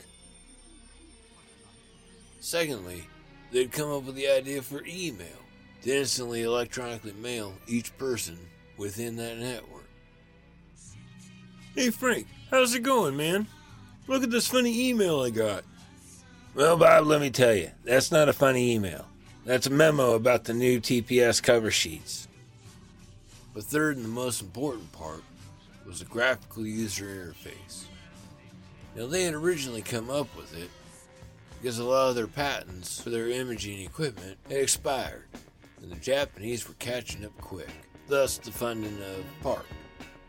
Secondly, 2.41 3.07
they'd 3.53 3.73
come 3.73 3.91
up 3.91 4.05
with 4.05 4.17
the 4.17 4.29
idea 4.29 4.61
for 4.61 4.85
email 4.87 5.27
to 5.83 5.97
instantly 5.97 6.43
electronically 6.43 7.13
mail 7.15 7.55
each 7.67 7.97
person 7.97 8.39
within 8.77 9.17
that 9.17 9.39
network. 9.39 9.89
Hey, 11.75 11.91
Frank, 11.91 12.27
how's 12.51 12.75
it 12.75 12.83
going, 12.83 13.17
man? 13.17 13.47
Look 14.07 14.23
at 14.23 14.31
this 14.31 14.47
funny 14.47 14.89
email 14.89 15.21
I 15.21 15.31
got. 15.31 15.65
Well, 16.55 16.77
Bob, 16.77 17.07
let 17.07 17.21
me 17.21 17.31
tell 17.31 17.55
you, 17.55 17.71
that's 17.85 18.13
not 18.13 18.29
a 18.29 18.33
funny 18.33 18.73
email. 18.73 19.07
That's 19.45 19.67
a 19.67 19.71
memo 19.71 20.15
about 20.15 20.45
the 20.45 20.55
new 20.55 20.81
TPS 20.81 21.43
cover 21.43 21.71
sheets. 21.71 22.29
The 23.53 23.61
third 23.61 23.97
and 23.97 24.05
the 24.07 24.11
most 24.11 24.41
important 24.41 24.91
part 24.93 25.23
was 25.85 25.99
the 25.99 26.07
graphical 26.07 26.67
user 26.67 27.05
interface. 27.05 27.85
Now, 28.97 29.07
they 29.07 29.25
had 29.25 29.35
originally 29.35 29.83
come 29.83 30.09
up 30.09 30.35
with 30.35 30.57
it 30.57 30.71
because 31.61 31.79
a 31.79 31.85
lot 31.85 32.09
of 32.09 32.15
their 32.15 32.27
patents 32.27 32.99
for 32.99 33.11
their 33.11 33.29
imaging 33.29 33.81
equipment 33.81 34.39
had 34.49 34.61
expired, 34.61 35.27
and 35.83 35.93
the 35.93 35.97
Japanese 35.97 36.67
were 36.67 36.75
catching 36.79 37.23
up 37.23 37.39
quick, 37.43 37.69
thus 38.09 38.39
the 38.39 38.51
funding 38.51 38.99
of 39.03 39.25
PARC. 39.43 39.67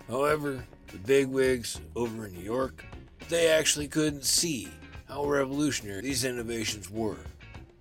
However, 0.09 0.61
the 0.91 0.97
bigwigs 0.97 1.80
over 1.95 2.26
in 2.26 2.34
New 2.34 2.43
York, 2.43 2.84
they 3.30 3.47
actually 3.47 3.88
couldn't 3.88 4.26
see 4.26 4.68
how 5.07 5.26
revolutionary 5.26 6.01
these 6.01 6.26
innovations 6.26 6.91
were. 6.91 7.18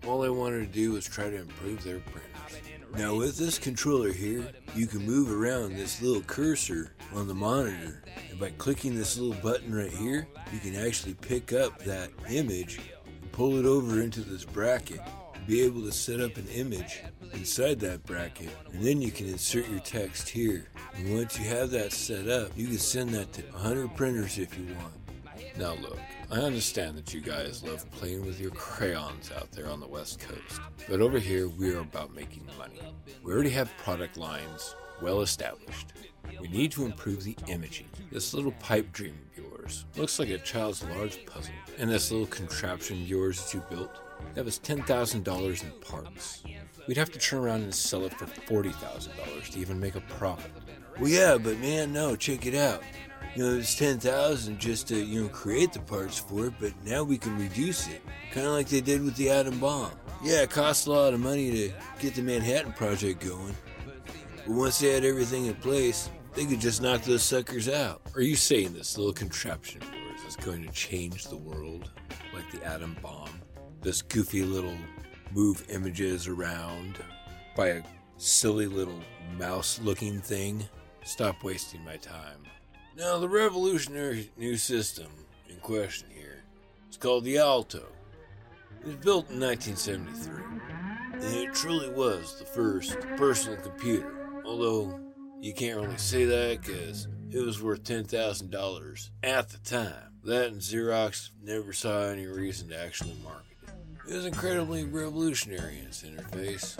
All 0.07 0.25
I 0.25 0.29
wanted 0.29 0.61
to 0.61 0.67
do 0.67 0.93
was 0.93 1.07
try 1.07 1.31
to 1.31 1.37
improve 1.37 1.83
their 1.83 2.01
printers. 2.01 2.61
Now, 2.97 3.15
with 3.15 3.37
this 3.37 3.59
controller 3.59 4.13
here, 4.13 4.47
you 4.75 4.87
can 4.87 5.05
move 5.05 5.33
around 5.33 5.75
this 5.75 6.01
little 6.01 6.23
cursor 6.23 6.93
on 7.15 7.27
the 7.27 7.35
monitor, 7.35 8.03
and 8.31 8.39
by 8.39 8.51
clicking 8.51 8.95
this 8.95 9.19
little 9.19 9.41
button 9.43 9.75
right 9.75 9.91
here, 9.91 10.29
you 10.53 10.59
can 10.61 10.77
actually 10.77 11.15
pick 11.15 11.53
up 11.53 11.79
that 11.85 12.11
image 12.31 12.81
and 13.05 13.33
pull 13.33 13.57
it 13.57 13.65
over 13.65 14.01
into 14.01 14.21
this 14.21 14.45
bracket 14.45 15.01
be 15.47 15.63
able 15.63 15.83
to 15.83 15.93
set 15.93 16.21
up 16.21 16.37
an 16.37 16.47
image 16.49 17.03
inside 17.35 17.79
that 17.81 18.03
bracket. 18.05 18.51
And 18.73 18.83
then 18.83 19.03
you 19.03 19.11
can 19.11 19.27
insert 19.27 19.69
your 19.69 19.81
text 19.81 20.29
here. 20.29 20.69
And 20.95 21.15
once 21.15 21.39
you 21.39 21.45
have 21.47 21.71
that 21.71 21.93
set 21.93 22.29
up 22.29 22.53
you 22.57 22.69
can 22.69 22.79
send 22.79 23.11
that 23.11 23.33
to 23.35 23.43
100 23.43 23.95
printers 23.97 24.39
if 24.39 24.57
you 24.59 24.67
want. 24.77 24.95
Now 25.59 25.75
look 25.75 25.99
i 26.35 26.39
understand 26.39 26.97
that 26.97 27.15
you 27.15 27.21
guys 27.21 27.63
love 27.63 27.91
playing 27.93 28.25
with 28.27 28.41
your 28.41 28.51
crayons 28.51 29.31
out 29.37 29.51
there 29.53 29.69
on 29.69 29.81
the 29.81 29.87
west 29.87 30.21
coast 30.21 30.61
but 30.89 31.01
over 31.01 31.19
here 31.19 31.49
we 31.49 31.73
are 31.75 31.81
about 31.81 32.15
making 32.15 32.47
money 32.59 32.81
we 33.23 33.33
already 33.33 33.51
have 33.51 33.75
product 33.79 34.17
lines 34.17 34.75
well 35.01 35.21
established. 35.23 35.93
We 36.41 36.49
need 36.49 36.73
to 36.73 36.85
improve 36.85 37.25
the 37.25 37.37
imaging. 37.49 37.89
This 38.11 38.35
little 38.35 38.53
pipe 38.53 38.93
dream 38.93 39.17
of 39.33 39.45
yours 39.45 39.85
looks 39.97 40.19
like 40.19 40.31
a 40.31 40.39
child's 40.39 40.83
large 40.85 41.25
puzzle. 41.27 41.55
And 41.79 41.91
this 41.91 42.11
little 42.11 42.27
contraption 42.27 43.03
of 43.03 43.09
yours 43.09 43.43
that 43.45 43.55
you 43.55 43.63
built, 43.71 44.01
that 44.35 44.45
was 44.45 44.59
$10,000 44.59 45.63
in 45.63 45.71
parts. 45.81 46.43
We'd 46.87 46.97
have 46.97 47.13
to 47.13 47.19
turn 47.19 47.41
around 47.41 47.63
and 47.63 47.75
sell 47.75 48.05
it 48.05 48.15
for 48.15 48.27
$40,000 48.27 49.51
to 49.51 49.59
even 49.59 49.81
make 49.81 49.95
a 49.95 50.01
profit. 50.01 50.53
Well, 50.99 51.09
yeah, 51.09 51.37
but 51.39 51.59
man, 51.59 51.93
no, 51.93 52.15
check 52.17 52.47
it 52.47 52.55
out. 52.55 52.83
You 53.35 53.43
know, 53.43 53.59
it's 53.59 53.75
10000 53.75 54.59
just 54.59 54.89
to, 54.89 54.97
you 54.97 55.23
know, 55.23 55.29
create 55.29 55.73
the 55.73 55.81
parts 55.81 56.19
for 56.19 56.47
it, 56.47 56.55
but 56.61 56.73
now 56.85 57.03
we 57.03 57.19
can 57.19 57.37
reduce 57.39 57.89
it. 57.89 58.01
Kind 58.33 58.47
of 58.47 58.53
like 58.53 58.69
they 58.69 58.81
did 58.81 59.03
with 59.03 59.17
the 59.17 59.31
atom 59.31 59.59
bomb. 59.59 59.91
Yeah, 60.23 60.43
it 60.43 60.51
costs 60.51 60.87
a 60.87 60.93
lot 60.93 61.15
of 61.15 61.21
money 61.21 61.51
to 61.51 61.73
get 61.99 62.15
the 62.15 62.23
Manhattan 62.23 62.73
Project 62.73 63.21
going. 63.21 63.55
But 64.47 64.55
once 64.55 64.79
they 64.79 64.93
had 64.93 65.05
everything 65.05 65.47
in 65.47 65.55
place, 65.55 66.11
they 66.35 66.47
could 66.47 66.61
just 66.61 66.83
knock 66.83 67.03
those 67.03 67.23
suckers 67.23 67.69
out. 67.69 68.03
Are 68.15 68.23
you 68.23 68.37
saying 68.37 68.73
this 68.73 68.97
little 68.97 69.13
contraption 69.13 69.83
of 69.83 69.89
yours 69.95 70.21
is 70.29 70.37
going 70.37 70.63
to 70.65 70.73
change 70.73 71.25
the 71.27 71.37
world 71.37 71.91
like 72.33 72.51
the 72.51 72.65
atom 72.65 72.97
bomb? 73.03 73.41
This 73.83 74.03
goofy 74.03 74.43
little 74.43 74.77
move 75.33 75.65
images 75.71 76.27
around 76.29 76.99
by 77.57 77.69
a 77.69 77.83
silly 78.17 78.67
little 78.67 79.01
mouse 79.39 79.81
looking 79.83 80.21
thing? 80.21 80.65
Stop 81.05 81.45
wasting 81.45 81.85
my 81.85 81.97
time. 81.97 82.45
Now, 82.97 83.19
the 83.19 83.29
revolutionary 83.29 84.31
new 84.37 84.57
system 84.57 85.09
in 85.49 85.57
question 85.57 86.07
here 86.15 86.45
is 86.89 86.97
called 86.97 87.25
the 87.25 87.39
Alto. 87.39 87.89
It 88.83 88.87
was 88.87 88.97
built 88.97 89.31
in 89.31 89.41
1973, 89.41 90.45
and 91.15 91.37
it 91.37 91.53
truly 91.55 91.89
was 91.91 92.39
the 92.39 92.45
first 92.45 93.01
personal 93.17 93.61
computer. 93.61 94.15
Although 94.45 95.01
you 95.41 95.53
can't 95.53 95.81
really 95.81 95.99
say 95.99 96.25
that 96.25 96.61
because 96.63 97.09
it 97.33 97.41
was 97.41 97.61
worth 97.61 97.83
$10,000 97.83 99.11
at 99.25 99.49
the 99.49 99.59
time. 99.59 100.13
That 100.23 100.53
and 100.53 100.61
Xerox 100.61 101.31
never 101.43 101.73
saw 101.73 102.03
any 102.05 102.27
reason 102.27 102.69
to 102.69 102.81
actually 102.81 103.17
market 103.25 103.57
it. 103.65 103.71
It 104.09 104.15
was 104.15 104.27
incredibly 104.27 104.85
revolutionary 104.85 105.81
in 105.81 105.87
its 105.87 106.05
interface. 106.05 106.79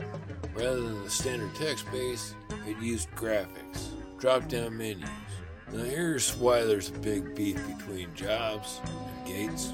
Rather 0.55 0.81
than 0.81 1.03
the 1.03 1.11
standard 1.11 1.55
text 1.57 1.91
base, 1.91 2.37
it 2.69 2.79
used 2.79 3.11
graphics, 3.17 3.89
drop 4.21 4.47
down 4.49 4.79
menus. 4.79 5.09
Now, 5.75 5.83
here's 5.83 6.37
why 6.37 6.63
there's 6.63 6.91
a 6.91 6.93
big 6.93 7.35
beef 7.35 7.61
between 7.77 8.15
Jobs 8.15 8.81
and 8.85 9.27
Gates. 9.27 9.73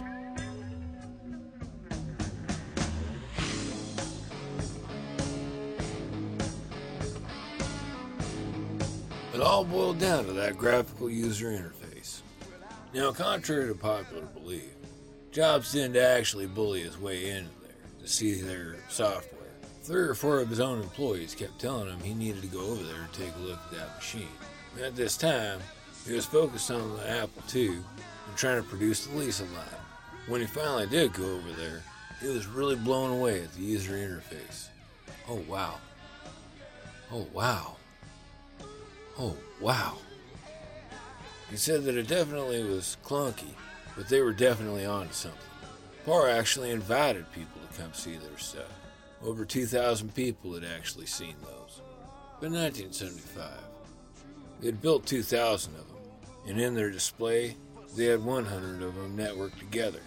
It 9.34 9.42
all 9.42 9.62
boiled 9.64 9.98
down 9.98 10.24
to 10.24 10.32
that 10.32 10.56
graphical 10.56 11.10
user 11.10 11.50
interface. 11.50 12.22
Now, 12.94 13.12
contrary 13.12 13.68
to 13.68 13.74
popular 13.74 14.22
belief, 14.22 14.72
Jobs 15.32 15.72
didn't 15.72 15.98
actually 15.98 16.46
bully 16.46 16.80
his 16.80 16.98
way 16.98 17.28
into 17.28 17.50
there 17.60 17.74
to 18.00 18.08
see 18.08 18.40
their 18.40 18.76
software. 18.88 19.38
Three 19.82 20.00
or 20.00 20.14
four 20.14 20.40
of 20.40 20.48
his 20.48 20.60
own 20.60 20.80
employees 20.80 21.34
kept 21.34 21.58
telling 21.58 21.88
him 21.90 22.00
he 22.00 22.14
needed 22.14 22.40
to 22.40 22.48
go 22.48 22.60
over 22.60 22.82
there 22.84 23.02
and 23.02 23.12
take 23.12 23.34
a 23.36 23.40
look 23.40 23.58
at 23.66 23.78
that 23.78 23.96
machine. 23.96 24.28
At 24.82 24.96
this 24.96 25.18
time, 25.18 25.60
he 26.06 26.12
was 26.12 26.26
focused 26.26 26.70
on 26.70 26.96
the 26.96 27.10
Apple 27.10 27.42
II 27.54 27.68
and 27.68 28.36
trying 28.36 28.62
to 28.62 28.68
produce 28.68 29.06
the 29.06 29.16
Lisa 29.16 29.44
line. 29.44 29.64
When 30.26 30.40
he 30.40 30.46
finally 30.46 30.86
did 30.86 31.12
go 31.12 31.24
over 31.24 31.52
there, 31.52 31.82
he 32.20 32.28
was 32.28 32.46
really 32.46 32.76
blown 32.76 33.10
away 33.18 33.42
at 33.42 33.52
the 33.54 33.62
user 33.62 33.92
interface. 33.94 34.68
Oh, 35.28 35.42
wow. 35.48 35.76
Oh, 37.12 37.26
wow. 37.32 37.76
Oh, 39.18 39.36
wow. 39.60 39.96
He 41.50 41.56
said 41.56 41.84
that 41.84 41.96
it 41.96 42.06
definitely 42.06 42.62
was 42.62 42.96
clunky, 43.04 43.54
but 43.96 44.08
they 44.08 44.20
were 44.20 44.32
definitely 44.32 44.86
onto 44.86 45.12
something. 45.12 45.40
PARC 46.06 46.30
actually 46.30 46.70
invited 46.70 47.30
people 47.32 47.60
to 47.60 47.80
come 47.80 47.92
see 47.92 48.16
their 48.16 48.38
stuff. 48.38 48.72
Over 49.22 49.44
2,000 49.44 50.14
people 50.14 50.54
had 50.54 50.64
actually 50.64 51.06
seen 51.06 51.34
those. 51.42 51.82
But 52.40 52.52
1975, 52.52 53.50
they 54.60 54.66
had 54.66 54.80
built 54.80 55.04
2,000 55.06 55.74
of 55.74 55.86
them, 55.88 55.89
and 56.46 56.60
in 56.60 56.74
their 56.74 56.90
display, 56.90 57.56
they 57.96 58.06
had 58.06 58.24
100 58.24 58.82
of 58.82 58.94
them 58.94 59.16
networked 59.16 59.58
together. 59.58 60.00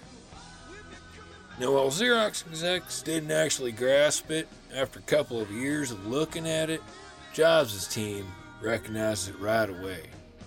Now, 1.60 1.74
while 1.74 1.90
Xerox 1.90 2.48
execs 2.48 3.04
didn't 3.04 3.32
actually 3.32 3.72
grasp 3.72 4.32
it, 4.32 4.48
after 4.74 5.00
a 5.00 5.04
couple 5.04 5.40
of 5.40 5.52
years 5.52 5.92
of 5.92 6.08
looking 6.08 6.48
at 6.48 6.70
it, 6.70 6.82
Jobs' 7.34 7.88
team 7.88 8.26
recognized 8.62 9.30
it 9.30 9.40
right 9.40 9.70
away. 9.70 10.04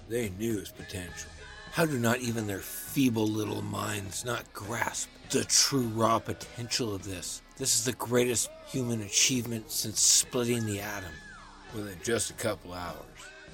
They 0.08 0.30
knew 0.30 0.58
its 0.58 0.72
potential. 0.72 1.30
How 1.72 1.86
do 1.86 1.98
not 1.98 2.20
even 2.20 2.46
their 2.46 2.60
feeble 2.60 3.26
little 3.26 3.62
minds 3.62 4.24
not 4.24 4.52
grasp 4.52 5.08
the 5.30 5.44
true 5.44 5.88
raw 5.88 6.18
potential 6.18 6.94
of 6.94 7.04
this? 7.04 7.42
This 7.56 7.76
is 7.76 7.84
the 7.84 7.92
greatest 7.92 8.50
human 8.66 9.02
achievement 9.02 9.70
since 9.70 10.00
splitting 10.00 10.66
the 10.66 10.80
atom. 10.80 11.12
Within 11.74 11.98
just 12.02 12.30
a 12.30 12.34
couple 12.34 12.72
hours. 12.72 12.96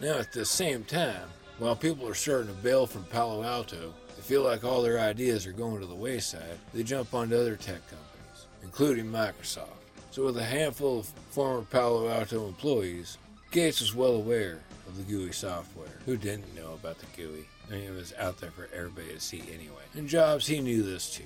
Now, 0.00 0.18
at 0.18 0.32
the 0.32 0.44
same 0.44 0.84
time, 0.84 1.28
while 1.62 1.76
people 1.76 2.08
are 2.08 2.14
starting 2.14 2.48
to 2.48 2.62
bail 2.62 2.86
from 2.86 3.04
Palo 3.04 3.44
Alto, 3.44 3.94
they 4.16 4.22
feel 4.22 4.42
like 4.42 4.64
all 4.64 4.82
their 4.82 4.98
ideas 4.98 5.46
are 5.46 5.52
going 5.52 5.80
to 5.80 5.86
the 5.86 5.94
wayside, 5.94 6.58
they 6.74 6.82
jump 6.82 7.14
onto 7.14 7.36
other 7.36 7.54
tech 7.54 7.80
companies, 7.88 8.46
including 8.64 9.06
Microsoft. 9.06 9.68
So, 10.10 10.24
with 10.24 10.36
a 10.38 10.44
handful 10.44 10.98
of 11.00 11.06
former 11.30 11.62
Palo 11.62 12.08
Alto 12.08 12.48
employees, 12.48 13.16
Gates 13.52 13.80
was 13.80 13.94
well 13.94 14.16
aware 14.16 14.58
of 14.88 14.96
the 14.96 15.04
GUI 15.04 15.30
software. 15.30 16.00
Who 16.04 16.16
didn't 16.16 16.54
know 16.56 16.72
about 16.72 16.98
the 16.98 17.06
GUI? 17.16 17.46
I 17.68 17.72
mean, 17.72 17.84
it 17.84 17.94
was 17.94 18.12
out 18.18 18.38
there 18.38 18.50
for 18.50 18.68
everybody 18.74 19.14
to 19.14 19.20
see 19.20 19.42
anyway. 19.54 19.84
And 19.94 20.08
Jobs, 20.08 20.46
he 20.46 20.60
knew 20.60 20.82
this 20.82 21.14
too. 21.14 21.22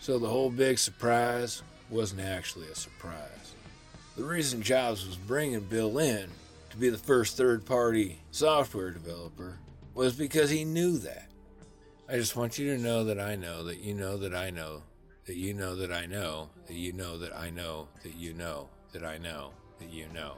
So 0.00 0.18
the 0.18 0.28
whole 0.28 0.50
big 0.50 0.78
surprise 0.78 1.62
wasn't 1.90 2.22
actually 2.22 2.66
a 2.68 2.74
surprise. 2.74 3.54
The 4.16 4.24
reason 4.24 4.62
Jobs 4.62 5.06
was 5.06 5.16
bringing 5.16 5.60
Bill 5.60 5.98
in 5.98 6.28
to 6.70 6.76
be 6.76 6.88
the 6.88 6.98
first 6.98 7.36
third 7.36 7.64
party 7.64 8.22
software 8.30 8.90
developer 8.90 9.58
was 9.94 10.14
because 10.14 10.50
he 10.50 10.64
knew 10.64 10.98
that. 10.98 11.26
I 12.08 12.14
just 12.16 12.36
want 12.36 12.58
you 12.58 12.74
to 12.74 12.82
know 12.82 13.04
that 13.04 13.20
I 13.20 13.36
know 13.36 13.64
that 13.64 13.78
you 13.78 13.94
know 13.94 14.16
that 14.16 14.34
I 14.34 14.50
know 14.50 14.82
that 15.26 15.36
you 15.36 15.54
know 15.54 15.76
that 15.76 15.92
I 15.92 16.06
know 16.06 16.48
that 16.66 16.74
you 16.74 16.92
know 16.92 17.18
that 17.18 17.36
I 17.36 17.50
know 17.50 17.88
that 18.02 18.16
you 18.16 18.32
know 18.32 18.68
that 18.92 19.04
I 19.04 19.18
know 19.18 19.50
that 19.78 19.92
you 19.92 20.06
know. 20.12 20.34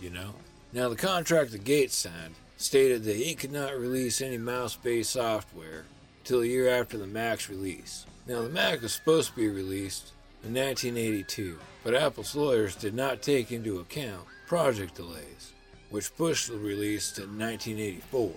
You 0.00 0.10
know? 0.10 0.34
Now, 0.72 0.88
the 0.88 0.96
contract 0.96 1.52
that 1.52 1.64
Gates 1.64 1.96
signed 1.96 2.34
stated 2.58 3.04
that 3.04 3.16
he 3.16 3.34
could 3.34 3.52
not 3.52 3.78
release 3.78 4.20
any 4.20 4.36
mouse 4.36 4.76
based 4.76 5.10
software 5.10 5.84
until 6.20 6.42
a 6.42 6.46
year 6.46 6.68
after 6.68 6.98
the 6.98 7.06
Mac's 7.06 7.48
release. 7.48 8.04
Now, 8.26 8.42
the 8.42 8.48
Mac 8.48 8.82
was 8.82 8.92
supposed 8.92 9.30
to 9.30 9.36
be 9.36 9.48
released 9.48 10.12
in 10.44 10.52
1982, 10.52 11.58
but 11.82 11.94
Apple's 11.94 12.34
lawyers 12.34 12.74
did 12.74 12.94
not 12.94 13.22
take 13.22 13.52
into 13.52 13.78
account 13.78 14.26
project 14.46 14.94
delays, 14.94 15.52
which 15.90 16.14
pushed 16.16 16.48
the 16.48 16.56
release 16.56 17.10
to 17.12 17.22
1984. 17.22 18.32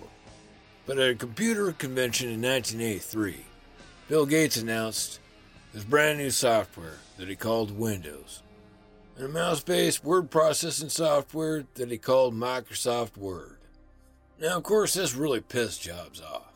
But 0.86 0.98
at 0.98 1.10
a 1.10 1.14
computer 1.14 1.72
convention 1.72 2.28
in 2.28 2.42
1983, 2.42 3.44
Bill 4.08 4.26
Gates 4.26 4.56
announced 4.56 5.20
his 5.72 5.84
brand 5.84 6.18
new 6.18 6.30
software 6.30 6.98
that 7.16 7.28
he 7.28 7.36
called 7.36 7.78
Windows, 7.78 8.42
and 9.16 9.26
a 9.26 9.28
mouse 9.28 9.60
based 9.60 10.02
word 10.04 10.30
processing 10.30 10.88
software 10.88 11.64
that 11.74 11.90
he 11.90 11.98
called 11.98 12.34
Microsoft 12.34 13.16
Word. 13.16 13.58
Now, 14.40 14.56
of 14.56 14.62
course, 14.62 14.94
this 14.94 15.14
really 15.14 15.40
pissed 15.40 15.82
Jobs 15.82 16.20
off, 16.20 16.52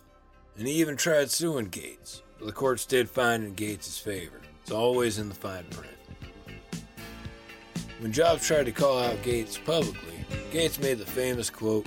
and 0.59 0.66
he 0.66 0.74
even 0.74 0.96
tried 0.96 1.30
suing 1.30 1.66
Gates, 1.66 2.22
but 2.38 2.46
the 2.46 2.52
courts 2.52 2.86
did 2.86 3.09
find 3.09 3.44
in 3.44 3.55
Gates' 3.55 3.98
favor. 3.98 4.40
It's 4.62 4.72
always 4.72 5.18
in 5.18 5.28
the 5.28 5.34
fine 5.34 5.64
print. 5.64 5.93
When 8.01 8.12
Jobs 8.12 8.47
tried 8.47 8.66
to 8.66 8.72
call 8.72 8.99
out 8.99 9.22
Gates 9.22 9.57
publicly, 9.59 10.24
Gates 10.51 10.80
made 10.80 10.99
the 10.99 11.07
famous 11.07 11.51
quote 11.51 11.86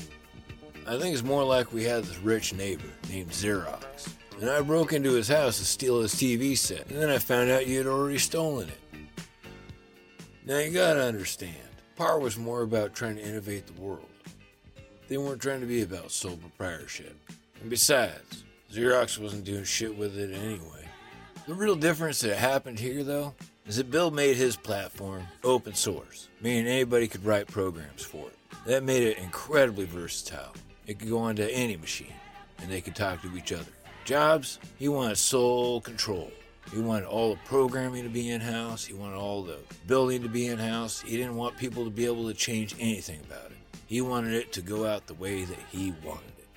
I 0.88 0.98
think 0.98 1.14
it's 1.14 1.24
more 1.24 1.44
like 1.44 1.74
we 1.74 1.84
had 1.84 2.06
this 2.06 2.18
rich 2.20 2.54
neighbor 2.54 2.88
named 3.10 3.32
Xerox, 3.32 4.10
and 4.40 4.50
I 4.50 4.62
broke 4.62 4.94
into 4.94 5.12
his 5.12 5.28
house 5.28 5.58
to 5.58 5.66
steal 5.66 6.02
his 6.02 6.16
TV 6.16 6.58
set, 6.58 6.90
and 6.90 6.98
then 6.98 7.10
I 7.10 7.18
found 7.18 7.50
out 7.50 7.68
you 7.68 7.78
had 7.78 7.88
already 7.88 8.20
stolen 8.20 8.70
it. 8.70 9.00
Now 10.46 10.60
you 10.60 10.72
gotta 10.72 11.04
understand, 11.04 11.58
PARC 11.98 12.22
was 12.22 12.38
more 12.38 12.62
about 12.62 12.94
trying 12.94 13.18
to 13.18 13.22
innovate 13.22 13.68
the 13.68 13.82
world. 13.82 14.06
They 15.10 15.18
weren't 15.18 15.42
trying 15.42 15.60
to 15.60 15.68
be 15.68 15.82
about 15.82 16.12
sole 16.12 16.38
proprietorship. 16.38 17.18
And 17.60 17.70
besides, 17.70 18.46
Xerox 18.72 19.20
wasn't 19.20 19.44
doing 19.44 19.66
shit 19.66 19.98
with 19.98 20.18
it 20.18 20.34
anyway. 20.34 20.88
The 21.48 21.54
real 21.54 21.76
difference 21.76 22.22
that 22.22 22.38
happened 22.38 22.80
here, 22.80 23.04
though, 23.04 23.34
is 23.68 23.76
that 23.76 23.92
Bill 23.92 24.12
made 24.12 24.38
his 24.38 24.56
platform 24.56 25.28
open 25.44 25.74
source, 25.74 26.30
meaning 26.42 26.68
anybody 26.68 27.08
could 27.08 27.26
write 27.26 27.48
programs 27.48 28.04
for 28.04 28.28
it. 28.28 28.38
That 28.66 28.84
made 28.84 29.04
it 29.04 29.18
incredibly 29.18 29.86
versatile. 29.86 30.54
It 30.86 31.00
could 31.00 31.10
go 31.10 31.20
onto 31.20 31.48
any 31.52 31.76
machine, 31.76 32.14
and 32.60 32.72
they 32.72 32.82
could 32.82 32.96
talk 32.96 33.22
to 33.22 33.38
each 33.38 33.52
other. 33.52 33.72
Jobs, 34.06 34.60
he 34.80 34.88
wanted 34.88 35.18
sole 35.18 35.82
control. 35.82 36.32
He 36.74 36.80
wanted 36.80 37.06
all 37.06 37.32
the 37.32 37.40
programming 37.46 38.04
to 38.04 38.10
be 38.10 38.30
in 38.30 38.42
house. 38.42 38.86
He 38.86 38.94
wanted 38.94 39.18
all 39.18 39.44
the 39.44 39.60
building 39.86 40.22
to 40.24 40.30
be 40.30 40.48
in 40.48 40.60
house. 40.60 41.02
He 41.02 41.18
didn't 41.18 41.36
want 41.36 41.58
people 41.58 41.84
to 41.84 41.90
be 41.90 42.06
able 42.06 42.28
to 42.28 42.34
change 42.34 42.76
anything 42.80 43.20
about 43.22 43.52
it. 43.52 43.58
He 43.86 44.02
wanted 44.02 44.34
it 44.34 44.52
to 44.54 44.62
go 44.62 44.86
out 44.86 45.08
the 45.08 45.14
way 45.14 45.44
that 45.44 45.60
he 45.72 45.94
wanted 46.04 46.24
it. 46.38 46.48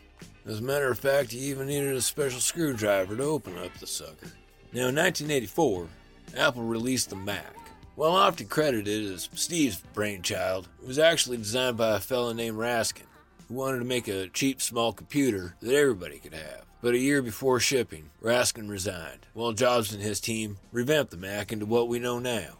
As 0.47 0.61
a 0.61 0.63
matter 0.63 0.91
of 0.91 0.99
fact, 0.99 1.33
he 1.33 1.39
even 1.39 1.69
needed 1.69 1.95
a 1.95 2.01
special 2.01 2.41
screwdriver 2.41 3.17
to 3.17 3.23
open 3.23 3.59
up 3.59 3.73
the 3.79 3.87
sucker. 3.87 4.33
Now, 4.73 4.89
in 4.89 4.97
1984, 4.97 5.89
Apple 6.37 6.63
released 6.63 7.11
the 7.11 7.17
Mac. 7.17 7.57
While 7.97 8.13
often 8.13 8.47
credited 8.47 9.13
as 9.13 9.29
Steve's 9.35 9.83
brainchild, 9.93 10.69
it 10.81 10.87
was 10.87 10.99
actually 10.99 11.37
designed 11.37 11.77
by 11.77 11.97
a 11.97 12.01
fellow 12.01 12.33
named 12.33 12.57
Raskin, 12.57 13.07
who 13.49 13.55
wanted 13.55 13.81
to 13.81 13.85
make 13.85 14.09
a 14.09 14.29
cheap 14.29 14.63
small 14.63 14.93
computer 14.93 15.57
that 15.61 15.75
everybody 15.75 16.19
could 16.19 16.35
have. 16.35 16.65
But 16.83 16.95
a 16.95 16.99
year 16.99 17.21
before 17.21 17.61
shipping, 17.61 18.11
Raskin 18.23 18.71
resigned, 18.71 19.27
while 19.35 19.53
Jobs 19.53 19.93
and 19.93 20.03
his 20.03 20.21
team 20.21 20.57
revamped 20.73 21.11
the 21.11 21.19
Mac 21.19 21.53
into 21.53 21.67
what 21.67 21.89
we 21.89 21.99
know 21.99 22.19
now. 22.19 22.57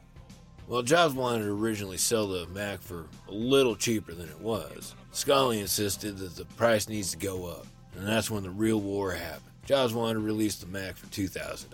While 0.67 0.83
Jobs 0.83 1.15
wanted 1.15 1.45
to 1.45 1.53
originally 1.53 1.97
sell 1.97 2.29
the 2.29 2.47
Mac 2.49 2.83
for 2.83 3.07
a 3.29 3.33
little 3.33 3.77
cheaper 3.77 4.13
than 4.13 4.29
it 4.29 4.41
was, 4.41 4.95
Sculley 5.13 5.61
insisted 5.61 6.19
that 6.19 6.37
the 6.37 6.45
price 6.45 6.89
needs 6.89 7.13
to 7.13 7.17
go 7.17 7.47
up, 7.47 7.67
and 7.97 8.07
that's 8.07 8.31
when 8.31 8.43
the 8.43 8.51
real 8.51 8.81
war 8.81 9.13
happened. 9.13 9.51
Jobs 9.65 9.95
wanted 9.95 10.15
to 10.15 10.21
release 10.21 10.57
the 10.57 10.67
Mac 10.67 10.97
for 10.97 11.07
$2,000. 11.07 11.71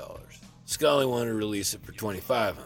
Sculley 0.66 1.08
wanted 1.08 1.30
to 1.30 1.34
release 1.34 1.74
it 1.74 1.84
for 1.84 1.92
2,500. 1.92 2.64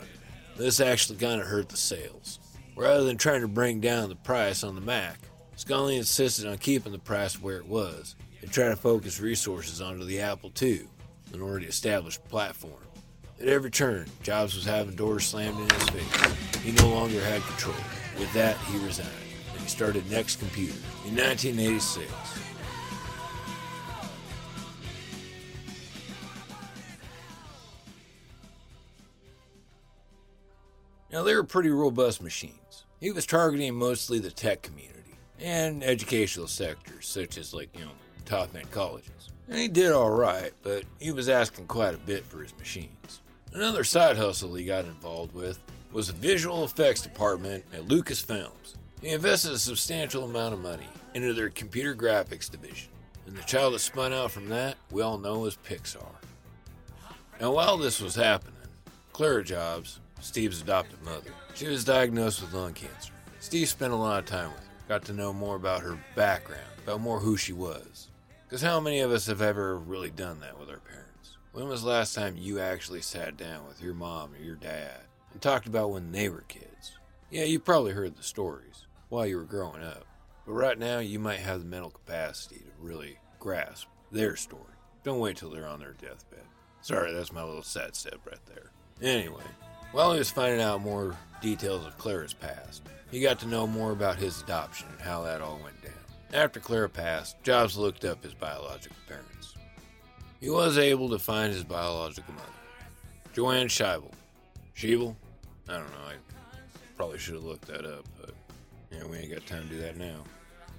This 0.56 0.80
actually 0.80 1.18
kind 1.18 1.40
of 1.40 1.46
hurt 1.46 1.68
the 1.68 1.76
sales. 1.76 2.38
Rather 2.74 3.04
than 3.04 3.18
trying 3.18 3.42
to 3.42 3.48
bring 3.48 3.80
down 3.80 4.08
the 4.08 4.14
price 4.16 4.64
on 4.64 4.74
the 4.74 4.80
Mac, 4.80 5.18
Sculley 5.54 5.98
insisted 5.98 6.46
on 6.46 6.56
keeping 6.56 6.92
the 6.92 6.98
price 6.98 7.40
where 7.40 7.58
it 7.58 7.66
was 7.66 8.16
and 8.40 8.50
try 8.50 8.68
to 8.68 8.76
focus 8.76 9.20
resources 9.20 9.82
onto 9.82 10.04
the 10.04 10.20
Apple 10.20 10.50
II, 10.60 10.86
an 11.34 11.42
already 11.42 11.66
established 11.66 12.26
platform. 12.28 12.72
At 13.38 13.48
every 13.48 13.70
turn, 13.70 14.06
Jobs 14.22 14.54
was 14.54 14.64
having 14.64 14.96
doors 14.96 15.26
slammed 15.26 15.60
in 15.60 15.68
his 15.68 15.88
face. 15.90 16.62
He 16.62 16.72
no 16.72 16.88
longer 16.88 17.20
had 17.22 17.42
control. 17.42 17.76
With 18.18 18.32
that, 18.32 18.56
he 18.58 18.78
resigned, 18.78 19.08
and 19.52 19.60
he 19.60 19.68
started 19.68 20.10
Next 20.10 20.40
Computer 20.40 20.78
in 21.06 21.16
1986. 21.16 22.10
Now, 31.12 31.22
they 31.22 31.34
were 31.34 31.44
pretty 31.44 31.70
robust 31.70 32.22
machines. 32.22 32.84
He 33.00 33.10
was 33.10 33.26
targeting 33.26 33.74
mostly 33.74 34.18
the 34.18 34.30
tech 34.30 34.62
community 34.62 35.16
and 35.40 35.82
educational 35.82 36.46
sectors, 36.46 37.06
such 37.06 37.38
as, 37.38 37.52
like, 37.52 37.76
you 37.76 37.84
know, 37.84 37.90
top 38.24 38.54
end 38.54 38.70
colleges. 38.70 39.30
And 39.48 39.58
he 39.58 39.66
did 39.66 39.90
alright, 39.90 40.52
but 40.62 40.84
he 41.00 41.10
was 41.10 41.28
asking 41.28 41.66
quite 41.66 41.94
a 41.94 41.98
bit 41.98 42.24
for 42.24 42.42
his 42.42 42.56
machines. 42.58 43.22
Another 43.52 43.82
side 43.82 44.16
hustle 44.16 44.54
he 44.54 44.64
got 44.64 44.84
involved 44.84 45.34
with 45.34 45.58
was 45.92 46.06
the 46.06 46.12
visual 46.12 46.62
effects 46.64 47.00
department 47.00 47.64
at 47.72 47.88
Lucasfilms. 47.88 48.76
He 49.02 49.08
invested 49.08 49.52
a 49.52 49.58
substantial 49.58 50.24
amount 50.24 50.54
of 50.54 50.60
money 50.60 50.88
into 51.14 51.34
their 51.34 51.50
computer 51.50 51.96
graphics 51.96 52.48
division, 52.48 52.90
and 53.26 53.36
the 53.36 53.42
child 53.42 53.74
that 53.74 53.80
spun 53.80 54.12
out 54.12 54.30
from 54.30 54.48
that 54.50 54.76
we 54.92 55.02
all 55.02 55.18
know 55.18 55.46
as 55.46 55.56
Pixar. 55.56 56.14
Now, 57.40 57.52
while 57.52 57.76
this 57.76 58.00
was 58.00 58.14
happening, 58.14 58.54
Clara 59.12 59.42
Jobs, 59.42 59.98
Steve's 60.20 60.60
adopted 60.60 61.02
mother, 61.02 61.30
she 61.54 61.66
was 61.66 61.84
diagnosed 61.84 62.40
with 62.40 62.52
lung 62.52 62.74
cancer. 62.74 63.12
Steve 63.40 63.68
spent 63.68 63.92
a 63.92 63.96
lot 63.96 64.18
of 64.18 64.26
time 64.26 64.50
with 64.52 64.60
her, 64.60 64.72
got 64.88 65.04
to 65.06 65.12
know 65.12 65.32
more 65.32 65.56
about 65.56 65.82
her 65.82 65.98
background, 66.14 66.62
about 66.82 67.00
more 67.00 67.18
who 67.20 67.36
she 67.36 67.52
was. 67.52 68.08
Because 68.46 68.62
how 68.62 68.80
many 68.80 69.00
of 69.00 69.10
us 69.10 69.26
have 69.26 69.40
ever 69.42 69.78
really 69.78 70.10
done 70.10 70.40
that 70.40 70.58
with 70.58 70.68
our 70.68 70.80
parents? 70.80 71.36
When 71.52 71.68
was 71.68 71.82
the 71.82 71.88
last 71.88 72.14
time 72.14 72.36
you 72.36 72.60
actually 72.60 73.00
sat 73.00 73.36
down 73.36 73.66
with 73.66 73.82
your 73.82 73.94
mom 73.94 74.34
or 74.34 74.42
your 74.42 74.56
dad 74.56 75.00
and 75.32 75.40
talked 75.40 75.66
about 75.66 75.90
when 75.90 76.12
they 76.12 76.28
were 76.28 76.44
kids? 76.48 76.98
Yeah, 77.30 77.44
you 77.44 77.58
probably 77.60 77.92
heard 77.92 78.16
the 78.16 78.22
stories 78.22 78.86
while 79.08 79.26
you 79.26 79.36
were 79.36 79.44
growing 79.44 79.82
up, 79.82 80.04
but 80.46 80.52
right 80.52 80.78
now 80.78 80.98
you 80.98 81.18
might 81.18 81.40
have 81.40 81.60
the 81.60 81.66
mental 81.66 81.90
capacity 81.90 82.56
to 82.58 82.84
really 82.84 83.18
grasp 83.38 83.86
their 84.12 84.36
story. 84.36 84.74
Don't 85.02 85.20
wait 85.20 85.36
till 85.36 85.50
they're 85.50 85.66
on 85.66 85.80
their 85.80 85.92
deathbed. 85.92 86.44
Sorry, 86.82 87.12
that's 87.12 87.32
my 87.32 87.42
little 87.42 87.62
sad 87.62 87.94
step 87.96 88.18
right 88.26 88.44
there. 88.46 88.70
Anyway, 89.00 89.42
while 89.92 90.12
he 90.12 90.18
was 90.18 90.30
finding 90.30 90.60
out 90.60 90.82
more 90.82 91.16
details 91.40 91.86
of 91.86 91.98
Clara's 91.98 92.34
past, 92.34 92.82
he 93.10 93.20
got 93.20 93.38
to 93.40 93.48
know 93.48 93.66
more 93.66 93.92
about 93.92 94.16
his 94.16 94.40
adoption 94.42 94.86
and 94.92 95.00
how 95.00 95.22
that 95.22 95.40
all 95.40 95.58
went 95.62 95.82
down. 95.82 95.92
After 96.32 96.60
Clara 96.60 96.88
passed, 96.88 97.42
Jobs 97.42 97.76
looked 97.76 98.04
up 98.04 98.22
his 98.22 98.34
biological 98.34 98.96
parents. 99.08 99.54
He 100.40 100.48
was 100.48 100.78
able 100.78 101.08
to 101.10 101.18
find 101.18 101.52
his 101.52 101.64
biological 101.64 102.32
mother, 102.34 102.46
Joanne 103.32 103.66
Scheibel. 103.66 104.12
Scheibel? 104.76 105.16
I 105.68 105.74
don't 105.74 105.90
know. 105.90 106.06
I 106.08 106.14
probably 106.96 107.18
should 107.18 107.34
have 107.34 107.44
looked 107.44 107.66
that 107.66 107.84
up, 107.84 108.04
but 108.20 108.34
yeah, 108.92 109.04
we 109.06 109.18
ain't 109.18 109.32
got 109.32 109.46
time 109.46 109.68
to 109.68 109.74
do 109.74 109.80
that 109.80 109.96
now. 109.96 110.22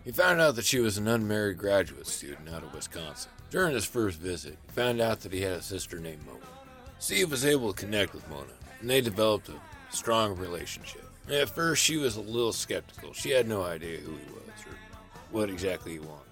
He 0.05 0.11
found 0.11 0.41
out 0.41 0.55
that 0.55 0.65
she 0.65 0.79
was 0.79 0.97
an 0.97 1.07
unmarried 1.07 1.57
graduate 1.57 2.07
student 2.07 2.49
out 2.49 2.63
of 2.63 2.73
Wisconsin. 2.73 3.31
During 3.51 3.75
his 3.75 3.85
first 3.85 4.17
visit, 4.17 4.57
he 4.65 4.71
found 4.71 5.01
out 5.01 5.19
that 5.19 5.33
he 5.33 5.41
had 5.41 5.53
a 5.53 5.61
sister 5.61 5.99
named 5.99 6.25
Mona. 6.25 6.39
Steve 6.97 7.29
was 7.29 7.45
able 7.45 7.73
to 7.73 7.79
connect 7.79 8.13
with 8.13 8.27
Mona, 8.29 8.53
and 8.81 8.89
they 8.89 9.01
developed 9.01 9.49
a 9.49 9.95
strong 9.95 10.35
relationship. 10.35 11.07
At 11.29 11.49
first, 11.49 11.83
she 11.83 11.97
was 11.97 12.17
a 12.17 12.21
little 12.21 12.51
skeptical. 12.51 13.13
She 13.13 13.29
had 13.29 13.47
no 13.47 13.63
idea 13.63 13.99
who 13.99 14.11
he 14.11 14.33
was 14.33 14.65
or 14.65 14.75
what 15.31 15.49
exactly 15.49 15.93
he 15.93 15.99
wanted. 15.99 16.25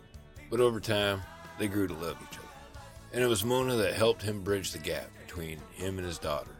But 0.49 0.59
over 0.59 0.79
time, 0.79 1.21
they 1.59 1.67
grew 1.67 1.87
to 1.87 1.93
love 1.93 2.17
each 2.21 2.37
other. 2.37 2.47
And 3.13 3.23
it 3.23 3.27
was 3.27 3.45
Mona 3.45 3.75
that 3.75 3.93
helped 3.93 4.23
him 4.23 4.41
bridge 4.41 4.71
the 4.71 4.79
gap 4.79 5.09
between 5.25 5.59
him 5.73 5.97
and 5.97 6.07
his 6.07 6.17
daughter. 6.17 6.51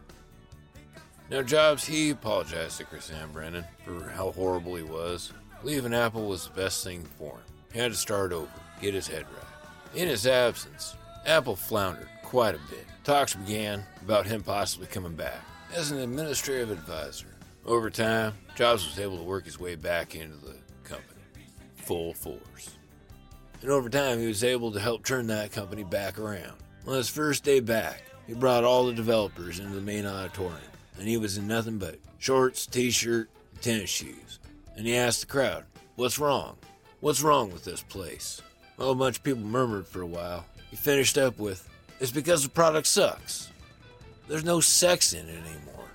Now, 1.28 1.42
Jobs, 1.42 1.84
he 1.84 2.10
apologized 2.10 2.78
to 2.78 2.84
Chrisann 2.84 3.32
Brennan 3.32 3.64
for 3.84 4.08
how 4.08 4.32
horrible 4.32 4.76
he 4.76 4.82
was. 4.82 5.32
Leaving 5.62 5.94
Apple 5.94 6.26
was 6.26 6.46
the 6.46 6.54
best 6.54 6.82
thing 6.82 7.04
for 7.18 7.34
him. 7.34 7.42
He 7.72 7.78
had 7.78 7.92
to 7.92 7.96
start 7.96 8.32
over, 8.32 8.48
get 8.80 8.94
his 8.94 9.06
head 9.06 9.26
right. 9.36 10.00
In 10.00 10.08
his 10.08 10.26
absence, 10.26 10.96
Apple 11.26 11.56
floundered 11.56 12.08
quite 12.22 12.54
a 12.54 12.70
bit. 12.70 12.86
Talks 13.04 13.34
began 13.34 13.84
about 14.02 14.26
him 14.26 14.42
possibly 14.42 14.86
coming 14.86 15.14
back 15.14 15.40
as 15.74 15.90
an 15.90 15.98
administrative 15.98 16.70
advisor. 16.70 17.26
Over 17.64 17.90
time, 17.90 18.34
Jobs 18.54 18.86
was 18.86 18.98
able 18.98 19.18
to 19.18 19.22
work 19.22 19.44
his 19.44 19.60
way 19.60 19.74
back 19.74 20.14
into 20.14 20.36
the 20.36 20.56
company, 20.82 21.20
full 21.76 22.14
force. 22.14 22.76
And 23.62 23.70
over 23.70 23.88
time, 23.88 24.18
he 24.18 24.26
was 24.26 24.42
able 24.42 24.72
to 24.72 24.80
help 24.80 25.04
turn 25.04 25.26
that 25.28 25.52
company 25.52 25.84
back 25.84 26.18
around. 26.18 26.54
On 26.86 26.94
his 26.94 27.10
first 27.10 27.44
day 27.44 27.60
back, 27.60 28.02
he 28.26 28.34
brought 28.34 28.64
all 28.64 28.86
the 28.86 28.94
developers 28.94 29.58
into 29.58 29.74
the 29.74 29.80
main 29.80 30.06
auditorium, 30.06 30.58
and 30.98 31.06
he 31.06 31.18
was 31.18 31.36
in 31.36 31.46
nothing 31.46 31.78
but 31.78 31.98
shorts, 32.18 32.66
t 32.66 32.90
shirt, 32.90 33.28
and 33.52 33.62
tennis 33.62 33.90
shoes. 33.90 34.38
And 34.76 34.86
he 34.86 34.96
asked 34.96 35.20
the 35.20 35.26
crowd, 35.26 35.64
What's 35.96 36.18
wrong? 36.18 36.56
What's 37.00 37.22
wrong 37.22 37.52
with 37.52 37.64
this 37.64 37.82
place? 37.82 38.40
Well, 38.78 38.90
a 38.90 38.94
bunch 38.94 39.18
of 39.18 39.22
people 39.22 39.42
murmured 39.42 39.86
for 39.86 40.00
a 40.00 40.06
while. 40.06 40.46
He 40.70 40.76
finished 40.76 41.18
up 41.18 41.38
with, 41.38 41.68
It's 42.00 42.10
because 42.10 42.42
the 42.42 42.48
product 42.48 42.86
sucks. 42.86 43.49
There's 44.30 44.44
no 44.44 44.60
sex 44.60 45.12
in 45.12 45.28
it 45.28 45.44
anymore. 45.44 45.90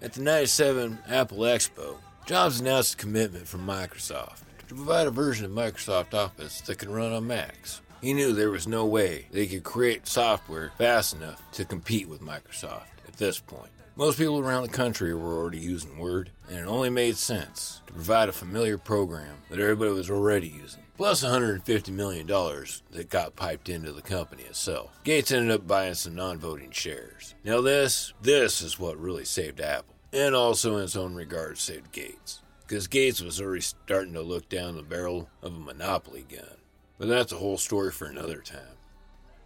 At 0.00 0.12
the 0.12 0.22
97 0.22 0.96
Apple 1.08 1.38
Expo, 1.38 1.96
Jobs 2.24 2.60
announced 2.60 2.94
a 2.94 2.96
commitment 2.98 3.48
from 3.48 3.66
Microsoft 3.66 4.42
to 4.68 4.74
provide 4.76 5.08
a 5.08 5.10
version 5.10 5.44
of 5.44 5.50
Microsoft 5.50 6.14
Office 6.14 6.60
that 6.60 6.78
can 6.78 6.92
run 6.92 7.12
on 7.12 7.26
Macs. 7.26 7.80
He 8.00 8.12
knew 8.12 8.32
there 8.32 8.52
was 8.52 8.68
no 8.68 8.86
way 8.86 9.26
they 9.32 9.48
could 9.48 9.64
create 9.64 10.06
software 10.06 10.70
fast 10.78 11.16
enough 11.16 11.42
to 11.54 11.64
compete 11.64 12.08
with 12.08 12.20
Microsoft 12.20 12.86
at 13.08 13.16
this 13.16 13.40
point. 13.40 13.70
Most 13.96 14.18
people 14.18 14.38
around 14.38 14.62
the 14.62 14.68
country 14.68 15.12
were 15.12 15.36
already 15.36 15.58
using 15.58 15.98
Word, 15.98 16.30
and 16.48 16.58
it 16.58 16.68
only 16.68 16.90
made 16.90 17.16
sense 17.16 17.82
to 17.88 17.92
provide 17.92 18.28
a 18.28 18.32
familiar 18.32 18.78
program 18.78 19.38
that 19.50 19.58
everybody 19.58 19.90
was 19.90 20.10
already 20.10 20.46
using. 20.46 20.84
Plus 20.96 21.22
$150 21.22 21.90
million 21.90 22.26
that 22.26 23.10
got 23.10 23.36
piped 23.36 23.68
into 23.68 23.92
the 23.92 24.00
company 24.00 24.44
itself. 24.44 24.98
Gates 25.04 25.30
ended 25.30 25.50
up 25.50 25.66
buying 25.66 25.92
some 25.92 26.14
non 26.14 26.38
voting 26.38 26.70
shares. 26.70 27.34
Now, 27.44 27.60
this, 27.60 28.14
this 28.22 28.62
is 28.62 28.78
what 28.78 28.98
really 28.98 29.26
saved 29.26 29.60
Apple, 29.60 29.94
and 30.12 30.34
also 30.34 30.78
in 30.78 30.84
its 30.84 30.96
own 30.96 31.14
regard 31.14 31.58
saved 31.58 31.92
Gates. 31.92 32.42
Because 32.66 32.88
Gates 32.88 33.20
was 33.20 33.40
already 33.40 33.60
starting 33.60 34.14
to 34.14 34.22
look 34.22 34.48
down 34.48 34.74
the 34.74 34.82
barrel 34.82 35.28
of 35.42 35.54
a 35.54 35.60
monopoly 35.60 36.24
gun. 36.28 36.56
But 36.98 37.08
that's 37.08 37.32
a 37.32 37.36
whole 37.36 37.58
story 37.58 37.92
for 37.92 38.06
another 38.06 38.40
time. 38.40 38.76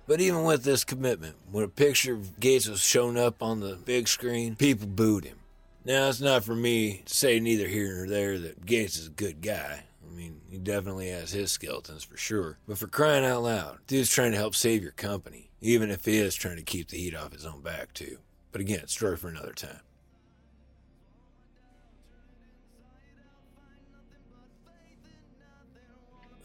But 0.07 0.21
even 0.21 0.45
with 0.45 0.63
this 0.63 0.85
commitment, 0.85 1.37
when 1.51 1.65
a 1.65 1.69
picture 1.69 2.15
of 2.15 2.39
Gates 2.39 2.69
was 2.69 2.81
shown 2.81 3.17
up 3.17 3.43
on 3.43 3.61
the 3.61 3.75
big 3.75 4.07
screen, 4.09 4.55
people 4.55 4.87
booed 4.87 5.25
him. 5.25 5.39
Now, 5.85 6.09
it's 6.09 6.21
not 6.21 6.45
for 6.45 6.55
me 6.55 7.03
to 7.07 7.15
say 7.15 7.41
neither 7.41 7.67
here 7.67 7.97
nor 7.97 8.07
there 8.07 8.39
that 8.39 8.67
Gates 8.67 8.97
is 8.97 9.09
a 9.09 9.11
good 9.11 9.41
guy. 9.41 9.85
I 10.11 10.17
mean, 10.17 10.41
he 10.51 10.59
definitely 10.59 11.09
has 11.11 11.31
his 11.31 11.53
skeletons 11.53 12.03
for 12.03 12.17
sure. 12.17 12.59
But 12.67 12.79
for 12.79 12.89
crying 12.89 13.25
out 13.25 13.45
loud, 13.45 13.79
dude's 13.87 14.11
trying 14.11 14.33
to 14.33 14.39
help 14.39 14.55
save 14.55 14.83
your 14.83 14.93
company, 14.93 15.51
even 15.61 15.91
if 15.91 16.05
he 16.05 16.19
is 16.19 16.35
trying 16.35 16.57
to 16.57 16.63
keep 16.63 16.89
the 16.89 16.97
heat 16.97 17.15
off 17.15 17.33
his 17.33 17.47
own 17.47 17.61
back, 17.61 17.95
too. 17.95 18.19
But 18.51 18.61
again, 18.61 18.89
story 18.89 19.17
for 19.17 19.29
another 19.29 19.53
time. 19.53 19.81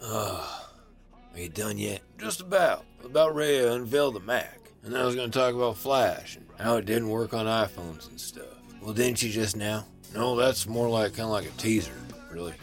Ah. 0.01 0.69
Are 1.33 1.39
you 1.39 1.49
done 1.49 1.77
yet? 1.77 2.01
Just 2.17 2.39
about. 2.41 2.85
About 3.03 3.35
ready 3.35 3.57
to 3.57 3.73
unveil 3.73 4.11
the 4.11 4.19
Mac. 4.19 4.59
And 4.83 4.93
then 4.93 5.01
I 5.01 5.05
was 5.05 5.15
going 5.15 5.31
to 5.31 5.37
talk 5.37 5.55
about 5.55 5.77
Flash 5.77 6.37
and 6.37 6.45
how 6.59 6.77
it 6.77 6.85
didn't 6.85 7.09
work 7.09 7.33
on 7.33 7.45
iPhones 7.47 8.07
and 8.07 8.21
stuff. 8.21 8.45
Well, 8.81 8.93
didn't 8.93 9.23
you 9.23 9.29
just 9.29 9.57
now? 9.57 9.85
No, 10.13 10.35
that's 10.35 10.67
more 10.67 10.87
like 10.87 11.13
kind 11.13 11.25
of 11.25 11.31
like 11.31 11.45
a 11.45 11.57
teaser, 11.57 11.91
really. 12.31 12.53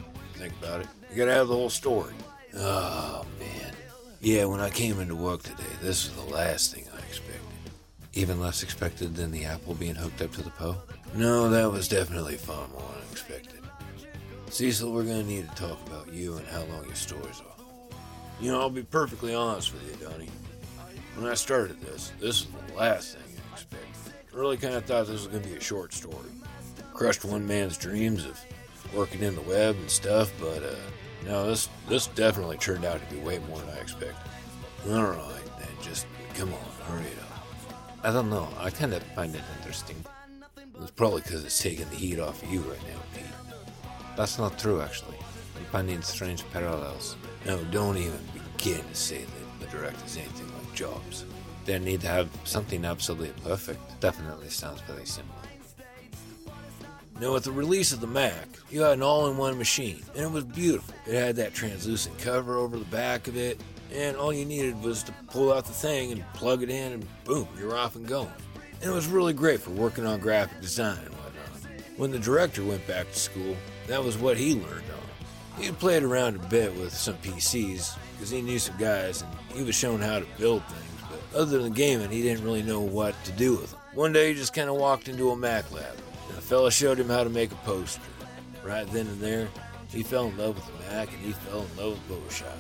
Think 0.43 0.55
about 0.63 0.81
it. 0.81 0.89
You 1.11 1.17
gotta 1.17 1.33
have 1.33 1.49
the 1.49 1.55
whole 1.55 1.71
story. 1.71 2.15
Oh, 2.57 3.25
man. 3.39 3.73
Yeah, 4.21 4.45
when 4.47 4.61
I 4.61 4.71
came 4.71 5.01
into 5.01 5.15
work 5.15 5.43
today, 5.43 5.63
this 5.81 6.09
was 6.09 6.25
the 6.25 6.35
last 6.35 6.75
thing 6.75 6.85
I 6.93 6.99
expected. 6.99 7.41
Even 8.15 8.41
less 8.41 8.63
expected 8.63 9.15
than 9.15 9.31
the 9.31 9.45
apple 9.45 9.75
being 9.75 9.95
hooked 9.95 10.21
up 10.21 10.33
to 10.33 10.43
the 10.43 10.51
Poe? 10.51 10.77
No, 11.15 11.49
that 11.49 11.71
was 11.71 11.89
definitely 11.89 12.37
far 12.37 12.67
more 12.69 12.85
unexpected. 13.07 13.61
Cecil, 14.51 14.93
we're 14.93 15.05
gonna 15.05 15.23
need 15.23 15.49
to 15.49 15.55
talk 15.55 15.79
about 15.87 16.13
you 16.13 16.37
and 16.37 16.47
how 16.49 16.65
long 16.65 16.85
your 16.87 16.95
stories 16.95 17.41
are. 17.41 17.97
You 18.41 18.51
know, 18.51 18.61
I'll 18.61 18.71
be 18.71 18.83
perfectly 18.83 19.35
honest 19.35 19.73
with 19.73 19.89
you, 19.89 20.07
Donnie. 20.07 20.29
When 21.17 21.31
I 21.31 21.35
started 21.35 21.81
this, 21.81 22.13
this 22.19 22.47
was 22.47 22.63
the 22.67 22.75
last 22.75 23.17
thing 23.17 23.37
I 23.49 23.53
expected. 23.53 24.13
I 24.33 24.37
really 24.37 24.57
kind 24.57 24.75
of 24.75 24.85
thought 24.85 25.07
this 25.07 25.25
was 25.25 25.29
gonna 25.29 25.47
be 25.47 25.55
a 25.55 25.61
short 25.61 25.93
story. 25.93 26.31
Crushed 26.93 27.25
one 27.25 27.47
man's 27.47 27.77
dreams 27.79 28.25
of 28.25 28.39
working 28.95 29.23
in 29.23 29.35
the 29.35 29.43
web 29.43 29.77
and 29.77 29.91
stuff, 29.91 30.33
but 30.41 30.63
uh, 30.63 30.75
no, 31.25 31.47
this 31.47 31.69
this 31.89 32.07
definitely 32.09 32.57
turned 32.59 32.85
out 32.85 33.01
to 33.01 33.15
be 33.15 33.21
way 33.21 33.39
more 33.49 33.59
than 33.59 33.69
I 33.71 33.79
expected. 33.79 34.17
All 34.89 35.03
right, 35.03 35.59
then, 35.59 35.69
just 35.81 36.07
come 36.35 36.53
on, 36.53 36.87
hurry 36.87 37.07
it 37.07 37.19
up. 37.19 37.33
I 38.05 38.13
don't 38.13 38.31
know. 38.31 38.49
I 38.59 38.71
kind 38.71 38.93
of 38.93 39.03
find 39.15 39.35
it 39.35 39.43
interesting. 39.59 40.05
It's 40.81 40.91
probably 40.91 41.21
because 41.23 41.45
it's 41.45 41.61
taking 41.63 41.89
the 41.91 41.97
heat 41.97 42.19
off 42.19 42.43
of 42.43 42.53
you 42.53 42.61
right 42.61 42.83
now, 42.89 42.99
Pete. 43.15 43.25
That's 44.17 44.39
not 44.39 44.59
true, 44.59 44.81
actually. 44.81 45.17
I'm 45.57 45.65
finding 45.67 46.03
strange 46.03 46.45
parallels. 46.51 47.17
No, 47.47 47.63
don't 47.65 47.97
even 47.97 48.19
begin 48.35 48.85
to 48.85 48.95
say 48.95 49.25
that 49.25 49.61
the 49.61 49.77
director's 49.77 50.17
anything 50.17 50.47
like 50.53 50.75
Jobs. 50.75 51.25
They 51.65 51.79
need 51.79 52.01
to 52.01 52.09
have 52.09 52.29
something 52.45 52.85
absolutely 52.85 53.33
perfect. 53.45 54.01
Definitely 54.01 54.49
sounds 54.49 54.81
very 54.81 55.07
similar. 55.07 55.42
Now, 57.21 57.35
with 57.35 57.45
the 57.45 57.53
release 57.53 57.93
of 57.93 58.01
the 58.01 58.07
Mac, 58.07 58.49
you 58.71 58.83
had 58.83 58.95
an 58.95 59.03
all 59.03 59.29
in 59.29 59.37
one 59.37 59.57
machine, 59.57 60.03
and 60.15 60.25
it 60.25 60.31
was 60.31 60.45
beautiful. 60.45 60.95
It 61.07 61.15
had 61.15 61.37
that 61.37 61.55
translucent 61.55 62.19
cover 62.19 62.57
over 62.57 62.77
the 62.77 62.85
back 62.87 63.29
of 63.29 63.37
it, 63.37 63.61
and 63.93 64.17
all 64.17 64.33
you 64.33 64.45
needed 64.45 64.83
was 64.83 65.03
to 65.05 65.13
pull 65.29 65.53
out 65.53 65.67
the 65.67 65.73
thing 65.73 66.11
and 66.11 66.25
plug 66.33 66.63
it 66.63 66.71
in, 66.71 66.93
and 66.93 67.07
boom, 67.25 67.47
you're 67.59 67.77
off 67.77 67.95
and 67.95 68.07
going. 68.07 68.33
And 68.81 68.91
it 68.91 68.95
was 68.95 69.07
really 69.07 69.35
great 69.35 69.61
for 69.61 69.71
working 69.71 70.07
on 70.07 70.19
graphic 70.19 70.61
design 70.61 70.99
and 70.99 71.15
whatnot. 71.15 71.71
When 71.97 72.11
the 72.11 72.19
director 72.19 72.65
went 72.65 72.85
back 72.89 73.11
to 73.13 73.19
school, 73.19 73.57
that 73.87 74.03
was 74.03 74.19
what 74.19 74.37
he 74.37 74.55
learned 74.55 74.67
on. 74.91 75.63
He 75.63 75.71
played 75.71 76.03
around 76.03 76.37
a 76.37 76.49
bit 76.49 76.75
with 76.77 76.93
some 76.93 77.15
PCs, 77.19 77.97
because 78.13 78.31
he 78.31 78.43
knew 78.43 78.59
some 78.59 78.79
guys, 78.79 79.23
and 79.23 79.59
he 79.59 79.63
was 79.63 79.75
shown 79.75 80.01
how 80.01 80.19
to 80.19 80.27
build 80.39 80.65
things, 80.65 81.11
but 81.11 81.39
other 81.39 81.63
than 81.63 81.73
gaming, 81.73 82.11
he 82.11 82.23
didn't 82.23 82.45
really 82.45 82.63
know 82.63 82.81
what 82.81 83.15
to 83.25 83.33
do 83.33 83.53
with 83.53 83.71
them. 83.71 83.81
One 83.95 84.13
day, 84.13 84.29
he 84.33 84.35
just 84.35 84.55
kind 84.55 84.71
of 84.71 84.77
walked 84.77 85.09
into 85.09 85.31
a 85.31 85.37
Mac 85.37 85.71
lab, 85.71 85.95
and 86.33 86.39
a 86.39 86.41
fella 86.41 86.73
showed 86.73 86.99
him 86.99 87.11
how 87.11 87.23
to 87.23 87.29
make 87.29 87.53
a 87.53 87.57
poster. 87.57 88.01
Right 88.65 88.91
then 88.91 89.07
and 89.07 89.21
there, 89.21 89.49
he 89.91 90.03
fell 90.03 90.29
in 90.29 90.39
love 90.39 90.55
with 90.55 90.67
the 90.67 90.95
Mac, 90.95 91.13
and 91.13 91.21
he 91.21 91.33
fell 91.33 91.67
in 91.67 91.77
love 91.77 92.09
with 92.09 92.27
Photoshop. 92.27 92.57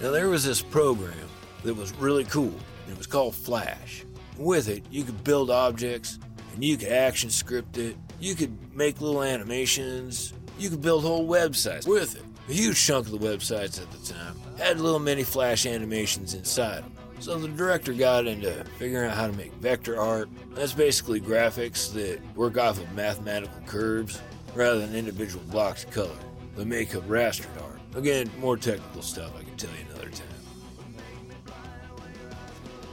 Now, 0.00 0.10
there 0.10 0.30
was 0.30 0.42
this 0.42 0.62
program 0.62 1.28
that 1.64 1.74
was 1.74 1.92
really 1.96 2.24
cool, 2.24 2.54
it 2.88 2.96
was 2.96 3.06
called 3.06 3.34
Flash. 3.34 4.06
With 4.38 4.68
it, 4.68 4.84
you 4.90 5.04
could 5.04 5.22
build 5.22 5.50
objects, 5.50 6.18
and 6.54 6.64
you 6.64 6.78
could 6.78 6.88
action 6.88 7.28
script 7.28 7.76
it, 7.76 7.96
you 8.20 8.34
could 8.34 8.74
make 8.74 9.02
little 9.02 9.22
animations, 9.22 10.32
you 10.58 10.70
could 10.70 10.80
build 10.80 11.02
whole 11.02 11.28
websites 11.28 11.86
with 11.86 12.16
it. 12.16 12.22
A 12.48 12.52
huge 12.52 12.82
chunk 12.82 13.06
of 13.06 13.12
the 13.12 13.18
websites 13.18 13.80
at 13.80 13.90
the 13.90 14.12
time 14.12 14.34
had 14.56 14.80
little 14.80 14.98
mini 14.98 15.24
Flash 15.24 15.66
animations 15.66 16.32
inside 16.32 16.84
them. 16.84 16.93
So 17.24 17.38
the 17.38 17.48
director 17.48 17.94
got 17.94 18.26
into 18.26 18.52
figuring 18.78 19.08
out 19.08 19.16
how 19.16 19.26
to 19.28 19.32
make 19.32 19.50
vector 19.54 19.98
art. 19.98 20.28
That's 20.50 20.74
basically 20.74 21.22
graphics 21.22 21.90
that 21.94 22.20
work 22.36 22.58
off 22.58 22.78
of 22.78 22.92
mathematical 22.92 23.62
curves 23.64 24.20
rather 24.54 24.80
than 24.80 24.94
individual 24.94 25.42
blocks 25.46 25.84
of 25.84 25.90
color. 25.90 26.18
They 26.54 26.66
make 26.66 26.94
up 26.94 27.02
rastered 27.08 27.46
art. 27.62 27.80
Again, 27.94 28.30
more 28.40 28.58
technical 28.58 29.00
stuff 29.00 29.32
I 29.40 29.42
can 29.42 29.56
tell 29.56 29.70
you 29.70 29.86
another 29.94 30.10
time. 30.10 31.54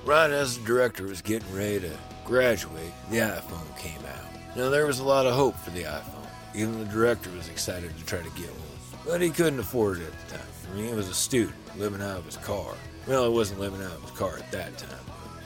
Right 0.05 0.31
as 0.31 0.57
the 0.57 0.65
director 0.65 1.03
was 1.03 1.21
getting 1.21 1.53
ready 1.53 1.81
to 1.81 1.91
graduate, 2.23 2.93
the 3.09 3.17
iPhone 3.17 3.77
came 3.77 3.99
out. 3.99 4.55
Now, 4.55 4.69
there 4.69 4.87
was 4.87 4.99
a 4.99 5.03
lot 5.03 5.25
of 5.25 5.35
hope 5.35 5.57
for 5.57 5.71
the 5.71 5.83
iPhone. 5.83 6.25
Even 6.55 6.79
the 6.79 6.85
director 6.85 7.29
was 7.31 7.49
excited 7.49 7.97
to 7.97 8.05
try 8.05 8.19
to 8.19 8.29
get 8.29 8.47
one. 8.47 9.01
But 9.05 9.19
he 9.19 9.29
couldn't 9.29 9.59
afford 9.59 9.97
it 9.97 10.07
at 10.07 10.29
the 10.29 10.37
time. 10.37 10.47
I 10.71 10.75
mean, 10.77 10.87
he 10.87 10.93
was 10.93 11.09
a 11.09 11.13
student 11.13 11.57
living 11.77 12.01
out 12.01 12.19
of 12.19 12.25
his 12.25 12.37
car. 12.37 12.75
Well, 13.07 13.25
I 13.25 13.27
wasn't 13.27 13.59
living 13.59 13.81
out 13.81 13.93
of 13.93 14.01
his 14.01 14.11
car 14.11 14.37
at 14.37 14.51
that 14.51 14.77
time. 14.77 14.99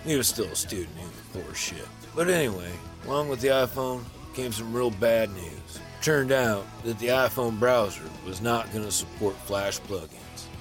He 0.04 0.18
was 0.18 0.28
still 0.28 0.46
a 0.46 0.56
student. 0.56 0.90
He 0.98 1.06
was 1.06 1.46
poor 1.46 1.56
shit. 1.56 1.88
But 2.16 2.30
anyway, 2.30 2.72
along 3.06 3.30
with 3.30 3.42
the 3.42 3.48
iPhone 3.50 4.04
came 4.34 4.52
some 4.52 4.74
real 4.74 4.92
bad 4.92 5.34
news. 5.34 5.80
Turned 6.02 6.32
out 6.32 6.66
that 6.84 7.00
the 7.00 7.08
iPhone 7.08 7.60
browser 7.60 8.04
was 8.26 8.42
not 8.42 8.72
going 8.72 8.84
to 8.84 8.92
support 8.92 9.36
Flash 9.38 9.80
plugins. 9.82 10.12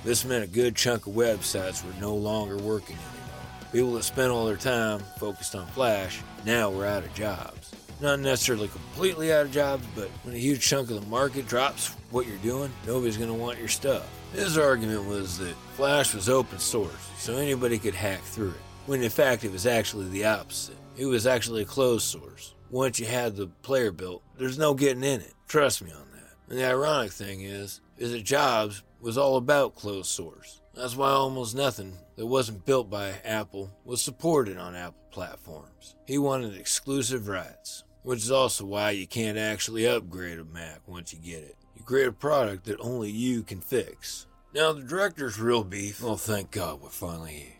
This 0.04 0.24
meant 0.24 0.44
a 0.44 0.46
good 0.46 0.76
chunk 0.76 1.06
of 1.06 1.14
websites 1.14 1.84
were 1.84 2.00
no 2.00 2.14
longer 2.14 2.56
working 2.58 2.96
anymore. 2.96 3.70
People 3.72 3.92
that 3.94 4.04
spent 4.04 4.30
all 4.30 4.46
their 4.46 4.56
time 4.56 5.00
focused 5.18 5.54
on 5.56 5.66
Flash 5.68 6.20
now 6.46 6.70
were 6.70 6.86
out 6.86 7.04
of 7.04 7.12
jobs. 7.14 7.72
Not 8.00 8.20
necessarily 8.20 8.68
completely 8.68 9.32
out 9.32 9.46
of 9.46 9.52
jobs, 9.52 9.84
but 9.94 10.08
when 10.22 10.34
a 10.34 10.38
huge 10.38 10.60
chunk 10.60 10.90
of 10.90 11.00
the 11.00 11.10
market 11.10 11.48
drops 11.48 11.88
what 12.10 12.26
you're 12.26 12.36
doing, 12.38 12.72
nobody's 12.86 13.16
going 13.16 13.30
to 13.30 13.34
want 13.34 13.58
your 13.58 13.68
stuff. 13.68 14.06
His 14.34 14.58
argument 14.58 15.04
was 15.04 15.38
that 15.38 15.54
Flash 15.76 16.12
was 16.12 16.28
open 16.28 16.58
source, 16.58 17.08
so 17.18 17.36
anybody 17.36 17.78
could 17.78 17.94
hack 17.94 18.20
through 18.20 18.50
it, 18.50 18.60
when 18.86 19.00
in 19.00 19.08
fact 19.08 19.44
it 19.44 19.52
was 19.52 19.64
actually 19.64 20.08
the 20.08 20.24
opposite. 20.24 20.76
It 20.96 21.06
was 21.06 21.24
actually 21.24 21.62
a 21.62 21.66
closed 21.66 22.04
source. 22.04 22.52
Once 22.68 22.98
you 22.98 23.06
had 23.06 23.36
the 23.36 23.46
player 23.62 23.92
built, 23.92 24.24
there's 24.36 24.58
no 24.58 24.74
getting 24.74 25.04
in 25.04 25.20
it. 25.20 25.34
Trust 25.46 25.84
me 25.84 25.92
on 25.92 26.06
that. 26.14 26.32
And 26.48 26.58
the 26.58 26.66
ironic 26.66 27.12
thing 27.12 27.42
is, 27.42 27.80
is 27.96 28.10
that 28.10 28.24
Jobs 28.24 28.82
was 29.00 29.16
all 29.16 29.36
about 29.36 29.76
closed 29.76 30.08
source. 30.08 30.60
That's 30.74 30.96
why 30.96 31.10
almost 31.10 31.54
nothing 31.54 31.92
that 32.16 32.26
wasn't 32.26 32.66
built 32.66 32.90
by 32.90 33.14
Apple 33.24 33.70
was 33.84 34.02
supported 34.02 34.58
on 34.58 34.74
Apple 34.74 34.98
platforms. 35.12 35.94
He 36.08 36.18
wanted 36.18 36.56
exclusive 36.56 37.28
rights, 37.28 37.84
which 38.02 38.18
is 38.18 38.32
also 38.32 38.64
why 38.64 38.90
you 38.90 39.06
can't 39.06 39.38
actually 39.38 39.86
upgrade 39.86 40.40
a 40.40 40.44
Mac 40.44 40.80
once 40.88 41.12
you 41.12 41.20
get 41.20 41.44
it. 41.44 41.56
You 41.84 41.88
create 41.88 42.08
a 42.08 42.12
product 42.12 42.64
that 42.64 42.80
only 42.80 43.10
you 43.10 43.42
can 43.42 43.60
fix. 43.60 44.26
Now, 44.54 44.72
the 44.72 44.80
director's 44.80 45.38
real 45.38 45.62
beef. 45.62 46.02
Oh, 46.02 46.16
thank 46.16 46.50
God 46.50 46.80
we're 46.80 46.88
finally 46.88 47.32
here. 47.32 47.52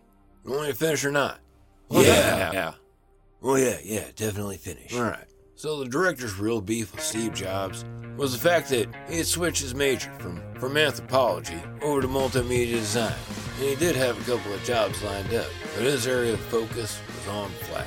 You 0.46 0.50
want 0.52 0.62
me 0.62 0.68
to 0.68 0.74
finish 0.74 1.04
or 1.04 1.10
not? 1.10 1.40
yeah, 1.90 2.50
yeah. 2.50 2.74
Well, 3.42 3.58
yeah, 3.58 3.76
yeah, 3.84 4.06
definitely 4.16 4.56
finish. 4.56 4.94
All 4.94 5.02
right. 5.02 5.26
So 5.56 5.78
the 5.78 5.90
director's 5.90 6.38
real 6.38 6.62
beef 6.62 6.94
with 6.94 7.04
Steve 7.04 7.34
Jobs 7.34 7.84
was 8.16 8.32
the 8.32 8.38
fact 8.38 8.70
that 8.70 8.88
he 9.10 9.18
had 9.18 9.26
switched 9.26 9.60
his 9.60 9.74
major 9.74 10.10
from, 10.18 10.40
from 10.54 10.78
anthropology 10.78 11.60
over 11.82 12.00
to 12.00 12.08
multimedia 12.08 12.76
design. 12.76 13.12
And 13.58 13.68
he 13.68 13.74
did 13.76 13.94
have 13.94 14.18
a 14.18 14.24
couple 14.32 14.54
of 14.54 14.64
jobs 14.64 15.02
lined 15.02 15.34
up, 15.34 15.50
but 15.74 15.82
his 15.82 16.06
area 16.06 16.32
of 16.32 16.40
focus 16.40 16.98
was 17.08 17.28
on 17.28 17.50
Flash. 17.50 17.86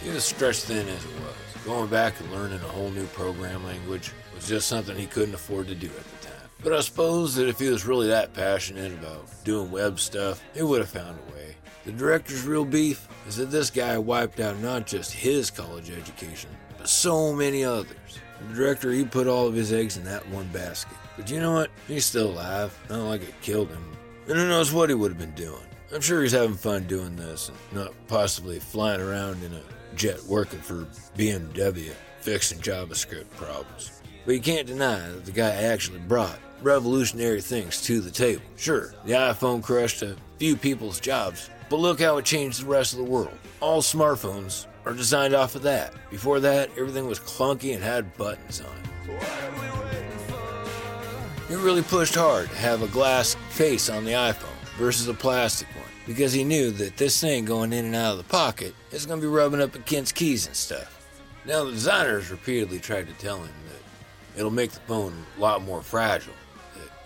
He 0.00 0.10
was 0.10 0.22
stretched 0.22 0.66
thin 0.66 0.86
as 0.86 1.04
it 1.04 1.10
was. 1.22 1.64
Going 1.64 1.88
back 1.88 2.20
and 2.20 2.30
learning 2.30 2.60
a 2.60 2.68
whole 2.68 2.90
new 2.90 3.06
program 3.06 3.64
language 3.64 4.12
was 4.42 4.48
just 4.48 4.68
something 4.68 4.96
he 4.96 5.06
couldn't 5.06 5.34
afford 5.34 5.68
to 5.68 5.74
do 5.74 5.86
at 5.86 6.20
the 6.20 6.26
time. 6.26 6.48
But 6.64 6.72
I 6.72 6.80
suppose 6.80 7.36
that 7.36 7.48
if 7.48 7.60
he 7.60 7.68
was 7.68 7.86
really 7.86 8.08
that 8.08 8.34
passionate 8.34 8.92
about 8.92 9.24
doing 9.44 9.70
web 9.70 10.00
stuff, 10.00 10.42
he 10.52 10.62
would 10.62 10.80
have 10.80 10.90
found 10.90 11.16
a 11.16 11.32
way. 11.32 11.54
The 11.84 11.92
director's 11.92 12.44
real 12.44 12.64
beef 12.64 13.06
is 13.28 13.36
that 13.36 13.52
this 13.52 13.70
guy 13.70 13.98
wiped 13.98 14.40
out 14.40 14.58
not 14.58 14.86
just 14.86 15.12
his 15.12 15.48
college 15.48 15.90
education, 15.90 16.50
but 16.76 16.88
so 16.88 17.32
many 17.32 17.64
others. 17.64 18.18
The 18.48 18.54
director, 18.54 18.90
he 18.90 19.04
put 19.04 19.28
all 19.28 19.46
of 19.46 19.54
his 19.54 19.72
eggs 19.72 19.96
in 19.96 20.04
that 20.04 20.28
one 20.28 20.48
basket. 20.48 20.96
But 21.16 21.30
you 21.30 21.38
know 21.38 21.52
what? 21.52 21.70
He's 21.86 22.04
still 22.04 22.30
alive. 22.30 22.76
Not 22.90 23.04
like 23.04 23.22
it 23.22 23.40
killed 23.42 23.68
him. 23.68 23.84
And 24.26 24.36
who 24.36 24.48
knows 24.48 24.72
what 24.72 24.88
he 24.88 24.96
would 24.96 25.12
have 25.12 25.20
been 25.20 25.34
doing. 25.34 25.62
I'm 25.94 26.00
sure 26.00 26.22
he's 26.22 26.32
having 26.32 26.56
fun 26.56 26.84
doing 26.84 27.14
this 27.14 27.48
and 27.48 27.58
not 27.72 27.92
possibly 28.08 28.58
flying 28.58 29.00
around 29.00 29.42
in 29.44 29.52
a 29.52 29.62
jet 29.94 30.20
working 30.24 30.60
for 30.60 30.86
BMW, 31.16 31.92
fixing 32.20 32.58
JavaScript 32.58 33.30
problems. 33.36 34.01
But 34.24 34.34
you 34.34 34.40
can't 34.40 34.66
deny 34.66 35.00
that 35.00 35.24
the 35.24 35.32
guy 35.32 35.50
actually 35.50 35.98
brought 36.00 36.38
revolutionary 36.62 37.40
things 37.40 37.82
to 37.82 38.00
the 38.00 38.10
table. 38.10 38.42
Sure, 38.56 38.94
the 39.04 39.12
iPhone 39.12 39.62
crushed 39.62 40.02
a 40.02 40.16
few 40.38 40.56
people's 40.56 41.00
jobs, 41.00 41.50
but 41.68 41.80
look 41.80 42.00
how 42.00 42.18
it 42.18 42.24
changed 42.24 42.62
the 42.62 42.68
rest 42.68 42.92
of 42.92 42.98
the 42.98 43.04
world. 43.04 43.36
All 43.60 43.82
smartphones 43.82 44.66
are 44.86 44.92
designed 44.92 45.34
off 45.34 45.54
of 45.54 45.62
that. 45.62 45.92
Before 46.10 46.40
that, 46.40 46.70
everything 46.78 47.06
was 47.06 47.20
clunky 47.20 47.74
and 47.74 47.82
had 47.82 48.16
buttons 48.16 48.60
on 48.60 48.76
it. 48.76 48.88
He 51.48 51.54
really 51.54 51.82
pushed 51.82 52.14
hard 52.14 52.48
to 52.48 52.56
have 52.56 52.82
a 52.82 52.88
glass 52.88 53.36
face 53.50 53.90
on 53.90 54.04
the 54.04 54.12
iPhone 54.12 54.48
versus 54.78 55.08
a 55.08 55.14
plastic 55.14 55.68
one 55.76 55.84
because 56.06 56.32
he 56.32 56.44
knew 56.44 56.70
that 56.70 56.96
this 56.96 57.20
thing 57.20 57.44
going 57.44 57.72
in 57.72 57.84
and 57.84 57.94
out 57.94 58.12
of 58.12 58.18
the 58.18 58.24
pocket 58.24 58.74
is 58.90 59.04
going 59.04 59.20
to 59.20 59.26
be 59.26 59.32
rubbing 59.32 59.60
up 59.60 59.74
against 59.74 60.14
keys 60.14 60.46
and 60.46 60.56
stuff. 60.56 60.98
Now, 61.44 61.64
the 61.64 61.72
designers 61.72 62.30
repeatedly 62.30 62.78
tried 62.78 63.08
to 63.08 63.14
tell 63.14 63.38
him 63.38 63.50
it'll 64.36 64.50
make 64.50 64.72
the 64.72 64.80
phone 64.80 65.14
a 65.36 65.40
lot 65.40 65.62
more 65.62 65.82
fragile, 65.82 66.34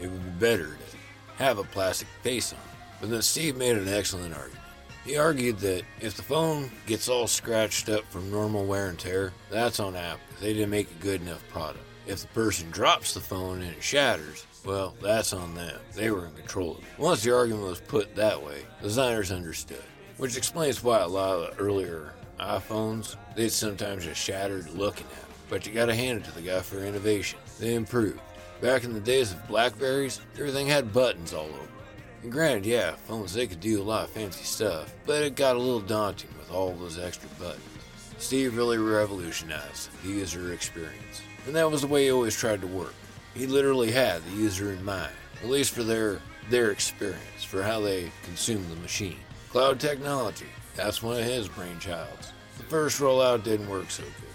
it 0.01 0.11
would 0.11 0.25
be 0.25 0.47
better 0.47 0.67
to 0.67 0.97
have 1.43 1.59
a 1.59 1.65
plastic 1.65 2.09
face 2.23 2.53
on 2.53 2.59
it. 2.59 2.77
But 3.01 3.11
then 3.11 3.23
Steve 3.23 3.57
made 3.57 3.77
an 3.77 3.89
excellent 3.89 4.35
argument. 4.35 4.61
He 5.05 5.17
argued 5.17 5.59
that 5.59 5.85
if 6.01 6.15
the 6.15 6.23
phone 6.23 6.71
gets 6.87 7.09
all 7.09 7.29
scratched 7.29 7.89
up 7.89 8.05
from 8.11 8.31
normal 8.31 8.67
wear 8.67 8.89
and 8.89 8.99
tear, 8.99 9.33
that's 9.51 9.79
on 9.79 9.95
Apple 9.95 10.21
they 10.41 10.53
didn't 10.53 10.71
make 10.71 10.91
a 10.91 11.03
good 11.03 11.23
enough 11.23 11.47
product. 11.49 11.85
If 12.07 12.21
the 12.21 12.29
person 12.29 12.71
drops 12.71 13.15
the 13.15 13.21
phone 13.21 13.63
and 13.63 13.75
it 13.75 13.83
shatters, 13.83 14.47
well, 14.65 14.95
that's 15.03 15.33
on 15.33 15.55
them. 15.55 15.79
They 15.95 16.11
were 16.11 16.27
in 16.27 16.35
control 16.35 16.73
of 16.73 16.79
it. 16.79 16.99
Once 16.99 17.23
the 17.23 17.35
argument 17.35 17.65
was 17.65 17.81
put 17.81 18.15
that 18.17 18.43
way, 18.43 18.65
designers 18.83 19.33
understood, 19.33 19.83
which 20.17 20.37
explains 20.37 20.83
why 20.83 21.01
a 21.01 21.09
lot 21.09 21.37
of 21.37 21.57
the 21.57 21.63
earlier 21.63 22.13
iPhones, 22.39 23.17
they'd 23.35 23.51
sometimes 23.51 24.05
just 24.05 24.21
shattered 24.21 24.71
looking 24.71 25.07
at. 25.07 25.26
But 25.49 25.67
you 25.67 25.73
gotta 25.73 25.95
hand 25.95 26.21
it 26.21 26.25
to 26.25 26.33
the 26.33 26.43
guy 26.43 26.61
for 26.61 26.79
innovation. 26.79 27.39
They 27.59 27.75
improved. 27.75 28.21
Back 28.61 28.85
in 28.85 28.95
the 28.95 29.01
days 29.01 29.33
of 29.33 29.47
Blackberries, 29.49 30.21
everything 30.39 30.67
had 30.67 30.93
buttons 30.93 31.33
all 31.33 31.47
over. 31.47 31.69
And 32.23 32.33
granted, 32.33 32.67
yeah, 32.67 32.93
phones 33.07 33.35
they 33.35 33.47
could 33.47 33.61
do 33.61 33.81
a 33.81 33.85
lot 33.85 34.05
of 34.05 34.11
fancy 34.11 34.45
stuff, 34.45 34.95
but 35.05 35.23
it 35.23 35.37
got 35.37 35.57
a 35.57 35.61
little 35.61 35.81
daunting 35.81 36.31
with 36.39 36.51
all 36.51 36.73
those 36.73 36.99
extra 36.99 37.29
buttons. 37.39 37.63
Steve 38.19 38.57
really 38.57 38.79
revolutionized 38.79 39.91
the 40.03 40.09
user 40.09 40.53
experience. 40.53 41.23
And 41.47 41.55
that 41.55 41.71
was 41.71 41.83
the 41.83 41.87
way 41.87 42.05
he 42.05 42.11
always 42.11 42.35
tried 42.35 42.63
to 42.63 42.67
work. 42.67 42.95
He 43.35 43.47
literally 43.47 43.93
had 43.93 44.25
the 44.25 44.37
user 44.37 44.73
in 44.73 44.83
mind, 44.85 45.13
at 45.43 45.49
least 45.49 45.73
for 45.73 45.83
their 45.83 46.21
their 46.49 46.71
experience, 46.71 47.45
for 47.45 47.63
how 47.63 47.81
they 47.81 48.11
consume 48.25 48.69
the 48.69 48.77
machine. 48.77 49.19
Cloud 49.51 49.79
technology, 49.79 50.47
that's 50.75 51.03
one 51.03 51.19
of 51.19 51.25
his 51.25 51.49
brainchilds. 51.49 52.33
The 52.57 52.65
first 52.65 53.01
rollout 53.01 53.43
didn't 53.43 53.69
work 53.69 53.91
so 53.91 54.05
good, 54.05 54.26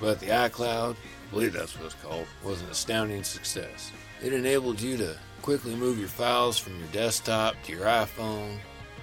but 0.00 0.20
the 0.20 0.26
iCloud, 0.26 0.94
I 0.94 1.30
believe 1.30 1.52
that's 1.52 1.76
what 1.76 1.86
it's 1.86 1.94
called, 2.02 2.26
was 2.44 2.62
an 2.62 2.68
astounding 2.70 3.24
success. 3.24 3.92
It 4.22 4.32
enabled 4.32 4.80
you 4.80 4.96
to 4.98 5.16
quickly 5.42 5.74
move 5.74 5.98
your 5.98 6.08
files 6.08 6.58
from 6.58 6.78
your 6.78 6.88
desktop 6.88 7.54
to 7.64 7.72
your 7.72 7.86
iPhone 7.86 8.58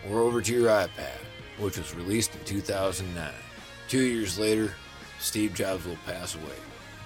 or 0.09 0.19
over 0.19 0.41
to 0.41 0.53
your 0.53 0.69
iPad, 0.69 1.19
which 1.59 1.77
was 1.77 1.95
released 1.95 2.35
in 2.35 2.43
2009. 2.45 3.31
Two 3.87 4.01
years 4.01 4.37
later, 4.37 4.73
Steve 5.19 5.53
Jobs 5.53 5.85
will 5.85 5.97
pass 6.05 6.35
away. 6.35 6.55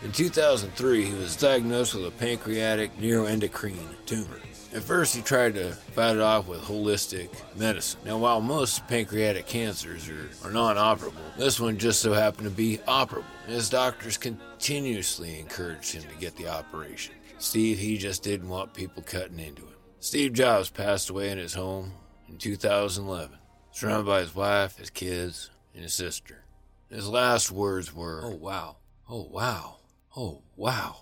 In 0.02 0.14
2003, 0.14 1.04
he 1.04 1.14
was 1.14 1.36
diagnosed 1.36 1.94
with 1.94 2.06
a 2.06 2.12
pancreatic 2.12 2.96
neuroendocrine 2.98 4.06
tumor. 4.06 4.40
At 4.74 4.84
first, 4.84 5.14
he 5.14 5.22
tried 5.22 5.56
to 5.56 5.74
fight 5.74 6.16
it 6.16 6.22
off 6.22 6.48
with 6.48 6.62
holistic 6.62 7.30
medicine. 7.58 8.00
Now, 8.06 8.18
while 8.18 8.40
most 8.40 8.88
pancreatic 8.88 9.46
cancers 9.46 10.08
are, 10.08 10.30
are 10.48 10.52
non 10.52 10.78
operable, 10.78 11.36
this 11.38 11.60
one 11.60 11.78
just 11.78 12.02
so 12.02 12.14
happened 12.14 12.46
to 12.46 12.56
be 12.56 12.78
operable. 12.88 13.26
His 13.46 13.70
doctors 13.70 14.18
continuously 14.18 15.38
encouraged 15.38 15.92
him 15.92 16.04
to 16.04 16.20
get 16.20 16.36
the 16.38 16.48
operation. 16.48 17.16
Steve, 17.38 17.78
he 17.80 17.98
just 17.98 18.24
didn't 18.24 18.48
want 18.48 18.74
people 18.74 19.04
cutting 19.04 19.40
into 19.40 19.64
him. 19.64 19.76
Steve 20.00 20.32
Jobs 20.32 20.70
passed 20.70 21.10
away 21.10 21.30
in 21.30 21.38
his 21.38 21.56
home 21.56 21.92
in 22.30 22.38
2011, 22.38 23.38
surrounded 23.72 24.06
by 24.06 24.22
his 24.22 24.34
wife, 24.34 24.78
his 24.78 24.92
kids, 24.92 25.50
and 25.74 25.84
his 25.84 25.94
sister. 25.94 26.46
His 26.90 27.10
last 27.10 27.52
words 27.52 27.94
were, 27.94 28.22
Oh, 28.24 28.36
wow. 28.36 28.78
Oh, 29.10 29.28
wow. 29.30 29.79
Oh, 30.18 30.42
wow. 30.56 30.96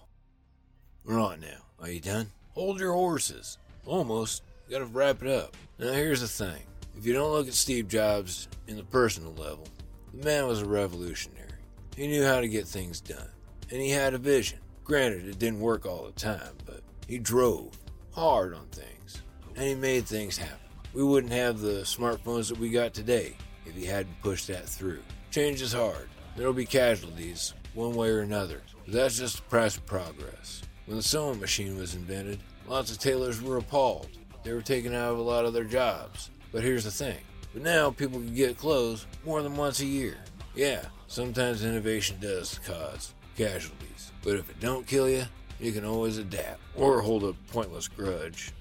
Right 1.05 1.39
now, 1.39 1.63
are 1.79 1.89
you 1.89 2.01
done? 2.01 2.29
Hold 2.51 2.79
your 2.79 2.91
horses. 2.91 3.57
Almost. 3.85 4.43
Gotta 4.69 4.83
wrap 4.83 5.23
it 5.23 5.29
up. 5.29 5.55
Now, 5.79 5.93
here's 5.93 6.19
the 6.19 6.27
thing 6.27 6.61
if 6.97 7.05
you 7.05 7.13
don't 7.13 7.31
look 7.31 7.47
at 7.47 7.53
Steve 7.53 7.87
Jobs 7.87 8.49
in 8.67 8.75
the 8.75 8.83
personal 8.83 9.31
level, 9.31 9.65
the 10.13 10.25
man 10.25 10.45
was 10.45 10.61
a 10.61 10.65
revolutionary. 10.65 11.47
He 11.95 12.07
knew 12.07 12.25
how 12.25 12.41
to 12.41 12.49
get 12.49 12.67
things 12.67 12.99
done, 12.99 13.29
and 13.71 13.79
he 13.79 13.91
had 13.91 14.13
a 14.13 14.17
vision. 14.17 14.59
Granted, 14.83 15.25
it 15.25 15.39
didn't 15.39 15.61
work 15.61 15.85
all 15.85 16.05
the 16.05 16.11
time, 16.11 16.57
but 16.65 16.81
he 17.07 17.17
drove 17.17 17.77
hard 18.11 18.53
on 18.53 18.67
things, 18.67 19.21
and 19.55 19.63
he 19.63 19.75
made 19.75 20.05
things 20.05 20.37
happen. 20.37 20.57
We 20.93 21.03
wouldn't 21.03 21.31
have 21.31 21.61
the 21.61 21.83
smartphones 21.83 22.49
that 22.49 22.59
we 22.59 22.69
got 22.69 22.93
today 22.93 23.37
if 23.65 23.73
he 23.73 23.85
hadn't 23.85 24.21
pushed 24.21 24.47
that 24.47 24.67
through. 24.67 24.99
Change 25.31 25.61
is 25.61 25.71
hard. 25.71 26.09
There'll 26.35 26.51
be 26.51 26.65
casualties, 26.65 27.53
one 27.73 27.95
way 27.95 28.09
or 28.09 28.19
another. 28.19 28.61
That's 28.87 29.17
just 29.17 29.35
the 29.37 29.41
price 29.43 29.75
of 29.75 29.85
progress. 29.85 30.61
When 30.85 30.95
the 30.95 31.03
sewing 31.03 31.41
machine 31.41 31.77
was 31.77 31.93
invented, 31.93 32.39
lots 32.67 32.89
of 32.89 32.99
tailors 32.99 33.41
were 33.41 33.57
appalled. 33.57 34.07
They 34.43 34.53
were 34.53 34.61
taken 34.61 34.95
out 34.95 35.11
of 35.11 35.19
a 35.19 35.21
lot 35.21 35.43
of 35.43 35.51
their 35.51 35.65
jobs. 35.65 36.29
But 36.53 36.63
here's 36.63 36.85
the 36.85 36.91
thing. 36.91 37.17
But 37.53 37.63
now 37.63 37.91
people 37.91 38.19
can 38.19 38.33
get 38.33 38.57
clothes 38.57 39.05
more 39.25 39.41
than 39.41 39.57
once 39.57 39.81
a 39.81 39.85
year. 39.85 40.15
Yeah, 40.55 40.85
sometimes 41.07 41.65
innovation 41.65 42.15
does 42.21 42.61
cause 42.65 43.13
casualties. 43.35 44.13
But 44.23 44.35
if 44.35 44.49
it 44.49 44.59
don't 44.61 44.87
kill 44.87 45.09
you, 45.09 45.25
you 45.59 45.73
can 45.73 45.83
always 45.83 46.17
adapt 46.17 46.61
or 46.73 47.01
hold 47.01 47.25
a 47.25 47.33
pointless 47.51 47.89
grudge. 47.89 48.53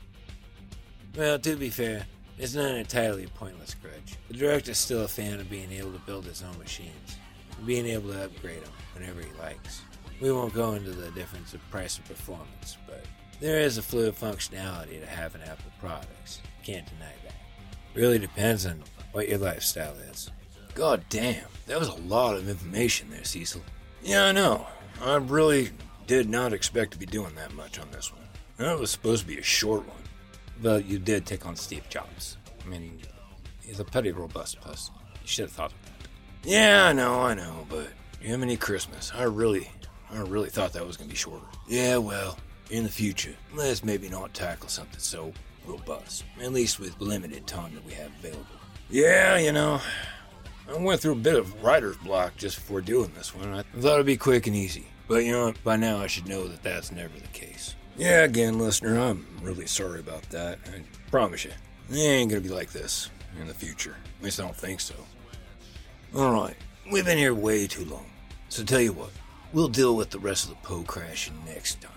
Well, 1.16 1.38
to 1.38 1.54
be 1.54 1.70
fair, 1.70 2.04
it's 2.36 2.54
not 2.54 2.72
an 2.72 2.78
entirely 2.78 3.24
a 3.24 3.28
pointless 3.28 3.74
grudge. 3.74 4.16
The 4.26 4.34
director's 4.34 4.78
still 4.78 5.04
a 5.04 5.08
fan 5.08 5.38
of 5.38 5.48
being 5.48 5.70
able 5.70 5.92
to 5.92 6.00
build 6.00 6.24
his 6.24 6.42
own 6.42 6.58
machines 6.58 7.16
and 7.56 7.64
being 7.64 7.86
able 7.86 8.10
to 8.10 8.24
upgrade 8.24 8.64
them 8.64 8.72
whenever 8.92 9.20
he 9.20 9.30
likes. 9.40 9.82
We 10.20 10.32
won't 10.32 10.54
go 10.54 10.72
into 10.72 10.90
the 10.90 11.10
difference 11.10 11.52
of 11.54 11.70
price 11.70 11.98
and 11.98 12.06
performance, 12.06 12.78
but 12.86 13.04
there 13.40 13.60
is 13.60 13.76
a 13.76 13.82
fluid 13.82 14.14
functionality 14.14 15.00
to 15.00 15.06
having 15.06 15.42
Apple 15.42 15.70
products. 15.78 16.40
Can't 16.64 16.86
deny 16.86 17.12
that. 17.24 17.34
Really 17.94 18.18
depends 18.18 18.66
on 18.66 18.82
what 19.12 19.28
your 19.28 19.38
lifestyle 19.38 19.94
is. 20.10 20.30
God 20.74 21.04
damn, 21.08 21.46
that 21.66 21.78
was 21.78 21.88
a 21.88 21.94
lot 21.94 22.36
of 22.36 22.48
information 22.48 23.10
there, 23.10 23.24
Cecil. 23.24 23.62
Yeah, 24.02 24.24
I 24.26 24.32
know. 24.32 24.66
I 25.02 25.16
really 25.16 25.70
did 26.06 26.28
not 26.28 26.52
expect 26.52 26.92
to 26.92 26.98
be 26.98 27.06
doing 27.06 27.34
that 27.34 27.54
much 27.54 27.78
on 27.78 27.90
this 27.90 28.12
one. 28.12 28.22
That 28.58 28.78
was 28.78 28.90
supposed 28.90 29.22
to 29.22 29.28
be 29.28 29.38
a 29.38 29.42
short 29.42 29.86
one. 29.86 29.96
But 30.62 30.86
you 30.86 30.98
did 30.98 31.26
take 31.26 31.44
on 31.46 31.56
Steve 31.56 31.88
Jobs. 31.90 32.38
I 32.64 32.68
mean, 32.68 32.98
he's 33.62 33.80
a 33.80 33.84
pretty 33.84 34.12
robust 34.12 34.60
person. 34.60 34.94
You 35.22 35.28
should 35.28 35.44
have 35.46 35.52
thought 35.52 35.72
of 35.72 35.82
that. 35.84 36.08
Yeah, 36.48 36.86
I 36.86 36.92
know, 36.92 37.20
I 37.20 37.34
know, 37.34 37.66
but 37.68 37.88
Jiminy 38.20 38.56
Christmas, 38.56 39.12
I 39.14 39.24
really, 39.24 39.70
I 40.12 40.20
really 40.20 40.50
thought 40.50 40.72
that 40.74 40.86
was 40.86 40.96
gonna 40.96 41.10
be 41.10 41.16
shorter. 41.16 41.44
Yeah, 41.68 41.96
well, 41.96 42.38
in 42.70 42.84
the 42.84 42.90
future, 42.90 43.34
let's 43.54 43.84
maybe 43.84 44.08
not 44.08 44.34
tackle 44.34 44.68
something 44.68 45.00
so 45.00 45.32
robust, 45.66 46.24
at 46.40 46.52
least 46.52 46.78
with 46.78 47.00
limited 47.00 47.46
time 47.46 47.74
that 47.74 47.84
we 47.84 47.92
have 47.94 48.10
available. 48.18 48.46
Yeah, 48.88 49.38
you 49.38 49.52
know, 49.52 49.80
I 50.68 50.78
went 50.78 51.00
through 51.00 51.12
a 51.12 51.16
bit 51.16 51.34
of 51.34 51.62
writer's 51.62 51.96
block 51.96 52.36
just 52.36 52.56
before 52.56 52.80
doing 52.80 53.12
this 53.16 53.34
one. 53.34 53.52
I 53.52 53.62
thought 53.80 53.94
it'd 53.94 54.06
be 54.06 54.16
quick 54.16 54.46
and 54.46 54.56
easy, 54.56 54.86
but 55.08 55.24
you 55.24 55.32
know, 55.32 55.52
by 55.64 55.76
now 55.76 55.98
I 55.98 56.06
should 56.06 56.28
know 56.28 56.46
that 56.48 56.62
that's 56.62 56.92
never 56.92 57.18
the 57.18 57.26
case. 57.28 57.74
Yeah, 57.96 58.24
again, 58.24 58.58
listener, 58.58 58.98
I'm 59.00 59.26
really 59.42 59.66
sorry 59.66 60.00
about 60.00 60.22
that. 60.30 60.58
I 60.66 60.82
promise 61.10 61.44
you, 61.44 61.52
it 61.90 61.96
ain't 61.96 62.30
gonna 62.30 62.40
be 62.40 62.48
like 62.48 62.70
this 62.70 63.10
in 63.40 63.48
the 63.48 63.54
future. 63.54 63.96
At 64.18 64.24
least 64.24 64.40
I 64.40 64.44
don't 64.44 64.56
think 64.56 64.80
so. 64.80 64.94
Alright, 66.14 66.56
we've 66.90 67.04
been 67.04 67.18
here 67.18 67.34
way 67.34 67.66
too 67.66 67.84
long. 67.84 68.06
So 68.48 68.64
tell 68.64 68.80
you 68.80 68.92
what, 68.92 69.10
we'll 69.52 69.68
deal 69.68 69.96
with 69.96 70.10
the 70.10 70.18
rest 70.18 70.44
of 70.44 70.50
the 70.50 70.56
Poe 70.56 70.82
crashing 70.82 71.44
next 71.44 71.80
time. 71.80 71.92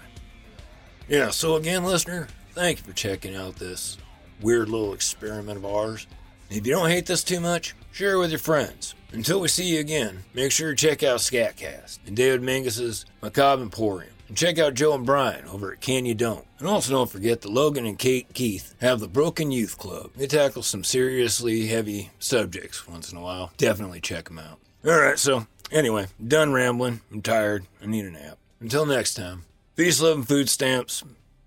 Yeah, 1.07 1.29
so 1.29 1.55
again, 1.55 1.83
listener, 1.83 2.27
thank 2.53 2.79
you 2.79 2.83
for 2.83 2.93
checking 2.93 3.35
out 3.35 3.55
this 3.55 3.97
weird 4.41 4.69
little 4.69 4.93
experiment 4.93 5.57
of 5.57 5.65
ours. 5.65 6.07
If 6.49 6.65
you 6.65 6.73
don't 6.73 6.89
hate 6.89 7.05
this 7.05 7.23
too 7.23 7.39
much, 7.39 7.75
share 7.91 8.13
it 8.13 8.19
with 8.19 8.31
your 8.31 8.39
friends. 8.39 8.95
Until 9.11 9.39
we 9.39 9.47
see 9.47 9.65
you 9.65 9.79
again, 9.79 10.19
make 10.33 10.51
sure 10.51 10.69
to 10.69 10.75
check 10.75 11.03
out 11.03 11.19
Scatcast 11.19 11.99
and 12.05 12.15
David 12.15 12.41
Mingus's 12.41 13.05
Macabre 13.21 13.63
Emporium. 13.63 14.13
And 14.27 14.37
check 14.37 14.59
out 14.59 14.75
Joe 14.75 14.93
and 14.93 15.05
Brian 15.05 15.45
over 15.45 15.71
at 15.71 15.81
Can 15.81 16.05
You 16.05 16.13
Don't. 16.13 16.45
And 16.59 16.67
also 16.67 16.91
don't 16.91 17.09
forget 17.09 17.41
that 17.41 17.49
Logan 17.49 17.87
and 17.87 17.97
Kate 17.97 18.31
Keith 18.33 18.75
have 18.79 18.99
the 18.99 19.07
Broken 19.07 19.51
Youth 19.51 19.79
Club. 19.79 20.11
They 20.15 20.27
tackle 20.27 20.61
some 20.61 20.83
seriously 20.83 21.65
heavy 21.65 22.11
subjects 22.19 22.87
once 22.87 23.11
in 23.11 23.17
a 23.17 23.21
while. 23.21 23.51
Definitely 23.57 24.01
check 24.01 24.25
them 24.25 24.37
out. 24.37 24.59
Alright, 24.85 25.17
so 25.17 25.47
anyway, 25.71 26.07
done 26.25 26.53
rambling. 26.53 27.01
I'm 27.11 27.21
tired. 27.21 27.65
I 27.81 27.85
need 27.85 28.05
a 28.05 28.11
nap. 28.11 28.37
Until 28.59 28.85
next 28.85 29.13
time, 29.13 29.45
peace, 29.75 30.01
love, 30.01 30.17
and 30.17 30.27
food 30.27 30.49
stamps. 30.49 31.03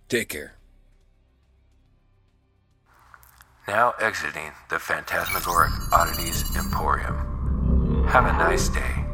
Take 0.08 0.28
care. 0.28 0.54
Now 3.68 3.94
exiting 4.00 4.50
the 4.70 4.78
Phantasmagoric 4.78 5.70
Oddities 5.92 6.44
Emporium. 6.56 8.06
Have 8.08 8.26
a 8.26 8.32
nice 8.32 8.68
day. 8.68 9.04